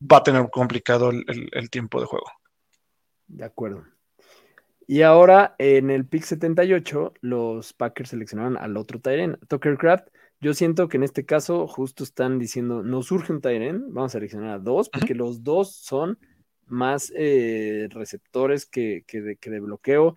va 0.00 0.18
a 0.18 0.22
tener 0.22 0.48
complicado 0.50 1.10
el, 1.10 1.24
el- 1.28 1.48
el 1.52 1.70
tiempo 1.70 2.00
de 2.00 2.06
juego. 2.06 2.26
De 3.28 3.44
acuerdo. 3.44 3.84
Y 4.88 5.02
ahora 5.02 5.54
en 5.58 5.88
el 5.90 6.04
pick 6.04 6.24
78, 6.24 7.14
los 7.20 7.72
Packers 7.74 8.10
seleccionaron 8.10 8.56
al 8.56 8.76
otro 8.76 8.98
Tyren, 9.00 9.38
Tucker 9.48 9.78
Craft. 9.78 10.08
Yo 10.40 10.54
siento 10.54 10.88
que 10.88 10.96
en 10.96 11.02
este 11.02 11.26
caso 11.26 11.66
justo 11.66 12.02
están 12.02 12.38
diciendo, 12.38 12.82
nos 12.82 13.06
surge 13.06 13.32
un 13.32 13.40
Tyren, 13.40 13.92
vamos 13.92 14.12
a 14.12 14.18
seleccionar 14.18 14.50
a 14.50 14.58
dos, 14.58 14.88
porque 14.88 15.14
los 15.14 15.44
dos 15.44 15.74
son 15.74 16.18
más 16.66 17.12
eh, 17.14 17.88
receptores 17.90 18.64
que, 18.64 19.04
que 19.06 19.20
de, 19.20 19.36
que 19.36 19.50
de 19.50 19.60
bloqueo. 19.60 20.16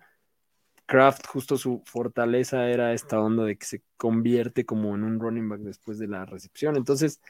Kraft, 0.86 1.26
justo 1.26 1.56
su 1.56 1.82
fortaleza 1.86 2.68
era 2.68 2.92
esta 2.92 3.20
onda 3.20 3.44
de 3.44 3.56
que 3.56 3.66
se 3.66 3.82
convierte 3.96 4.66
como 4.66 4.94
en 4.94 5.04
un 5.04 5.18
running 5.20 5.48
back 5.48 5.60
después 5.60 5.98
de 5.98 6.08
la 6.08 6.26
recepción. 6.26 6.76
Entonces, 6.76 7.20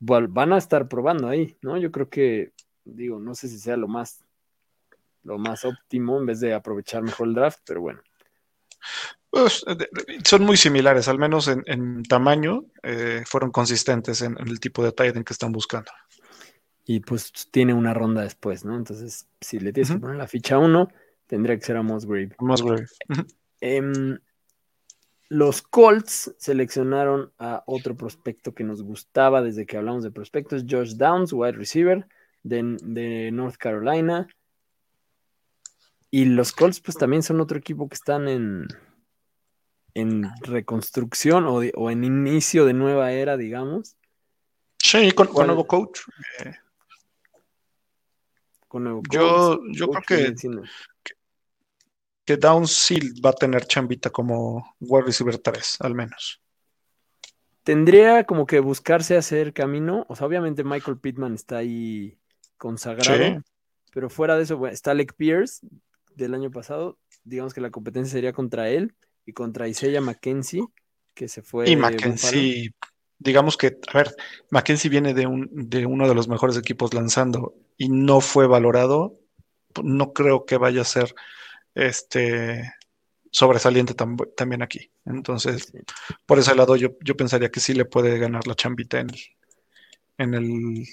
van 0.00 0.52
a 0.52 0.58
estar 0.58 0.88
probando 0.88 1.28
ahí, 1.28 1.56
¿no? 1.62 1.76
Yo 1.78 1.90
creo 1.90 2.08
que, 2.08 2.52
digo, 2.84 3.18
no 3.18 3.34
sé 3.34 3.48
si 3.48 3.58
sea 3.58 3.76
lo 3.76 3.88
más 3.88 4.24
lo 5.22 5.38
más 5.38 5.64
óptimo 5.64 6.18
en 6.18 6.26
vez 6.26 6.40
de 6.40 6.54
aprovechar 6.54 7.02
mejor 7.02 7.28
el 7.28 7.34
draft, 7.34 7.60
pero 7.66 7.82
bueno. 7.82 8.00
Pues, 9.30 9.64
de- 9.66 9.88
son 10.24 10.42
muy 10.44 10.56
similares, 10.56 11.08
al 11.08 11.18
menos 11.18 11.48
en, 11.48 11.62
en 11.66 12.02
tamaño, 12.02 12.64
eh, 12.82 13.22
fueron 13.26 13.50
consistentes 13.50 14.22
en, 14.22 14.36
en 14.40 14.48
el 14.48 14.58
tipo 14.60 14.82
de 14.82 14.92
tight 14.92 15.16
end 15.16 15.24
que 15.24 15.32
están 15.34 15.52
buscando. 15.52 15.90
Y 16.86 17.00
pues 17.00 17.30
tiene 17.50 17.74
una 17.74 17.92
ronda 17.92 18.22
después, 18.22 18.64
¿no? 18.64 18.74
Entonces, 18.74 19.28
si 19.40 19.58
le 19.60 19.72
tienes 19.74 19.90
que 19.92 19.98
poner 19.98 20.16
la 20.16 20.26
ficha 20.26 20.56
1, 20.56 20.88
tendría 21.26 21.56
que 21.58 21.64
ser 21.64 21.76
a 21.76 21.82
Musgrave. 21.82 22.30
Musgrave. 22.38 22.86
Em, 23.60 24.18
los 25.28 25.60
Colts 25.60 26.34
seleccionaron 26.38 27.30
a 27.38 27.62
otro 27.66 27.94
prospecto 27.94 28.54
que 28.54 28.64
nos 28.64 28.82
gustaba 28.82 29.42
desde 29.42 29.66
que 29.66 29.76
hablamos 29.76 30.02
de 30.02 30.10
prospectos, 30.10 30.64
Josh 30.66 30.94
Downs, 30.94 31.34
wide 31.34 31.52
receiver 31.52 32.08
de, 32.42 32.78
de 32.82 33.30
North 33.32 33.56
Carolina. 33.56 34.26
Y 36.10 36.24
los 36.24 36.52
Colts, 36.52 36.80
pues 36.80 36.96
también 36.96 37.22
son 37.22 37.40
otro 37.40 37.58
equipo 37.58 37.88
que 37.88 37.94
están 37.94 38.28
en, 38.28 38.66
en 39.94 40.30
reconstrucción 40.40 41.46
o, 41.46 41.60
de- 41.60 41.72
o 41.76 41.90
en 41.90 42.04
inicio 42.04 42.64
de 42.64 42.72
nueva 42.72 43.12
era, 43.12 43.36
digamos. 43.36 43.96
Sí, 44.78 45.10
con, 45.12 45.28
nuevo 45.46 45.66
coach. 45.66 46.00
eh, 46.44 46.54
Con 48.68 48.84
nuevo 48.84 49.02
Yo- 49.10 49.20
coach, 49.58 49.60
yo 49.72 49.86
coach 49.88 50.04
creo 50.06 50.34
que- 50.34 50.62
que 52.24 52.36
Downs 52.36 52.72
sí 52.72 52.98
va 53.20 53.30
a 53.30 53.34
tener 53.34 53.64
chambita 53.66 54.10
como 54.10 54.76
wide 54.80 55.06
receiver 55.06 55.38
3, 55.38 55.76
al 55.80 55.94
menos. 55.94 56.40
tendría 57.64 58.24
como 58.24 58.46
que 58.46 58.60
buscarse 58.60 59.14
hacer 59.18 59.52
camino. 59.52 60.06
O 60.08 60.16
sea, 60.16 60.26
obviamente 60.26 60.64
Michael 60.64 60.96
Pittman 60.98 61.34
está 61.34 61.58
ahí 61.58 62.18
consagrado, 62.56 63.18
Sí. 63.22 63.36
pero 63.92 64.08
fuera 64.08 64.36
de 64.38 64.44
eso, 64.44 64.56
bueno, 64.56 64.72
está 64.72 64.92
Alec 64.92 65.12
Pierce 65.14 65.66
del 66.18 66.34
año 66.34 66.50
pasado. 66.50 66.98
Digamos 67.24 67.54
que 67.54 67.60
la 67.60 67.70
competencia 67.70 68.12
sería 68.12 68.32
contra 68.32 68.68
él 68.68 68.94
y 69.24 69.32
contra 69.32 69.68
Isaiah 69.68 70.00
McKenzie, 70.00 70.64
que 71.14 71.28
se 71.28 71.42
fue. 71.42 71.66
Y 71.68 71.74
de 71.74 71.80
Mackenzie, 71.80 72.70
digamos 73.18 73.56
que, 73.56 73.78
a 73.92 73.98
ver, 73.98 74.14
Mackenzie 74.50 74.90
viene 74.90 75.14
de, 75.14 75.26
un, 75.26 75.48
de 75.52 75.86
uno 75.86 76.08
de 76.08 76.14
los 76.14 76.28
mejores 76.28 76.56
equipos 76.56 76.94
lanzando 76.94 77.54
y 77.76 77.88
no 77.88 78.20
fue 78.20 78.46
valorado. 78.46 79.18
No 79.82 80.12
creo 80.12 80.44
que 80.44 80.56
vaya 80.56 80.82
a 80.82 80.84
ser 80.84 81.14
este 81.74 82.72
sobresaliente 83.30 83.94
tam- 83.94 84.34
también 84.36 84.62
aquí. 84.62 84.90
Entonces. 85.04 85.68
Sí. 85.70 85.78
por 86.26 86.38
ese 86.38 86.54
lado, 86.54 86.76
yo, 86.76 86.90
yo 87.02 87.16
pensaría 87.16 87.50
que 87.50 87.60
sí 87.60 87.74
le 87.74 87.84
puede 87.84 88.18
ganar 88.18 88.46
la 88.46 88.54
chambita 88.54 88.98
en 89.00 89.10
el, 89.10 89.20
en 90.18 90.34
el 90.34 90.86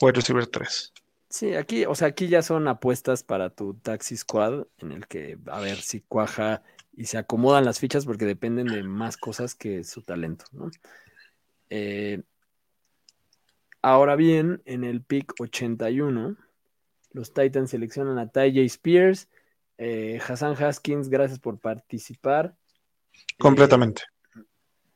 wide 0.00 0.12
receiver 0.12 0.46
3. 0.46 0.92
Sí, 1.36 1.54
aquí, 1.54 1.84
o 1.84 1.94
sea, 1.94 2.08
aquí 2.08 2.28
ya 2.28 2.40
son 2.40 2.66
apuestas 2.66 3.22
para 3.22 3.50
tu 3.50 3.74
taxi 3.74 4.16
squad, 4.16 4.68
en 4.78 4.90
el 4.90 5.06
que 5.06 5.36
a 5.48 5.60
ver 5.60 5.76
si 5.76 6.00
cuaja 6.00 6.62
y 6.94 7.04
se 7.04 7.18
acomodan 7.18 7.66
las 7.66 7.78
fichas 7.78 8.06
porque 8.06 8.24
dependen 8.24 8.68
de 8.68 8.82
más 8.82 9.18
cosas 9.18 9.54
que 9.54 9.84
su 9.84 10.00
talento, 10.00 10.46
¿no? 10.52 10.70
Eh, 11.68 12.22
ahora 13.82 14.16
bien, 14.16 14.62
en 14.64 14.82
el 14.82 15.02
pick 15.02 15.34
81, 15.38 16.36
los 17.12 17.34
Titans 17.34 17.68
seleccionan 17.68 18.18
a 18.18 18.30
Ty 18.30 18.52
J. 18.54 18.60
Spears, 18.62 19.28
eh, 19.76 20.18
Hassan 20.26 20.54
Haskins, 20.54 21.10
gracias 21.10 21.38
por 21.38 21.58
participar. 21.58 22.56
Eh, 23.12 23.18
Completamente. 23.38 24.04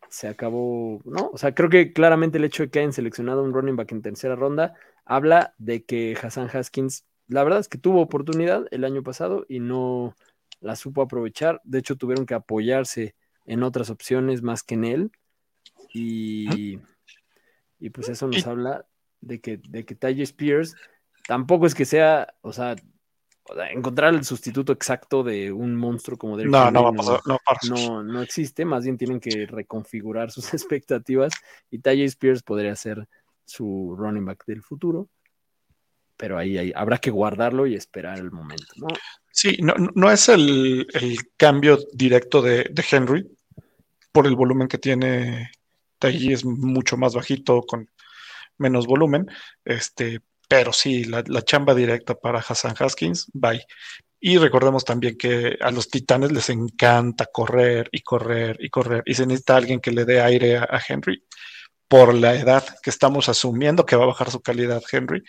se 0.09 0.27
acabó, 0.27 1.03
¿no? 1.05 1.33
O 1.35 1.37
sea, 1.37 1.55
creo 1.55 1.69
que 1.69 1.93
claramente 1.93 2.39
el 2.39 2.45
hecho 2.45 2.63
de 2.63 2.71
que 2.71 2.79
hayan 2.79 2.95
seleccionado 2.95 3.45
un 3.45 3.53
running 3.53 3.77
back 3.77 3.93
en 3.93 4.01
tercera 4.01 4.37
ronda 4.37 4.75
habla 5.11 5.55
de 5.59 5.85
que 5.85 6.17
Hassan 6.23 6.49
Haskins, 6.53 7.05
la 7.27 7.43
verdad 7.43 7.59
es 7.59 7.67
que 7.69 7.79
tuvo 7.79 8.01
oportunidad 8.01 8.67
el 8.71 8.85
año 8.85 9.03
pasado 9.03 9.45
y 9.49 9.59
no 9.59 10.15
la 10.61 10.77
supo 10.77 11.03
aprovechar. 11.03 11.61
De 11.65 11.81
hecho, 11.81 11.97
tuvieron 11.97 12.27
que 12.27 12.35
apoyarse 12.35 13.17
en 13.45 13.65
otras 13.65 13.91
opciones 13.91 14.43
más 14.43 14.63
que 14.63 14.75
en 14.77 14.85
él. 14.85 15.11
Y, 15.93 16.79
y 17.81 17.91
pues 17.91 18.09
eso 18.09 18.29
nos 18.29 18.47
habla 18.47 18.87
de 19.21 19.41
que, 19.41 19.57
de 19.69 19.85
que 19.85 19.97
Spears 20.23 20.77
tampoco 21.27 21.67
es 21.67 21.75
que 21.75 21.87
sea, 21.87 22.33
o 22.41 22.53
sea, 22.53 22.77
encontrar 23.73 24.15
el 24.15 24.25
sustituto 24.25 24.73
exacto 24.73 25.25
de 25.25 25.51
un 25.51 25.75
monstruo 25.75 26.19
como 26.19 26.37
Derrick 26.37 26.53
No, 26.53 26.71
no 26.71 26.85
va 26.85 26.91
a 26.91 26.93
pasar. 26.93 27.21
No, 27.27 27.37
para- 27.45 27.59
no, 27.69 28.05
no 28.05 28.23
existe, 28.23 28.65
más 28.65 28.85
bien 28.85 28.97
tienen 28.97 29.19
que 29.19 29.45
reconfigurar 29.47 30.31
sus 30.31 30.53
expectativas 30.55 31.33
y 31.69 31.81
Tajay 31.81 32.05
Spears 32.05 32.45
podría 32.45 32.77
ser 32.77 33.09
su 33.51 33.97
running 33.99 34.25
back 34.25 34.45
del 34.47 34.63
futuro, 34.63 35.09
pero 36.17 36.39
ahí, 36.39 36.73
habrá 36.75 36.99
que 36.99 37.11
guardarlo 37.11 37.67
y 37.67 37.75
esperar 37.75 38.19
el 38.19 38.31
momento, 38.31 38.73
¿no? 38.77 38.89
Sí, 39.33 39.59
no, 39.61 40.11
es 40.11 40.29
el, 40.29 40.87
cambio 41.37 41.79
directo 41.93 42.43
de, 42.43 42.71
Henry 42.91 43.27
por 44.13 44.27
el 44.27 44.35
volumen 44.35 44.69
que 44.69 44.79
tiene. 44.79 45.51
Ahí 46.01 46.33
es 46.33 46.45
mucho 46.45 46.97
más 46.97 47.15
bajito, 47.15 47.63
con 47.63 47.89
menos 48.59 48.87
volumen. 48.87 49.27
Este, 49.65 50.21
pero 50.49 50.73
sí, 50.73 51.05
la, 51.05 51.23
chamba 51.43 51.75
directa 51.75 52.15
para 52.15 52.41
Hassan 52.41 52.75
Haskins, 52.79 53.29
bye. 53.33 53.65
Y 54.21 54.37
recordemos 54.37 54.85
también 54.85 55.17
que 55.17 55.57
a 55.61 55.71
los 55.71 55.89
titanes 55.89 56.33
les 56.33 56.51
encanta 56.51 57.27
correr 57.33 57.89
y 57.93 58.01
correr 58.01 58.59
y 58.61 58.69
correr. 58.69 59.03
Y 59.07 59.15
se 59.15 59.27
necesita 59.27 59.57
alguien 59.57 59.81
que 59.81 59.93
le 59.93 60.05
dé 60.05 60.21
aire 60.21 60.59
a 60.59 60.81
Henry. 60.87 61.25
Por 61.91 62.15
la 62.15 62.37
edad 62.37 62.65
que 62.85 62.91
estamos 62.91 63.29
asumiendo 63.29 63.85
que 63.85 63.97
va 63.97 64.05
a 64.05 64.07
bajar 64.07 64.31
su 64.31 64.41
calidad 64.41 64.81
Henry, 64.93 65.25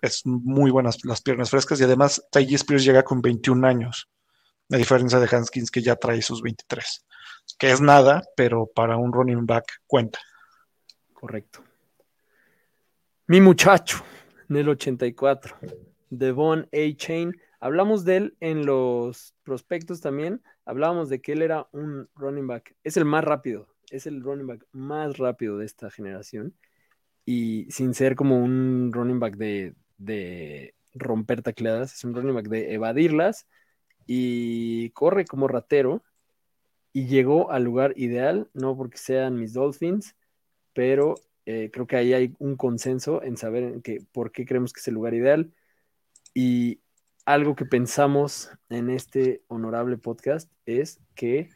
es 0.00 0.24
muy 0.24 0.70
buenas 0.70 1.04
las 1.04 1.20
piernas 1.22 1.50
frescas 1.50 1.80
y 1.80 1.82
además 1.82 2.24
Ty 2.30 2.54
Spears 2.54 2.84
llega 2.84 3.02
con 3.02 3.20
21 3.20 3.66
años, 3.66 4.08
a 4.70 4.76
diferencia 4.76 5.18
de 5.18 5.26
Haskins 5.26 5.72
que 5.72 5.82
ya 5.82 5.96
trae 5.96 6.22
sus 6.22 6.40
23, 6.40 7.04
que 7.58 7.72
es 7.72 7.80
nada, 7.80 8.22
pero 8.36 8.70
para 8.72 8.96
un 8.96 9.12
running 9.12 9.44
back 9.44 9.64
cuenta. 9.88 10.20
Correcto. 11.12 11.64
Mi 13.26 13.40
muchacho, 13.40 14.04
del 14.46 14.68
84, 14.68 15.56
Devon 16.10 16.68
A. 16.72 16.96
Chain. 16.96 17.36
Hablamos 17.58 18.04
de 18.04 18.16
él 18.18 18.36
en 18.38 18.66
los 18.66 19.34
prospectos 19.42 20.00
también. 20.00 20.44
Hablábamos 20.64 21.08
de 21.08 21.20
que 21.20 21.32
él 21.32 21.42
era 21.42 21.66
un 21.72 22.08
running 22.14 22.46
back. 22.46 22.76
Es 22.84 22.96
el 22.96 23.04
más 23.04 23.24
rápido. 23.24 23.66
Es 23.90 24.06
el 24.06 24.22
running 24.22 24.46
back 24.46 24.66
más 24.72 25.18
rápido 25.18 25.58
de 25.58 25.66
esta 25.66 25.90
generación. 25.90 26.54
Y 27.24 27.66
sin 27.70 27.94
ser 27.94 28.14
como 28.16 28.38
un 28.42 28.92
running 28.92 29.20
back 29.20 29.36
de, 29.36 29.74
de 29.98 30.74
romper 30.94 31.42
tacleadas, 31.42 31.94
es 31.94 32.04
un 32.04 32.14
running 32.14 32.34
back 32.34 32.48
de 32.48 32.74
evadirlas. 32.74 33.46
Y 34.06 34.90
corre 34.90 35.24
como 35.24 35.48
ratero. 35.48 36.02
Y 36.92 37.06
llegó 37.06 37.50
al 37.50 37.64
lugar 37.64 37.92
ideal, 37.96 38.48
no 38.54 38.76
porque 38.76 38.96
sean 38.96 39.38
mis 39.38 39.52
Dolphins, 39.52 40.16
pero 40.72 41.16
eh, 41.46 41.70
creo 41.72 41.86
que 41.86 41.96
ahí 41.96 42.12
hay 42.12 42.34
un 42.38 42.56
consenso 42.56 43.22
en 43.22 43.36
saber 43.36 43.80
que, 43.82 44.02
por 44.12 44.32
qué 44.32 44.44
creemos 44.44 44.72
que 44.72 44.80
es 44.80 44.88
el 44.88 44.94
lugar 44.94 45.14
ideal. 45.14 45.52
Y 46.34 46.80
algo 47.24 47.54
que 47.56 47.64
pensamos 47.64 48.50
en 48.68 48.90
este 48.90 49.42
honorable 49.48 49.96
podcast 49.96 50.50
es 50.64 51.00
que 51.14 51.50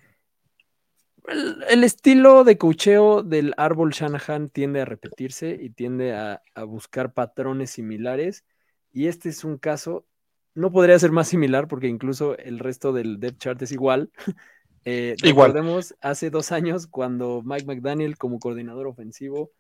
el, 1.31 1.65
el 1.69 1.85
estilo 1.85 2.45
de 2.45 2.59
cocheo 2.59 3.23
del 3.23 3.55
árbol 3.57 3.91
Shanahan 3.91 4.51
tiende 4.51 4.81
a 4.81 4.85
repetirse 4.85 5.57
y 5.61 5.71
tiende 5.71 6.15
a, 6.15 6.43
a, 6.55 6.65
buscar 6.65 7.13
patrones 7.13 7.71
similares. 7.71 8.45
Y 8.93 9.07
este 9.07 9.29
es 9.29 9.45
un 9.45 9.59
caso, 9.59 10.07
no 10.55 10.73
podría 10.73 10.99
ser 10.99 11.13
más 11.13 11.29
similar 11.29 11.69
porque 11.69 11.89
incluso 11.89 12.37
el 12.37 12.59
resto 12.59 12.93
del 12.93 13.21
depth 13.21 13.39
chart 13.39 13.63
es 13.63 13.73
igual. 13.73 14.11
Eh, 14.85 15.15
Igual. 15.23 15.49
Recordemos 15.53 15.95
hace 16.01 16.31
dos 16.31 16.53
años 16.53 16.87
cuando 16.87 17.43
Mike 17.45 17.67
McDaniel 17.67 18.17
como 18.17 18.39
coordinador 18.39 18.87
ofensivo 18.87 19.53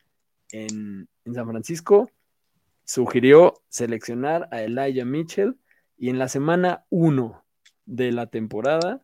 en, 0.51 1.09
en, 1.27 1.35
San 1.35 1.47
Francisco 1.47 2.11
sugirió 2.85 3.62
seleccionar 3.68 4.49
a 4.51 4.62
Elijah 4.62 5.05
Mitchell 5.05 5.59
y 5.99 6.09
en 6.09 6.18
la 6.18 6.29
semana 6.29 6.87
1 6.89 7.45
de 7.85 8.12
la 8.12 8.29
temporada, 8.29 9.03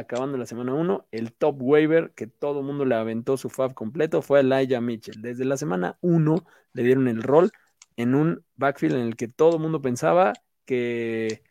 acabando 0.00 0.36
la 0.38 0.46
semana 0.46 0.74
1, 0.74 1.06
el 1.10 1.32
top 1.32 1.56
waiver 1.60 2.12
que 2.14 2.26
todo 2.26 2.60
el 2.60 2.66
mundo 2.66 2.84
le 2.84 2.94
aventó 2.94 3.36
su 3.36 3.48
fab 3.50 3.74
completo 3.74 4.22
fue 4.22 4.40
Elijah 4.40 4.80
Mitchell. 4.80 5.22
Desde 5.22 5.44
la 5.44 5.56
semana 5.56 5.98
1 6.00 6.44
le 6.72 6.82
dieron 6.82 7.08
el 7.08 7.22
rol 7.22 7.50
en 7.96 8.14
un 8.14 8.44
backfield 8.56 8.96
en 8.96 9.02
el 9.02 9.16
que 9.16 9.28
todo 9.28 9.56
el 9.56 9.62
mundo 9.62 9.80
pensaba 9.82 10.32
que 10.64 11.42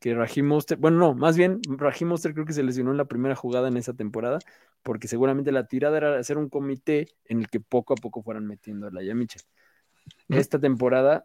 que 0.00 0.14
Raheem 0.14 0.46
Mostert, 0.46 0.80
bueno, 0.80 0.96
no, 0.96 1.14
más 1.14 1.36
bien 1.36 1.60
Raheem 1.68 2.08
Mostert 2.08 2.34
creo 2.34 2.46
que 2.46 2.54
se 2.54 2.62
lesionó 2.62 2.90
en 2.90 2.96
la 2.96 3.04
primera 3.04 3.36
jugada 3.36 3.68
en 3.68 3.76
esa 3.76 3.92
temporada, 3.92 4.38
porque 4.82 5.06
seguramente 5.06 5.52
la 5.52 5.66
tirada 5.66 5.98
era 5.98 6.18
hacer 6.18 6.38
un 6.38 6.48
comité 6.48 7.08
en 7.26 7.40
el 7.40 7.50
que 7.50 7.60
poco 7.60 7.92
a 7.92 7.96
poco 7.96 8.22
fueran 8.22 8.46
metiendo 8.46 8.86
a 8.86 8.90
Laia 8.90 9.14
Mitchell. 9.14 9.42
Esta 10.28 10.58
temporada 10.58 11.24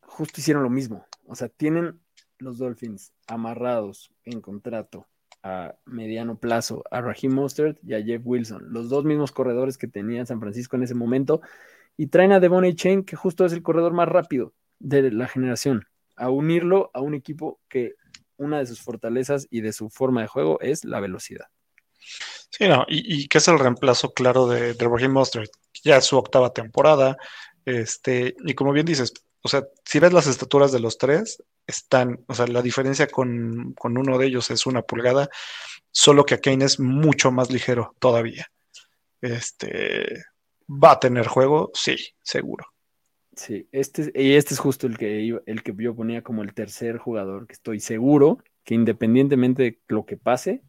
justo 0.00 0.40
hicieron 0.40 0.62
lo 0.62 0.70
mismo, 0.70 1.04
o 1.26 1.34
sea, 1.34 1.48
tienen 1.48 2.00
los 2.38 2.58
Dolphins 2.58 3.12
amarrados 3.26 4.12
en 4.24 4.40
contrato 4.40 5.08
a 5.42 5.74
mediano 5.84 6.38
plazo 6.38 6.84
a 6.90 7.00
Raheem 7.00 7.32
Mostert 7.32 7.78
y 7.84 7.94
a 7.94 8.02
Jeff 8.02 8.22
Wilson, 8.24 8.72
los 8.72 8.88
dos 8.88 9.04
mismos 9.04 9.32
corredores 9.32 9.78
que 9.78 9.88
tenía 9.88 10.26
San 10.26 10.40
Francisco 10.40 10.76
en 10.76 10.82
ese 10.82 10.94
momento, 10.94 11.40
y 11.96 12.08
traen 12.08 12.32
a 12.32 12.40
Devon 12.40 12.70
Chain, 12.74 13.04
que 13.04 13.16
justo 13.16 13.44
es 13.44 13.52
el 13.52 13.62
corredor 13.62 13.92
más 13.92 14.08
rápido 14.08 14.52
de 14.78 15.10
la 15.10 15.28
generación 15.28 15.86
a 16.16 16.30
unirlo 16.30 16.90
a 16.94 17.00
un 17.00 17.14
equipo 17.14 17.60
que 17.68 17.94
una 18.36 18.58
de 18.58 18.66
sus 18.66 18.80
fortalezas 18.80 19.46
y 19.50 19.60
de 19.60 19.72
su 19.72 19.90
forma 19.90 20.22
de 20.22 20.28
juego 20.28 20.60
es 20.60 20.84
la 20.84 21.00
velocidad. 21.00 21.46
Sí, 22.50 22.68
no, 22.68 22.84
y, 22.88 23.28
que 23.28 23.38
es 23.38 23.48
el 23.48 23.58
reemplazo 23.58 24.12
claro 24.12 24.46
de, 24.46 24.74
de 24.74 24.88
Raheem 24.88 25.12
Mostert, 25.12 25.50
ya 25.82 25.98
es 25.98 26.04
su 26.04 26.16
octava 26.16 26.52
temporada, 26.52 27.16
este, 27.64 28.34
y 28.44 28.54
como 28.54 28.72
bien 28.72 28.86
dices, 28.86 29.12
o 29.42 29.48
sea, 29.48 29.64
si 29.84 29.98
ves 29.98 30.12
las 30.12 30.26
estaturas 30.26 30.72
de 30.72 30.80
los 30.80 30.98
tres, 30.98 31.42
están, 31.66 32.24
o 32.26 32.34
sea, 32.34 32.46
la 32.46 32.62
diferencia 32.62 33.06
con, 33.06 33.74
con 33.74 33.98
uno 33.98 34.18
de 34.18 34.26
ellos 34.26 34.50
es 34.50 34.66
una 34.66 34.82
pulgada, 34.82 35.28
solo 35.90 36.24
que 36.24 36.40
Kane 36.40 36.64
es 36.64 36.78
mucho 36.78 37.30
más 37.30 37.50
ligero 37.50 37.94
todavía. 37.98 38.46
Este, 39.20 40.24
va 40.68 40.92
a 40.92 41.00
tener 41.00 41.26
juego, 41.26 41.70
sí, 41.74 41.96
seguro. 42.22 42.66
Sí, 43.34 43.68
este, 43.70 44.12
y 44.14 44.32
este 44.32 44.54
es 44.54 44.60
justo 44.60 44.86
el 44.86 44.96
que, 44.96 45.38
el 45.44 45.62
que 45.62 45.74
yo 45.76 45.94
ponía 45.94 46.22
como 46.22 46.42
el 46.42 46.54
tercer 46.54 46.96
jugador, 46.98 47.46
que 47.46 47.52
estoy 47.52 47.80
seguro 47.80 48.38
que 48.64 48.74
independientemente 48.74 49.62
de 49.62 49.80
lo 49.88 50.04
que 50.06 50.16
pase, 50.16 50.62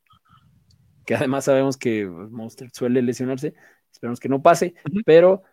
que 1.05 1.15
además 1.15 1.45
sabemos 1.45 1.77
que 1.77 2.05
Monster 2.05 2.69
suele 2.71 3.01
lesionarse, 3.01 3.53
esperemos 3.91 4.19
que 4.19 4.29
no 4.29 4.41
pase, 4.41 4.75
uh 4.85 4.89
-huh. 4.91 5.01
pero 5.05 5.43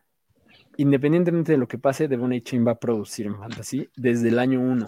independientemente 0.76 1.52
de 1.52 1.58
lo 1.58 1.68
que 1.68 1.78
pase, 1.78 2.08
Devon 2.08 2.38
Chain 2.40 2.66
va 2.66 2.72
a 2.72 2.78
producir 2.78 3.26
en 3.26 3.36
Fantasy 3.36 3.88
desde 3.96 4.28
el 4.28 4.38
año 4.38 4.60
1, 4.60 4.86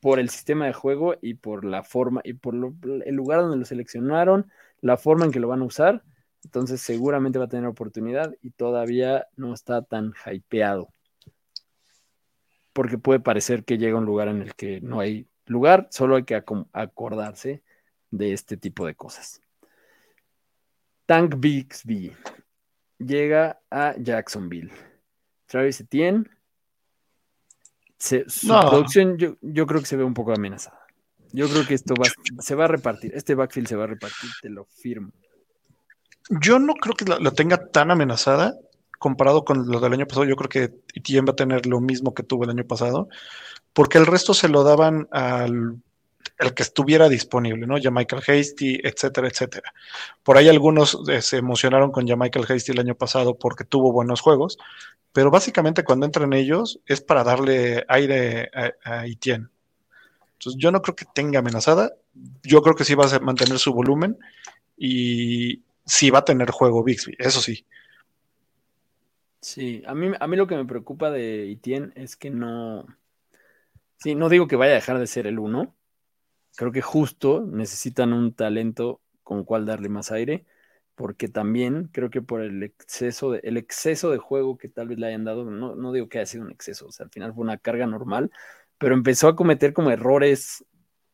por 0.00 0.18
el 0.18 0.28
sistema 0.28 0.66
de 0.66 0.72
juego 0.72 1.16
y 1.20 1.34
por 1.34 1.64
la 1.64 1.82
forma, 1.82 2.20
y 2.24 2.34
por 2.34 2.54
el 2.54 3.14
lugar 3.14 3.40
donde 3.40 3.56
lo 3.56 3.64
seleccionaron, 3.64 4.50
la 4.80 4.96
forma 4.96 5.24
en 5.24 5.32
que 5.32 5.40
lo 5.40 5.48
van 5.48 5.62
a 5.62 5.64
usar, 5.64 6.02
entonces 6.44 6.80
seguramente 6.80 7.38
va 7.38 7.46
a 7.46 7.48
tener 7.48 7.66
oportunidad 7.66 8.34
y 8.42 8.50
todavía 8.50 9.26
no 9.36 9.52
está 9.52 9.82
tan 9.82 10.12
hypeado 10.30 10.88
porque 12.78 12.96
puede 12.96 13.18
parecer 13.18 13.64
que 13.64 13.76
llega 13.76 13.96
a 13.96 14.00
un 14.00 14.06
lugar 14.06 14.28
en 14.28 14.40
el 14.40 14.54
que 14.54 14.80
no 14.80 15.00
hay 15.00 15.26
lugar, 15.46 15.88
solo 15.90 16.14
hay 16.14 16.22
que 16.22 16.36
acordarse 16.36 17.64
de 18.12 18.32
este 18.32 18.56
tipo 18.56 18.86
de 18.86 18.94
cosas. 18.94 19.42
Tank 21.04 21.34
Bixby 21.38 22.12
llega 22.98 23.60
a 23.68 23.96
Jacksonville. 23.98 24.70
Travis 25.48 25.80
Etienne, 25.80 26.24
se, 27.98 28.24
su 28.28 28.48
no. 28.48 28.60
producción 28.60 29.18
yo, 29.18 29.36
yo, 29.40 29.66
creo 29.66 29.80
que 29.80 29.86
se 29.86 29.96
ve 29.96 30.04
un 30.04 30.14
poco 30.14 30.32
amenazada. 30.32 30.86
Yo 31.32 31.48
creo 31.48 31.66
que 31.66 31.74
esto 31.74 31.94
va, 31.94 32.06
se 32.40 32.54
va 32.54 32.66
a 32.66 32.68
repartir, 32.68 33.12
este 33.14 33.34
backfield 33.34 33.66
se 33.66 33.76
va 33.76 33.84
a 33.84 33.88
repartir, 33.88 34.30
te 34.40 34.48
lo 34.48 34.64
firmo. 34.66 35.10
Yo 36.30 36.58
no 36.58 36.74
creo 36.74 36.94
que 36.94 37.06
la, 37.06 37.18
la 37.18 37.32
tenga 37.32 37.70
tan 37.70 37.90
amenazada, 37.90 38.54
comparado 38.98 39.44
con 39.44 39.66
lo 39.66 39.80
del 39.80 39.94
año 39.94 40.06
pasado, 40.06 40.26
yo 40.26 40.36
creo 40.36 40.48
que 40.48 40.80
Etienne 40.94 41.26
va 41.26 41.32
a 41.32 41.36
tener 41.36 41.66
lo 41.66 41.80
mismo 41.80 42.14
que 42.14 42.22
tuvo 42.22 42.44
el 42.44 42.50
año 42.50 42.64
pasado, 42.64 43.08
porque 43.72 43.98
el 43.98 44.06
resto 44.06 44.34
se 44.34 44.48
lo 44.48 44.64
daban 44.64 45.08
al 45.10 45.82
el 46.38 46.54
que 46.54 46.62
estuviera 46.62 47.08
disponible, 47.08 47.66
¿no? 47.66 47.78
Ya 47.78 47.90
Michael 47.90 48.22
Hasty, 48.26 48.80
etcétera, 48.82 49.28
etcétera. 49.28 49.72
Por 50.22 50.36
ahí 50.36 50.48
algunos 50.48 50.98
eh, 51.08 51.22
se 51.22 51.38
emocionaron 51.38 51.90
con 51.90 52.06
ya 52.06 52.16
Michael 52.16 52.46
Hasty 52.48 52.72
el 52.72 52.80
año 52.80 52.94
pasado 52.94 53.38
porque 53.38 53.64
tuvo 53.64 53.92
buenos 53.92 54.20
juegos, 54.20 54.58
pero 55.12 55.30
básicamente 55.30 55.84
cuando 55.84 56.06
entran 56.06 56.32
ellos 56.32 56.80
es 56.86 57.00
para 57.00 57.24
darle 57.24 57.84
aire 57.88 58.50
a, 58.54 58.72
a 58.84 59.06
Etienne. 59.06 59.48
Entonces 60.34 60.60
yo 60.60 60.70
no 60.70 60.82
creo 60.82 60.94
que 60.94 61.06
tenga 61.12 61.40
amenazada, 61.40 61.92
yo 62.42 62.62
creo 62.62 62.76
que 62.76 62.84
sí 62.84 62.94
va 62.94 63.06
a 63.06 63.18
mantener 63.18 63.58
su 63.58 63.72
volumen 63.72 64.18
y 64.76 65.62
sí 65.84 66.10
va 66.10 66.20
a 66.20 66.24
tener 66.24 66.50
juego 66.50 66.84
Bixby, 66.84 67.16
eso 67.18 67.40
sí. 67.40 67.64
Sí, 69.40 69.82
a 69.86 69.94
mí, 69.94 70.12
a 70.18 70.26
mí 70.26 70.36
lo 70.36 70.46
que 70.46 70.56
me 70.56 70.64
preocupa 70.64 71.10
de 71.10 71.50
Etienne 71.50 71.92
es 71.94 72.16
que 72.16 72.30
no. 72.30 72.86
Sí, 73.96 74.14
no 74.14 74.28
digo 74.28 74.46
que 74.48 74.56
vaya 74.56 74.72
a 74.72 74.76
dejar 74.76 74.98
de 74.98 75.06
ser 75.06 75.26
el 75.26 75.38
uno. 75.38 75.74
Creo 76.56 76.72
que 76.72 76.82
justo 76.82 77.44
necesitan 77.46 78.12
un 78.12 78.32
talento 78.34 79.00
con 79.22 79.44
cuál 79.44 79.66
darle 79.66 79.88
más 79.88 80.10
aire, 80.10 80.46
porque 80.94 81.28
también 81.28 81.90
creo 81.92 82.10
que 82.10 82.22
por 82.22 82.40
el 82.40 82.62
exceso 82.62 83.30
de, 83.30 83.40
el 83.44 83.56
exceso 83.56 84.10
de 84.10 84.18
juego 84.18 84.58
que 84.58 84.68
tal 84.68 84.88
vez 84.88 84.98
le 84.98 85.06
hayan 85.06 85.24
dado, 85.24 85.44
no, 85.44 85.76
no 85.76 85.92
digo 85.92 86.08
que 86.08 86.18
haya 86.18 86.26
sido 86.26 86.44
un 86.44 86.50
exceso, 86.50 86.86
o 86.86 86.92
sea, 86.92 87.04
al 87.04 87.10
final 87.10 87.32
fue 87.32 87.44
una 87.44 87.58
carga 87.58 87.86
normal, 87.86 88.32
pero 88.78 88.94
empezó 88.94 89.28
a 89.28 89.36
cometer 89.36 89.72
como 89.72 89.90
errores, 89.90 90.64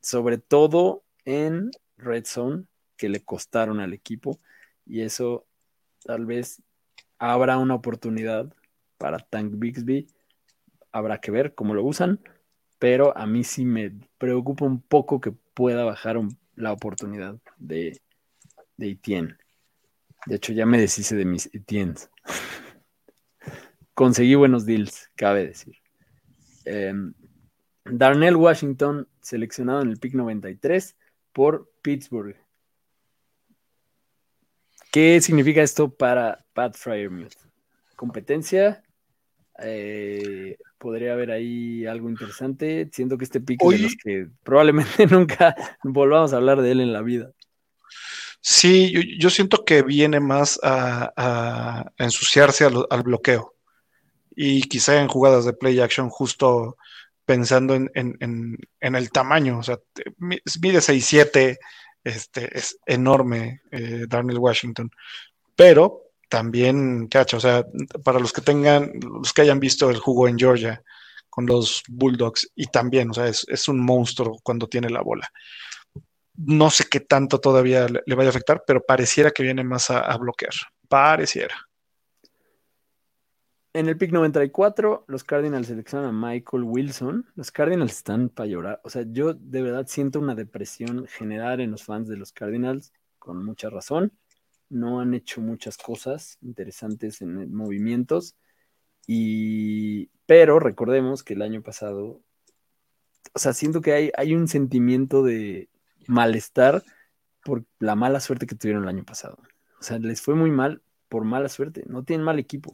sobre 0.00 0.38
todo 0.38 1.04
en 1.26 1.70
Red 1.98 2.24
Zone, 2.24 2.64
que 2.96 3.10
le 3.10 3.24
costaron 3.24 3.80
al 3.80 3.92
equipo, 3.92 4.38
y 4.86 5.02
eso 5.02 5.46
tal 6.02 6.24
vez 6.24 6.62
habrá 7.18 7.58
una 7.58 7.74
oportunidad 7.74 8.50
para 8.96 9.18
Tank 9.18 9.52
Bixby, 9.56 10.06
habrá 10.92 11.20
que 11.20 11.30
ver 11.30 11.54
cómo 11.54 11.74
lo 11.74 11.84
usan, 11.84 12.20
pero 12.84 13.16
a 13.16 13.24
mí 13.26 13.44
sí 13.44 13.64
me 13.64 13.92
preocupa 14.18 14.66
un 14.66 14.78
poco 14.78 15.18
que 15.18 15.32
pueda 15.32 15.84
bajar 15.84 16.20
la 16.54 16.70
oportunidad 16.70 17.38
de, 17.56 17.98
de 18.76 18.90
Etienne. 18.90 19.38
De 20.26 20.34
hecho, 20.36 20.52
ya 20.52 20.66
me 20.66 20.78
deshice 20.78 21.16
de 21.16 21.24
mis 21.24 21.46
Etiennes. 21.54 22.10
Conseguí 23.94 24.34
buenos 24.34 24.66
deals, 24.66 25.10
cabe 25.16 25.46
decir. 25.46 25.78
Em, 26.66 27.14
Darnell 27.86 28.36
Washington, 28.36 29.08
seleccionado 29.22 29.80
en 29.80 29.88
el 29.88 29.96
pick 29.96 30.12
93 30.12 30.94
por 31.32 31.72
Pittsburgh. 31.80 32.36
¿Qué 34.92 35.22
significa 35.22 35.62
esto 35.62 35.88
para 35.88 36.44
Pat 36.52 36.76
Fryermuth? 36.76 37.32
Competencia, 37.96 38.84
eh, 39.58 40.58
podría 40.84 41.14
haber 41.14 41.30
ahí 41.30 41.86
algo 41.86 42.10
interesante. 42.10 42.90
Siento 42.92 43.16
que 43.16 43.24
este 43.24 43.40
pick 43.40 43.58
es 43.62 43.70
de 43.70 43.78
los 43.78 43.96
que 43.96 44.26
probablemente 44.42 45.06
nunca 45.06 45.56
volvamos 45.82 46.34
a 46.34 46.36
hablar 46.36 46.60
de 46.60 46.72
él 46.72 46.80
en 46.80 46.92
la 46.92 47.00
vida. 47.00 47.30
Sí, 48.42 49.18
yo, 49.18 49.30
siento 49.30 49.64
que 49.64 49.82
viene 49.82 50.20
más 50.20 50.60
a, 50.62 51.90
ensuciarse 51.96 52.66
al, 52.66 53.02
bloqueo 53.02 53.54
y 54.36 54.64
quizá 54.64 55.00
en 55.00 55.08
jugadas 55.08 55.46
de 55.46 55.54
play 55.54 55.80
action 55.80 56.10
justo 56.10 56.76
pensando 57.24 57.74
en, 57.74 58.58
el 58.80 59.10
tamaño, 59.10 59.60
o 59.60 59.62
sea, 59.62 59.78
mide 60.18 60.80
6'7", 60.80 61.56
este, 62.04 62.58
es 62.58 62.76
enorme 62.84 63.62
eh, 63.70 64.04
Darnell 64.06 64.36
Washington, 64.36 64.90
pero 65.56 66.03
también 66.28 67.06
cacha, 67.08 67.36
o 67.36 67.40
sea, 67.40 67.64
para 68.02 68.18
los 68.18 68.32
que 68.32 68.40
tengan, 68.40 68.92
los 69.00 69.32
que 69.32 69.42
hayan 69.42 69.60
visto 69.60 69.90
el 69.90 69.98
jugo 69.98 70.28
en 70.28 70.38
Georgia 70.38 70.82
con 71.30 71.46
los 71.46 71.82
Bulldogs 71.88 72.50
y 72.54 72.66
también, 72.66 73.10
o 73.10 73.14
sea, 73.14 73.26
es, 73.26 73.68
un 73.68 73.80
monstruo 73.80 74.38
cuando 74.42 74.68
tiene 74.68 74.88
la 74.88 75.02
bola. 75.02 75.28
No 76.36 76.70
sé 76.70 76.84
qué 76.90 77.00
tanto 77.00 77.40
todavía 77.40 77.86
le, 77.88 78.14
vaya 78.14 78.28
a 78.28 78.30
afectar, 78.30 78.62
pero 78.66 78.84
pareciera 78.84 79.30
que 79.30 79.42
viene 79.42 79.64
más 79.64 79.90
a, 79.90 80.16
bloquear. 80.16 80.52
Pareciera. 80.88 81.56
En 83.72 83.88
el 83.88 83.96
pick 83.96 84.12
94, 84.12 85.06
los 85.08 85.24
Cardinals 85.24 85.66
seleccionan 85.66 86.10
a 86.10 86.12
Michael 86.12 86.62
Wilson. 86.62 87.26
Los 87.34 87.50
Cardinals 87.50 87.92
están 87.92 88.28
para 88.28 88.46
llorar. 88.46 88.80
O 88.84 88.90
sea, 88.90 89.04
yo 89.04 89.34
de 89.34 89.62
verdad 89.62 89.86
siento 89.88 90.20
una 90.20 90.36
depresión 90.36 91.08
general 91.08 91.60
en 91.60 91.72
los 91.72 91.82
fans 91.82 92.08
de 92.08 92.16
los 92.16 92.32
Cardinals, 92.32 92.92
con 93.18 93.44
mucha 93.44 93.70
razón 93.70 94.12
no 94.74 95.00
han 95.00 95.14
hecho 95.14 95.40
muchas 95.40 95.76
cosas 95.78 96.36
interesantes 96.42 97.22
en 97.22 97.54
movimientos. 97.54 98.36
Y, 99.06 100.10
pero 100.26 100.58
recordemos 100.58 101.22
que 101.22 101.34
el 101.34 101.42
año 101.42 101.62
pasado, 101.62 102.22
o 103.32 103.38
sea, 103.38 103.52
siento 103.52 103.80
que 103.80 103.92
hay, 103.92 104.10
hay 104.16 104.34
un 104.34 104.48
sentimiento 104.48 105.22
de 105.22 105.68
malestar 106.08 106.82
por 107.44 107.64
la 107.78 107.94
mala 107.94 108.20
suerte 108.20 108.46
que 108.46 108.56
tuvieron 108.56 108.82
el 108.84 108.88
año 108.88 109.04
pasado. 109.04 109.38
O 109.80 109.82
sea, 109.82 109.98
les 109.98 110.20
fue 110.20 110.34
muy 110.34 110.50
mal 110.50 110.82
por 111.08 111.24
mala 111.24 111.48
suerte. 111.48 111.84
No 111.86 112.04
tienen 112.04 112.24
mal 112.24 112.38
equipo. 112.38 112.72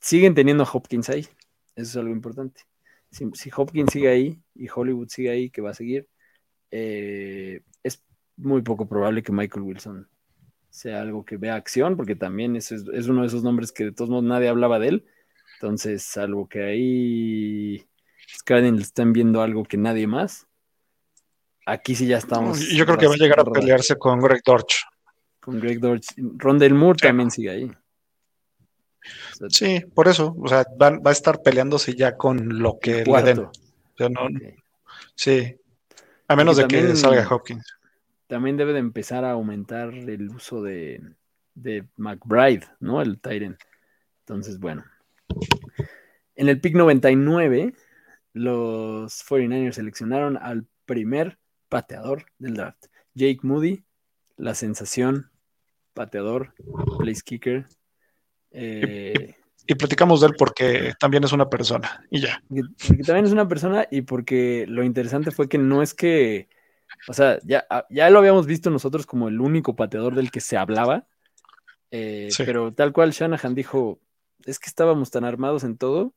Siguen 0.00 0.34
teniendo 0.34 0.64
a 0.64 0.70
Hopkins 0.70 1.08
ahí. 1.08 1.26
Eso 1.74 1.90
es 1.90 1.96
algo 1.96 2.10
importante. 2.10 2.62
Si, 3.10 3.50
Hopkins 3.56 3.92
sigue 3.92 4.08
ahí 4.08 4.42
y 4.54 4.68
Hollywood 4.68 5.08
sigue 5.08 5.30
ahí, 5.30 5.50
que 5.50 5.62
va 5.62 5.70
a 5.70 5.74
seguir, 5.74 6.08
eh, 6.70 7.62
es 7.82 8.02
muy 8.36 8.62
poco 8.62 8.86
probable 8.86 9.22
que 9.22 9.32
Michael 9.32 9.62
Wilson 9.62 10.08
sea 10.78 11.00
algo 11.00 11.24
que 11.24 11.36
vea 11.36 11.56
acción, 11.56 11.96
porque 11.96 12.14
también 12.14 12.54
es, 12.54 12.70
es 12.70 13.08
uno 13.08 13.22
de 13.22 13.26
esos 13.26 13.42
nombres 13.42 13.72
que 13.72 13.86
de 13.86 13.92
todos 13.92 14.10
modos 14.10 14.24
nadie 14.24 14.48
hablaba 14.48 14.78
de 14.78 14.88
él. 14.88 15.06
Entonces, 15.54 16.16
algo 16.16 16.48
que 16.48 16.62
ahí 16.62 17.88
le 18.48 18.80
están 18.80 19.12
viendo 19.12 19.42
algo 19.42 19.64
que 19.64 19.76
nadie 19.76 20.06
más. 20.06 20.46
Aquí 21.66 21.96
sí 21.96 22.06
ya 22.06 22.18
estamos. 22.18 22.60
Yo 22.70 22.86
creo 22.86 22.96
que 22.96 23.08
va 23.08 23.14
a 23.14 23.18
llegar 23.18 23.40
a 23.40 23.44
pelearse 23.44 23.96
con 23.96 24.20
Greg 24.20 24.40
Dorch. 24.44 24.84
Con 25.40 25.58
Greg 25.58 25.80
Dorch. 25.80 26.06
Rondell 26.16 26.74
Moore 26.74 26.98
también 27.02 27.32
sigue 27.32 27.50
ahí. 27.50 27.70
sí, 29.48 29.80
por 29.94 30.06
eso. 30.06 30.36
O 30.40 30.46
sea, 30.46 30.64
va, 30.80 31.00
a 31.04 31.12
estar 31.12 31.42
peleándose 31.42 31.94
ya 31.94 32.16
con 32.16 32.60
lo 32.60 32.78
que 32.78 33.04
le 33.04 33.22
den. 33.22 33.38
O 33.40 33.52
sea, 33.96 34.08
no, 34.08 34.28
Sí. 35.16 35.56
A 36.28 36.36
menos 36.36 36.56
de 36.56 36.68
que 36.68 36.94
salga 36.94 37.26
Hopkins 37.28 37.77
también 38.28 38.56
debe 38.56 38.74
de 38.74 38.78
empezar 38.78 39.24
a 39.24 39.32
aumentar 39.32 39.92
el 39.92 40.28
uso 40.28 40.62
de, 40.62 41.02
McBride, 41.96 42.66
¿no? 42.78 43.02
El 43.02 43.18
Tyren. 43.18 43.56
Entonces, 44.20 44.60
bueno. 44.60 44.84
En 46.36 46.48
el 46.48 46.60
pick 46.60 46.76
99, 46.76 47.74
los 48.34 49.26
49ers 49.26 49.72
seleccionaron 49.72 50.36
al 50.36 50.66
primer 50.86 51.38
pateador 51.68 52.26
del 52.38 52.54
draft. 52.54 52.86
Jake 53.14 53.40
Moody, 53.42 53.82
la 54.36 54.54
sensación, 54.54 55.30
pateador, 55.94 56.54
place 56.98 57.22
kicker. 57.24 57.66
Eh, 58.50 59.34
y, 59.66 59.74
platicamos 59.74 60.20
de 60.20 60.28
él 60.28 60.34
porque 60.38 60.92
también 61.00 61.24
es 61.24 61.32
una 61.32 61.48
persona 61.48 62.04
y 62.10 62.20
ya. 62.20 62.42
Porque 62.48 63.02
también 63.02 63.26
es 63.26 63.32
una 63.32 63.48
persona 63.48 63.86
y 63.90 64.02
porque 64.02 64.66
lo 64.68 64.84
interesante 64.84 65.30
fue 65.30 65.48
que 65.48 65.58
no 65.58 65.82
es 65.82 65.94
que 65.94 66.48
o 67.06 67.12
sea, 67.12 67.38
ya, 67.44 67.66
ah, 67.70 67.86
ya 67.90 68.10
lo 68.10 68.18
habíamos 68.18 68.46
visto 68.46 68.70
nosotros 68.70 69.06
como 69.06 69.28
el 69.28 69.40
único 69.40 69.76
pateador 69.76 70.14
del 70.14 70.30
que 70.30 70.40
se 70.40 70.56
hablaba, 70.56 71.06
eh, 71.90 72.28
pero 72.38 72.72
tal 72.72 72.92
cual 72.92 73.12
Shanahan 73.12 73.54
dijo, 73.54 74.00
es 74.44 74.58
que 74.58 74.68
estábamos 74.68 75.10
tan 75.10 75.24
armados 75.24 75.64
en 75.64 75.76
todo 75.76 76.14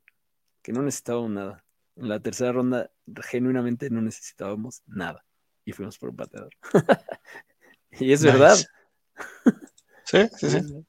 que 0.61 0.73
no 0.73 0.81
necesitábamos 0.81 1.31
nada. 1.31 1.63
En 1.95 2.09
la 2.09 2.19
tercera 2.19 2.51
ronda, 2.51 2.91
genuinamente 3.23 3.89
no 3.89 4.01
necesitábamos 4.01 4.83
nada. 4.85 5.25
Y 5.65 5.73
fuimos 5.73 5.97
por 5.97 6.09
un 6.09 6.15
pateador. 6.15 6.51
y 7.91 8.11
es 8.11 8.23
verdad. 8.23 8.57
Sí, 10.03 10.27
sí, 10.35 10.49
sí. 10.49 10.85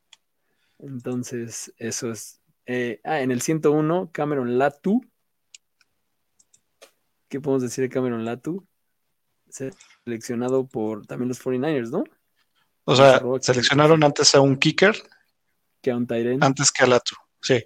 Entonces, 0.80 1.72
eso 1.76 2.10
es. 2.10 2.40
Eh, 2.66 3.00
ah, 3.04 3.20
en 3.20 3.30
el 3.30 3.40
101, 3.40 4.10
Cameron 4.10 4.58
Latu. 4.58 5.00
¿Qué 7.28 7.40
podemos 7.40 7.62
decir 7.62 7.82
de 7.82 7.88
Cameron 7.88 8.24
Latu? 8.24 8.66
Seleccionado 9.52 10.66
por 10.66 11.06
también 11.06 11.28
los 11.28 11.42
49ers, 11.42 11.90
¿no? 11.90 12.04
O 12.84 12.96
sea, 12.96 13.22
seleccionaron 13.40 14.02
antes 14.02 14.34
a 14.34 14.40
un 14.40 14.56
kicker 14.56 14.96
que 15.80 15.90
a 15.90 15.96
un 15.96 16.06
Tyrant. 16.06 16.42
Antes 16.42 16.72
que 16.72 16.84
a 16.84 16.86
Latu. 16.86 17.14
Sí, 17.40 17.62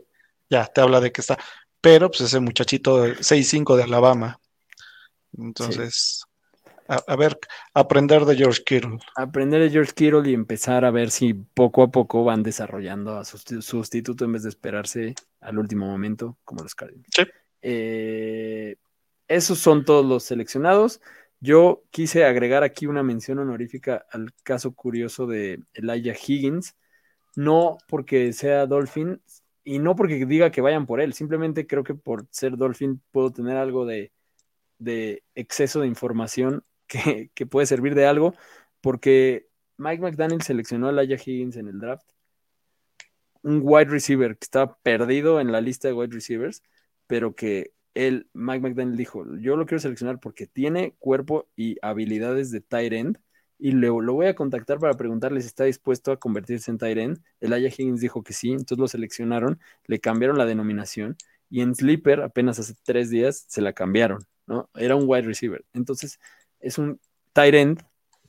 ya 0.50 0.66
te 0.66 0.80
habla 0.80 1.00
de 1.00 1.12
que 1.12 1.20
está. 1.20 1.38
Pero 1.80 2.10
pues 2.10 2.22
ese 2.22 2.40
muchachito 2.40 3.06
6-5 3.06 3.76
de 3.76 3.82
Alabama. 3.84 4.40
Entonces, 5.38 6.24
a, 6.88 7.16
ver, 7.16 7.38
aprender 7.74 8.24
de 8.24 8.36
George 8.36 8.62
Kittle. 8.64 8.98
Aprender 9.16 9.60
de 9.60 9.70
George 9.70 9.92
Kittle 9.92 10.28
y 10.30 10.34
empezar 10.34 10.84
a 10.84 10.90
ver 10.90 11.10
si 11.10 11.34
poco 11.34 11.82
a 11.82 11.88
poco 11.90 12.24
van 12.24 12.42
desarrollando 12.42 13.18
a 13.18 13.24
su 13.24 13.38
sustituto 13.62 14.24
en 14.24 14.32
vez 14.32 14.44
de 14.44 14.50
esperarse 14.50 15.14
al 15.40 15.58
último 15.58 15.86
momento, 15.86 16.38
como 16.44 16.62
los 16.62 16.74
Cardinals. 16.74 17.08
Sí. 17.14 17.22
Eh, 17.62 18.76
esos 19.28 19.58
son 19.58 19.84
todos 19.84 20.04
los 20.06 20.22
seleccionados. 20.22 21.00
Yo 21.40 21.84
quise 21.90 22.24
agregar 22.24 22.62
aquí 22.64 22.86
una 22.86 23.02
mención 23.02 23.38
honorífica 23.38 24.06
al 24.10 24.32
caso 24.42 24.74
curioso 24.74 25.26
de 25.26 25.62
Elijah 25.74 26.14
Higgins, 26.14 26.76
no 27.36 27.78
porque 27.88 28.32
sea 28.32 28.66
Dolphin 28.66 29.20
y 29.62 29.78
no 29.78 29.96
porque 29.96 30.24
diga 30.26 30.50
que 30.50 30.60
vayan 30.60 30.86
por 30.86 31.00
él, 31.00 31.12
simplemente 31.12 31.66
creo 31.66 31.84
que 31.84 31.94
por 31.94 32.26
ser 32.30 32.56
Dolphin 32.56 33.02
puedo 33.10 33.32
tener 33.32 33.56
algo 33.56 33.84
de, 33.84 34.12
exceso 35.34 35.80
de 35.80 35.88
información 35.88 36.62
que, 36.86 37.30
que, 37.34 37.46
puede 37.46 37.66
servir 37.66 37.94
de 37.94 38.06
algo, 38.06 38.34
porque 38.80 39.48
Mike 39.76 40.02
McDaniel 40.02 40.42
seleccionó 40.42 40.88
a 40.88 40.90
Elijah 40.90 41.16
Higgins 41.16 41.56
en 41.56 41.68
el 41.68 41.80
draft, 41.80 42.08
un 43.42 43.60
wide 43.62 43.90
receiver 43.90 44.36
que 44.36 44.44
estaba 44.44 44.78
perdido 44.78 45.40
en 45.40 45.52
la 45.52 45.60
lista 45.60 45.88
de 45.88 45.94
wide 45.94 46.14
receivers, 46.14 46.62
pero 47.06 47.34
que 47.34 47.72
el 47.96 48.28
Mike 48.34 48.60
McDaniel 48.60 48.96
dijo, 48.96 49.24
yo 49.38 49.56
lo 49.56 49.64
quiero 49.64 49.80
seleccionar 49.80 50.20
porque 50.20 50.46
tiene 50.46 50.94
cuerpo 50.98 51.48
y 51.56 51.78
habilidades 51.80 52.50
de 52.50 52.60
tight 52.60 52.92
end 52.92 53.18
y 53.58 53.72
lo, 53.72 54.02
lo 54.02 54.12
voy 54.12 54.26
a 54.26 54.34
contactar 54.34 54.78
para 54.78 54.92
preguntarle 54.94 55.40
si 55.40 55.46
está 55.46 55.64
dispuesto 55.64 56.12
a 56.12 56.18
convertirse 56.18 56.70
en 56.70 56.76
tight 56.76 56.98
end. 56.98 57.22
El 57.40 57.54
Aya 57.54 57.68
Higgins 57.68 58.02
dijo 58.02 58.22
que 58.22 58.34
sí, 58.34 58.50
entonces 58.50 58.78
lo 58.78 58.86
seleccionaron, 58.86 59.58
le 59.86 59.98
cambiaron 59.98 60.36
la 60.36 60.44
denominación 60.44 61.16
y 61.48 61.62
en 61.62 61.74
Sleeper 61.74 62.20
apenas 62.20 62.58
hace 62.58 62.74
tres 62.84 63.08
días 63.08 63.46
se 63.48 63.62
la 63.62 63.72
cambiaron, 63.72 64.18
¿no? 64.46 64.68
Era 64.74 64.94
un 64.94 65.04
wide 65.06 65.22
receiver. 65.22 65.64
Entonces 65.72 66.20
es 66.60 66.76
un 66.76 67.00
tight 67.32 67.54
end 67.54 67.82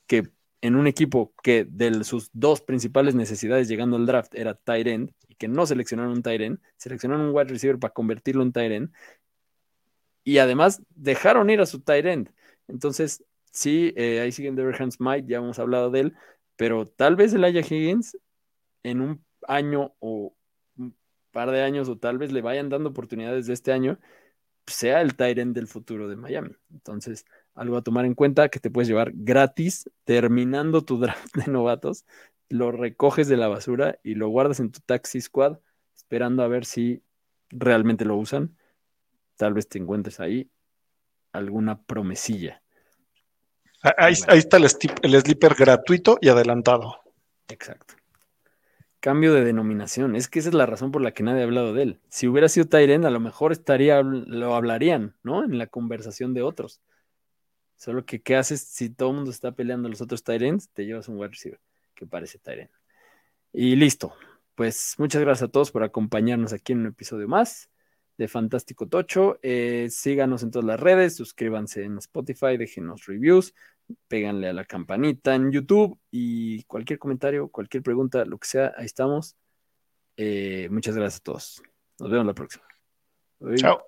que 0.08 0.30
en 0.62 0.78
un 0.78 0.88
equipo 0.88 1.34
que 1.44 1.66
de 1.70 2.06
sus 2.06 2.30
dos 2.32 2.62
principales 2.62 3.16
necesidades 3.16 3.68
llegando 3.68 3.98
al 3.98 4.06
draft 4.06 4.34
era 4.34 4.54
tight 4.54 4.88
end 4.88 5.12
y 5.28 5.36
que 5.36 5.50
no 5.50 5.66
seleccionaron 5.66 6.14
un 6.14 6.24
tight 6.24 6.40
end, 6.40 6.60
seleccionaron 6.78 7.26
un 7.26 7.36
wide 7.36 7.50
receiver 7.50 7.78
para 7.78 7.94
convertirlo 7.94 8.44
en 8.44 8.54
tight 8.54 8.72
end 8.72 8.92
y 10.28 10.40
además 10.40 10.82
dejaron 10.94 11.50
ir 11.50 11.62
a 11.62 11.66
su 11.66 11.80
tight 11.80 12.06
end. 12.06 12.34
Entonces, 12.68 13.24
sí, 13.54 13.94
eh, 13.96 14.20
ahí 14.20 14.34
siguen 14.34 14.58
Deverhand 14.58 14.92
Smite, 14.92 15.26
ya 15.26 15.38
hemos 15.38 15.58
hablado 15.58 15.90
de 15.90 16.02
él, 16.02 16.16
pero 16.58 16.86
tal 16.86 17.16
vez 17.16 17.34
el 17.34 17.46
Aya 17.46 17.62
Higgins 17.62 18.18
en 18.84 19.00
un 19.00 19.26
año 19.48 19.96
o 20.00 20.36
un 20.78 20.98
par 21.32 21.52
de 21.52 21.64
años 21.64 21.88
o 21.88 21.98
tal 21.98 22.18
vez 22.18 22.34
le 22.34 22.42
vayan 22.42 22.68
dando 22.68 22.90
oportunidades 22.90 23.48
de 23.48 23.54
este 23.54 23.72
año, 23.72 24.00
sea 24.66 25.00
el 25.00 25.16
tight 25.16 25.38
end 25.38 25.56
del 25.56 25.68
futuro 25.68 26.10
de 26.10 26.18
Miami. 26.18 26.52
Entonces, 26.74 27.26
algo 27.56 27.78
a 27.78 27.82
tomar 27.84 28.04
en 28.06 28.14
cuenta 28.14 28.50
que 28.50 28.60
te 28.60 28.70
puedes 28.70 28.90
llevar 28.90 29.14
gratis 29.16 29.90
terminando 30.04 30.84
tu 30.84 31.00
draft 31.00 31.34
de 31.38 31.50
novatos, 31.50 32.06
lo 32.50 32.74
recoges 32.74 33.30
de 33.30 33.38
la 33.38 33.48
basura 33.48 33.98
y 34.04 34.16
lo 34.16 34.28
guardas 34.28 34.60
en 34.60 34.74
tu 34.74 34.82
taxi 34.82 35.22
squad 35.22 35.60
esperando 35.96 36.44
a 36.44 36.50
ver 36.50 36.66
si 36.66 37.02
realmente 37.50 38.04
lo 38.04 38.18
usan. 38.18 38.57
Tal 39.38 39.54
vez 39.54 39.70
te 39.70 39.78
encuentres 39.78 40.20
ahí 40.20 40.50
alguna 41.32 41.82
promesilla. 41.82 42.62
Ahí, 43.98 44.14
está 44.14 44.58
el, 44.58 44.66
el 45.04 45.22
slipper 45.22 45.54
gratuito 45.54 46.18
y 46.20 46.30
adelantado. 46.30 47.00
Exacto. 47.48 47.94
Cambio 49.00 49.34
de 49.34 49.46
denominación. 49.46 50.16
Es 50.16 50.28
que 50.28 50.40
esa 50.40 50.50
es 50.50 50.56
la 50.56 50.66
razón 50.66 50.92
por 50.92 51.02
la 51.02 51.12
que 51.12 51.24
nadie 51.24 51.42
ha 51.42 51.46
hablado 51.46 51.74
de 51.74 51.84
él. 51.84 52.00
Si 52.10 52.28
hubiera 52.28 52.50
sido 52.50 52.66
Tyren, 52.66 53.06
a 53.06 53.12
lo 53.12 53.20
mejor 53.20 53.52
estaría, 53.52 54.02
lo 54.02 54.56
hablarían, 54.56 55.16
¿no? 55.24 55.44
En 55.44 55.58
la 55.58 55.68
conversación 55.68 56.34
de 56.34 56.42
otros. 56.42 56.82
Solo 57.76 58.04
que, 58.06 58.22
¿qué 58.22 58.36
haces 58.36 58.62
si 58.62 58.90
todo 58.90 59.12
el 59.12 59.16
mundo 59.18 59.32
está 59.32 59.52
peleando 59.52 59.88
los 59.88 60.02
otros 60.02 60.24
Tyrants? 60.24 60.70
Te 60.70 60.86
llevas 60.86 61.08
un 61.08 61.18
wide 61.18 61.30
receiver 61.30 61.60
que 61.94 62.08
parece 62.08 62.40
Tyren. 62.40 62.72
Y 63.54 63.76
listo. 63.76 64.14
Pues 64.56 64.96
muchas 64.98 65.22
gracias 65.22 65.48
a 65.48 65.52
todos 65.52 65.70
por 65.70 65.84
acompañarnos 65.84 66.52
aquí 66.52 66.74
en 66.74 66.80
un 66.80 66.88
episodio 66.88 67.28
más 67.28 67.70
de 68.18 68.28
Fantástico 68.28 68.88
Tocho. 68.88 69.40
Eh, 69.42 69.88
síganos 69.90 70.44
en 70.44 70.52
todas 70.52 70.66
las 70.66 70.80
redes, 70.80 71.16
suscríbanse 71.16 71.84
en 71.84 71.98
Spotify, 72.00 72.58
déjenos 72.58 73.06
reviews, 73.06 73.54
péganle 74.08 74.50
a 74.50 74.54
la 74.54 74.66
campanita 74.66 75.36
en 75.36 75.52
YouTube 75.52 75.98
y 76.12 76.64
cualquier 76.64 77.00
comentario, 77.00 77.50
cualquier 77.50 77.84
pregunta, 77.84 78.26
lo 78.26 78.38
que 78.38 78.48
sea, 78.48 78.74
ahí 78.78 78.86
estamos. 78.86 79.36
Eh, 80.18 80.68
muchas 80.72 80.96
gracias 80.96 81.22
a 81.22 81.24
todos. 81.24 81.62
Nos 82.00 82.10
vemos 82.10 82.26
la 82.26 82.34
próxima. 82.34 82.66
Chao. 83.56 83.80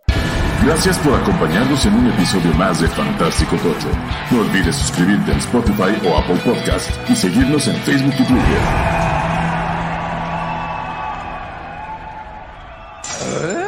Gracias 0.63 0.99
por 0.99 1.13
acompañarnos 1.13 1.85
en 1.85 1.93
un 1.93 2.07
episodio 2.11 2.53
más 2.53 2.81
de 2.81 2.87
Fantástico 2.89 3.55
Tocho. 3.57 3.89
No 4.29 4.41
olvides 4.41 4.75
suscribirte 4.75 5.31
en 5.31 5.37
Spotify 5.39 5.95
o 6.05 6.17
Apple 6.17 6.39
Podcast 6.43 6.91
y 7.09 7.15
seguirnos 7.15 7.67
en 7.67 7.75
Facebook 7.77 8.13
y 8.19 8.25
Twitter. 8.25 8.61
¿Eh? 13.41 13.58